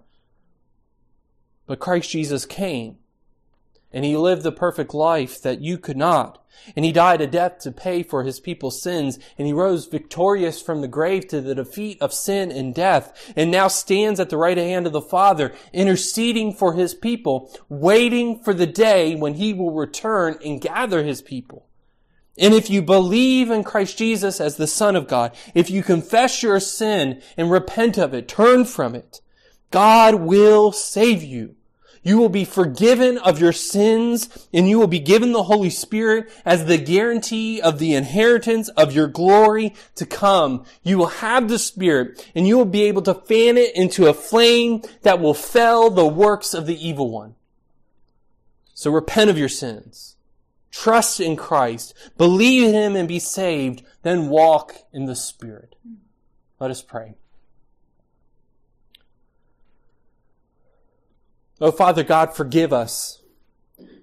But 1.66 1.80
Christ 1.80 2.12
Jesus 2.12 2.46
came 2.46 2.98
and 3.94 4.06
he 4.06 4.16
lived 4.16 4.44
the 4.44 4.52
perfect 4.52 4.94
life 4.94 5.42
that 5.42 5.62
you 5.62 5.78
could 5.78 5.98
not. 5.98 6.44
And 6.76 6.86
he 6.86 6.92
died 6.92 7.22
a 7.22 7.28
death 7.28 7.60
to 7.60 7.72
pay 7.72 8.04
for 8.04 8.24
his 8.24 8.40
people's 8.40 8.82
sins, 8.82 9.18
and 9.38 9.48
he 9.48 9.54
rose 9.54 9.88
victorious 9.88 10.62
from 10.62 10.82
the 10.82 10.88
grave 10.88 11.28
to 11.30 11.42
the 11.42 11.56
defeat 11.56 11.98
of 12.02 12.14
sin 12.14 12.52
and 12.52 12.76
death, 12.76 13.34
and 13.36 13.50
now 13.50 13.68
stands 13.68 14.20
at 14.20 14.30
the 14.30 14.38
right 14.38 14.58
hand 14.58 14.86
of 14.86 14.94
the 14.94 15.02
Father, 15.02 15.54
interceding 15.74 16.54
for 16.54 16.74
his 16.74 16.94
people, 16.94 17.52
waiting 17.68 18.44
for 18.44 18.54
the 18.54 18.68
day 18.68 19.16
when 19.16 19.36
he 19.36 19.54
will 19.54 19.72
return 19.72 20.38
and 20.46 20.62
gather 20.62 21.04
his 21.04 21.22
people. 21.22 21.68
And 22.38 22.54
if 22.54 22.70
you 22.70 22.82
believe 22.82 23.50
in 23.50 23.64
Christ 23.64 23.98
Jesus 23.98 24.40
as 24.40 24.58
the 24.58 24.68
Son 24.68 24.96
of 24.96 25.08
God, 25.08 25.36
if 25.54 25.70
you 25.70 25.84
confess 25.84 26.42
your 26.42 26.60
sin 26.60 27.22
and 27.38 27.52
repent 27.52 27.98
of 27.98 28.14
it, 28.14 28.28
turn 28.28 28.66
from 28.66 28.96
it, 28.96 29.22
God 29.70 30.16
will 30.16 30.72
save 30.72 31.24
you. 31.24 31.56
You 32.04 32.18
will 32.18 32.30
be 32.30 32.46
forgiven 32.46 33.20
of 33.20 33.40
your 33.40 33.52
sins 33.52 34.48
and 34.52 34.68
you 34.68 34.80
will 34.80 34.88
be 34.88 35.00
given 35.00 35.34
the 35.34 35.44
Holy 35.44 35.70
Spirit 35.70 36.32
as 36.44 36.66
the 36.66 36.80
guarantee 36.80 37.62
of 37.62 37.78
the 37.78 37.94
inheritance 37.94 38.70
of 38.70 38.94
your 38.94 39.08
glory 39.08 39.76
to 39.96 40.06
come. 40.08 40.66
You 40.82 40.98
will 40.98 41.08
have 41.08 41.48
the 41.48 41.60
Spirit 41.60 42.28
and 42.34 42.48
you 42.48 42.58
will 42.58 42.66
be 42.66 42.84
able 42.84 43.04
to 43.04 43.14
fan 43.14 43.58
it 43.58 43.76
into 43.76 44.08
a 44.08 44.16
flame 44.16 44.82
that 45.04 45.20
will 45.20 45.36
fell 45.36 45.92
the 45.92 46.08
works 46.08 46.56
of 46.56 46.66
the 46.66 46.88
evil 46.88 47.12
one. 47.12 47.36
So 48.74 48.90
repent 48.90 49.30
of 49.30 49.38
your 49.38 49.50
sins. 49.50 50.16
Trust 50.72 51.20
in 51.20 51.36
Christ. 51.36 51.94
Believe 52.18 52.70
in 52.70 52.74
Him 52.74 52.96
and 52.96 53.08
be 53.08 53.20
saved. 53.20 53.84
Then 54.02 54.30
walk 54.30 54.74
in 54.92 55.06
the 55.06 55.16
Spirit. 55.16 55.76
Let 56.60 56.72
us 56.72 56.82
pray. 56.82 57.16
Oh, 61.62 61.72
Father 61.72 62.04
God, 62.04 62.36
forgive 62.36 62.74
us. 62.74 63.22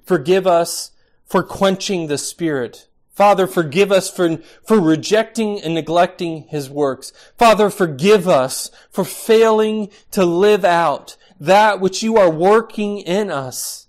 Forgive 0.04 0.46
us 0.46 0.92
for 1.26 1.42
quenching 1.42 2.06
the 2.06 2.16
Spirit. 2.16 2.86
Father, 3.10 3.48
forgive 3.48 3.90
us 3.90 4.08
for, 4.08 4.36
for 4.64 4.78
rejecting 4.78 5.60
and 5.60 5.74
neglecting 5.74 6.44
His 6.44 6.70
works. 6.70 7.12
Father, 7.36 7.68
forgive 7.68 8.28
us 8.28 8.70
for 8.90 9.04
failing 9.04 9.90
to 10.12 10.24
live 10.24 10.64
out 10.64 11.16
that 11.40 11.80
which 11.80 12.00
you 12.00 12.16
are 12.16 12.30
working 12.30 12.98
in 12.98 13.28
us. 13.28 13.88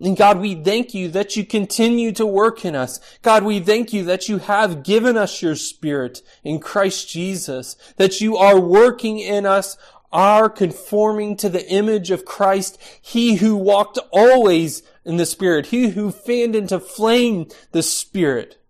And 0.00 0.16
God, 0.16 0.38
we 0.38 0.54
thank 0.54 0.94
you 0.94 1.08
that 1.08 1.34
you 1.34 1.44
continue 1.44 2.12
to 2.12 2.26
work 2.26 2.64
in 2.64 2.76
us. 2.76 3.00
God, 3.22 3.42
we 3.42 3.58
thank 3.58 3.92
you 3.92 4.04
that 4.04 4.28
you 4.28 4.38
have 4.38 4.84
given 4.84 5.16
us 5.16 5.42
your 5.42 5.56
Spirit 5.56 6.22
in 6.44 6.60
Christ 6.60 7.08
Jesus, 7.08 7.74
that 7.96 8.20
you 8.20 8.36
are 8.36 8.60
working 8.60 9.18
in 9.18 9.46
us 9.46 9.78
are 10.12 10.48
conforming 10.48 11.36
to 11.36 11.48
the 11.48 11.68
image 11.70 12.10
of 12.10 12.24
Christ, 12.24 12.78
he 13.00 13.36
who 13.36 13.56
walked 13.56 13.98
always 14.10 14.82
in 15.04 15.16
the 15.16 15.26
Spirit, 15.26 15.66
he 15.66 15.90
who 15.90 16.10
fanned 16.10 16.54
into 16.54 16.80
flame 16.80 17.48
the 17.72 17.82
Spirit. 17.82 18.62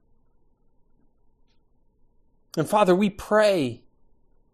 And 2.56 2.68
Father, 2.68 2.94
we 2.94 3.10
pray 3.10 3.82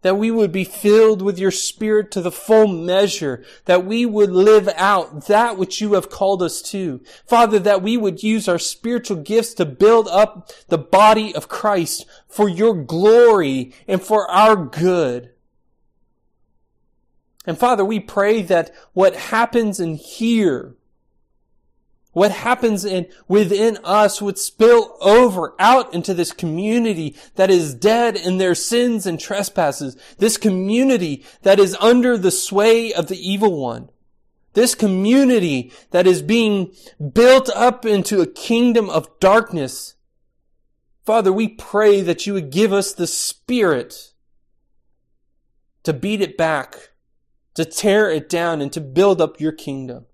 that 0.05 0.17
we 0.17 0.29
would 0.29 0.51
be 0.51 0.63
filled 0.63 1.23
with 1.23 1.39
your 1.39 1.49
Spirit 1.49 2.11
to 2.11 2.21
the 2.21 2.31
full 2.31 2.67
measure, 2.67 3.43
that 3.65 3.83
we 3.83 4.05
would 4.05 4.29
live 4.29 4.69
out 4.75 5.25
that 5.25 5.57
which 5.57 5.81
you 5.81 5.93
have 5.93 6.11
called 6.11 6.43
us 6.43 6.61
to. 6.61 7.01
Father, 7.25 7.57
that 7.57 7.81
we 7.81 7.97
would 7.97 8.21
use 8.21 8.47
our 8.47 8.59
spiritual 8.59 9.17
gifts 9.17 9.55
to 9.55 9.65
build 9.65 10.07
up 10.09 10.51
the 10.67 10.77
body 10.77 11.33
of 11.33 11.49
Christ 11.49 12.05
for 12.27 12.47
your 12.47 12.75
glory 12.75 13.73
and 13.87 13.99
for 13.99 14.29
our 14.29 14.55
good. 14.55 15.31
And 17.47 17.57
Father, 17.57 17.85
we 17.85 17.99
pray 17.99 18.41
that 18.43 18.73
what 18.93 19.15
happens 19.15 19.79
in 19.79 19.95
here, 19.95 20.75
what 22.13 22.31
happens 22.31 22.85
in, 22.85 23.07
within 23.27 23.77
us 23.83 24.21
would 24.21 24.39
spill 24.39 24.97
over 25.01 25.53
out 25.59 25.93
into 25.93 26.13
this 26.13 26.31
community 26.31 27.15
that 27.35 27.51
is 27.51 27.75
dead 27.75 28.15
in 28.15 28.37
their 28.37 28.55
sins 28.55 29.05
and 29.05 29.19
trespasses. 29.19 29.95
This 30.17 30.37
community 30.37 31.25
that 31.43 31.59
is 31.59 31.77
under 31.79 32.17
the 32.17 32.31
sway 32.31 32.93
of 32.93 33.07
the 33.07 33.19
evil 33.19 33.59
one. 33.59 33.89
This 34.53 34.73
community 34.73 35.73
that 35.91 36.07
is 36.07 36.21
being 36.21 36.71
built 37.13 37.49
up 37.49 37.85
into 37.85 38.21
a 38.21 38.27
kingdom 38.27 38.89
of 38.89 39.19
darkness. 39.19 39.95
Father, 41.05 41.31
we 41.31 41.49
pray 41.49 42.01
that 42.01 42.25
you 42.25 42.33
would 42.33 42.49
give 42.49 42.71
us 42.71 42.93
the 42.93 43.05
spirit 43.05 44.13
to 45.83 45.93
beat 45.93 46.21
it 46.21 46.37
back 46.37 46.91
to 47.55 47.65
tear 47.65 48.09
it 48.09 48.29
down 48.29 48.61
and 48.61 48.71
to 48.73 48.81
build 48.81 49.21
up 49.21 49.39
your 49.39 49.51
kingdom. 49.51 50.05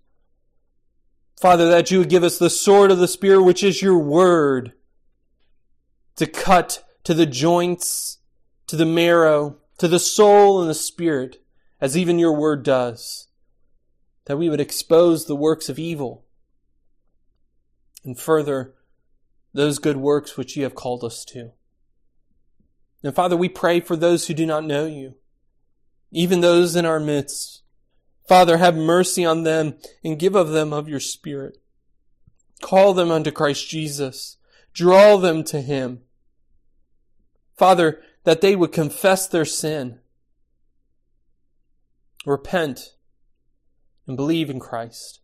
Father, 1.39 1.69
that 1.69 1.89
you 1.89 1.99
would 1.99 2.09
give 2.09 2.23
us 2.23 2.37
the 2.37 2.49
sword 2.49 2.91
of 2.91 2.99
the 2.99 3.07
Spirit, 3.07 3.43
which 3.43 3.63
is 3.63 3.81
your 3.81 3.97
word, 3.97 4.73
to 6.15 6.27
cut 6.27 6.83
to 7.03 7.13
the 7.13 7.25
joints, 7.25 8.19
to 8.67 8.75
the 8.75 8.85
marrow, 8.85 9.57
to 9.79 9.87
the 9.87 9.99
soul 9.99 10.61
and 10.61 10.69
the 10.69 10.75
spirit, 10.75 11.43
as 11.79 11.97
even 11.97 12.19
your 12.19 12.33
word 12.33 12.61
does. 12.61 13.27
That 14.25 14.37
we 14.37 14.49
would 14.49 14.61
expose 14.61 15.25
the 15.25 15.35
works 15.35 15.67
of 15.67 15.79
evil 15.79 16.25
and 18.03 18.19
further 18.19 18.75
those 19.53 19.79
good 19.79 19.97
works 19.97 20.37
which 20.37 20.55
you 20.55 20.63
have 20.63 20.75
called 20.75 21.03
us 21.03 21.25
to. 21.25 21.51
And 23.03 23.15
Father, 23.15 23.35
we 23.35 23.49
pray 23.49 23.79
for 23.79 23.95
those 23.95 24.27
who 24.27 24.35
do 24.35 24.45
not 24.45 24.63
know 24.63 24.85
you 24.85 25.15
even 26.11 26.41
those 26.41 26.75
in 26.75 26.85
our 26.85 26.99
midst. 26.99 27.63
Father, 28.27 28.57
have 28.57 28.75
mercy 28.75 29.25
on 29.25 29.43
them 29.43 29.75
and 30.03 30.19
give 30.19 30.35
of 30.35 30.49
them 30.49 30.71
of 30.71 30.87
your 30.87 30.99
Spirit. 30.99 31.57
Call 32.61 32.93
them 32.93 33.11
unto 33.11 33.31
Christ 33.31 33.67
Jesus. 33.69 34.37
Draw 34.73 35.17
them 35.17 35.43
to 35.45 35.61
Him. 35.61 36.01
Father, 37.57 38.01
that 38.23 38.41
they 38.41 38.55
would 38.55 38.71
confess 38.71 39.27
their 39.27 39.45
sin, 39.45 39.99
repent, 42.25 42.95
and 44.07 44.15
believe 44.15 44.49
in 44.49 44.59
Christ. 44.59 45.19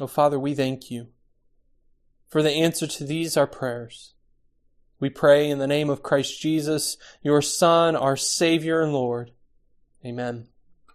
Oh, 0.00 0.06
Father, 0.06 0.38
we 0.38 0.54
thank 0.54 0.90
you 0.90 1.08
for 2.28 2.42
the 2.42 2.50
answer 2.50 2.86
to 2.86 3.04
these 3.04 3.36
our 3.36 3.46
prayers. 3.46 4.14
We 5.02 5.10
pray 5.10 5.50
in 5.50 5.58
the 5.58 5.66
name 5.66 5.90
of 5.90 6.04
Christ 6.04 6.40
Jesus, 6.40 6.96
your 7.22 7.42
Son, 7.42 7.96
our 7.96 8.16
Savior 8.16 8.82
and 8.82 8.92
Lord. 8.92 9.32
Amen. 10.06 10.46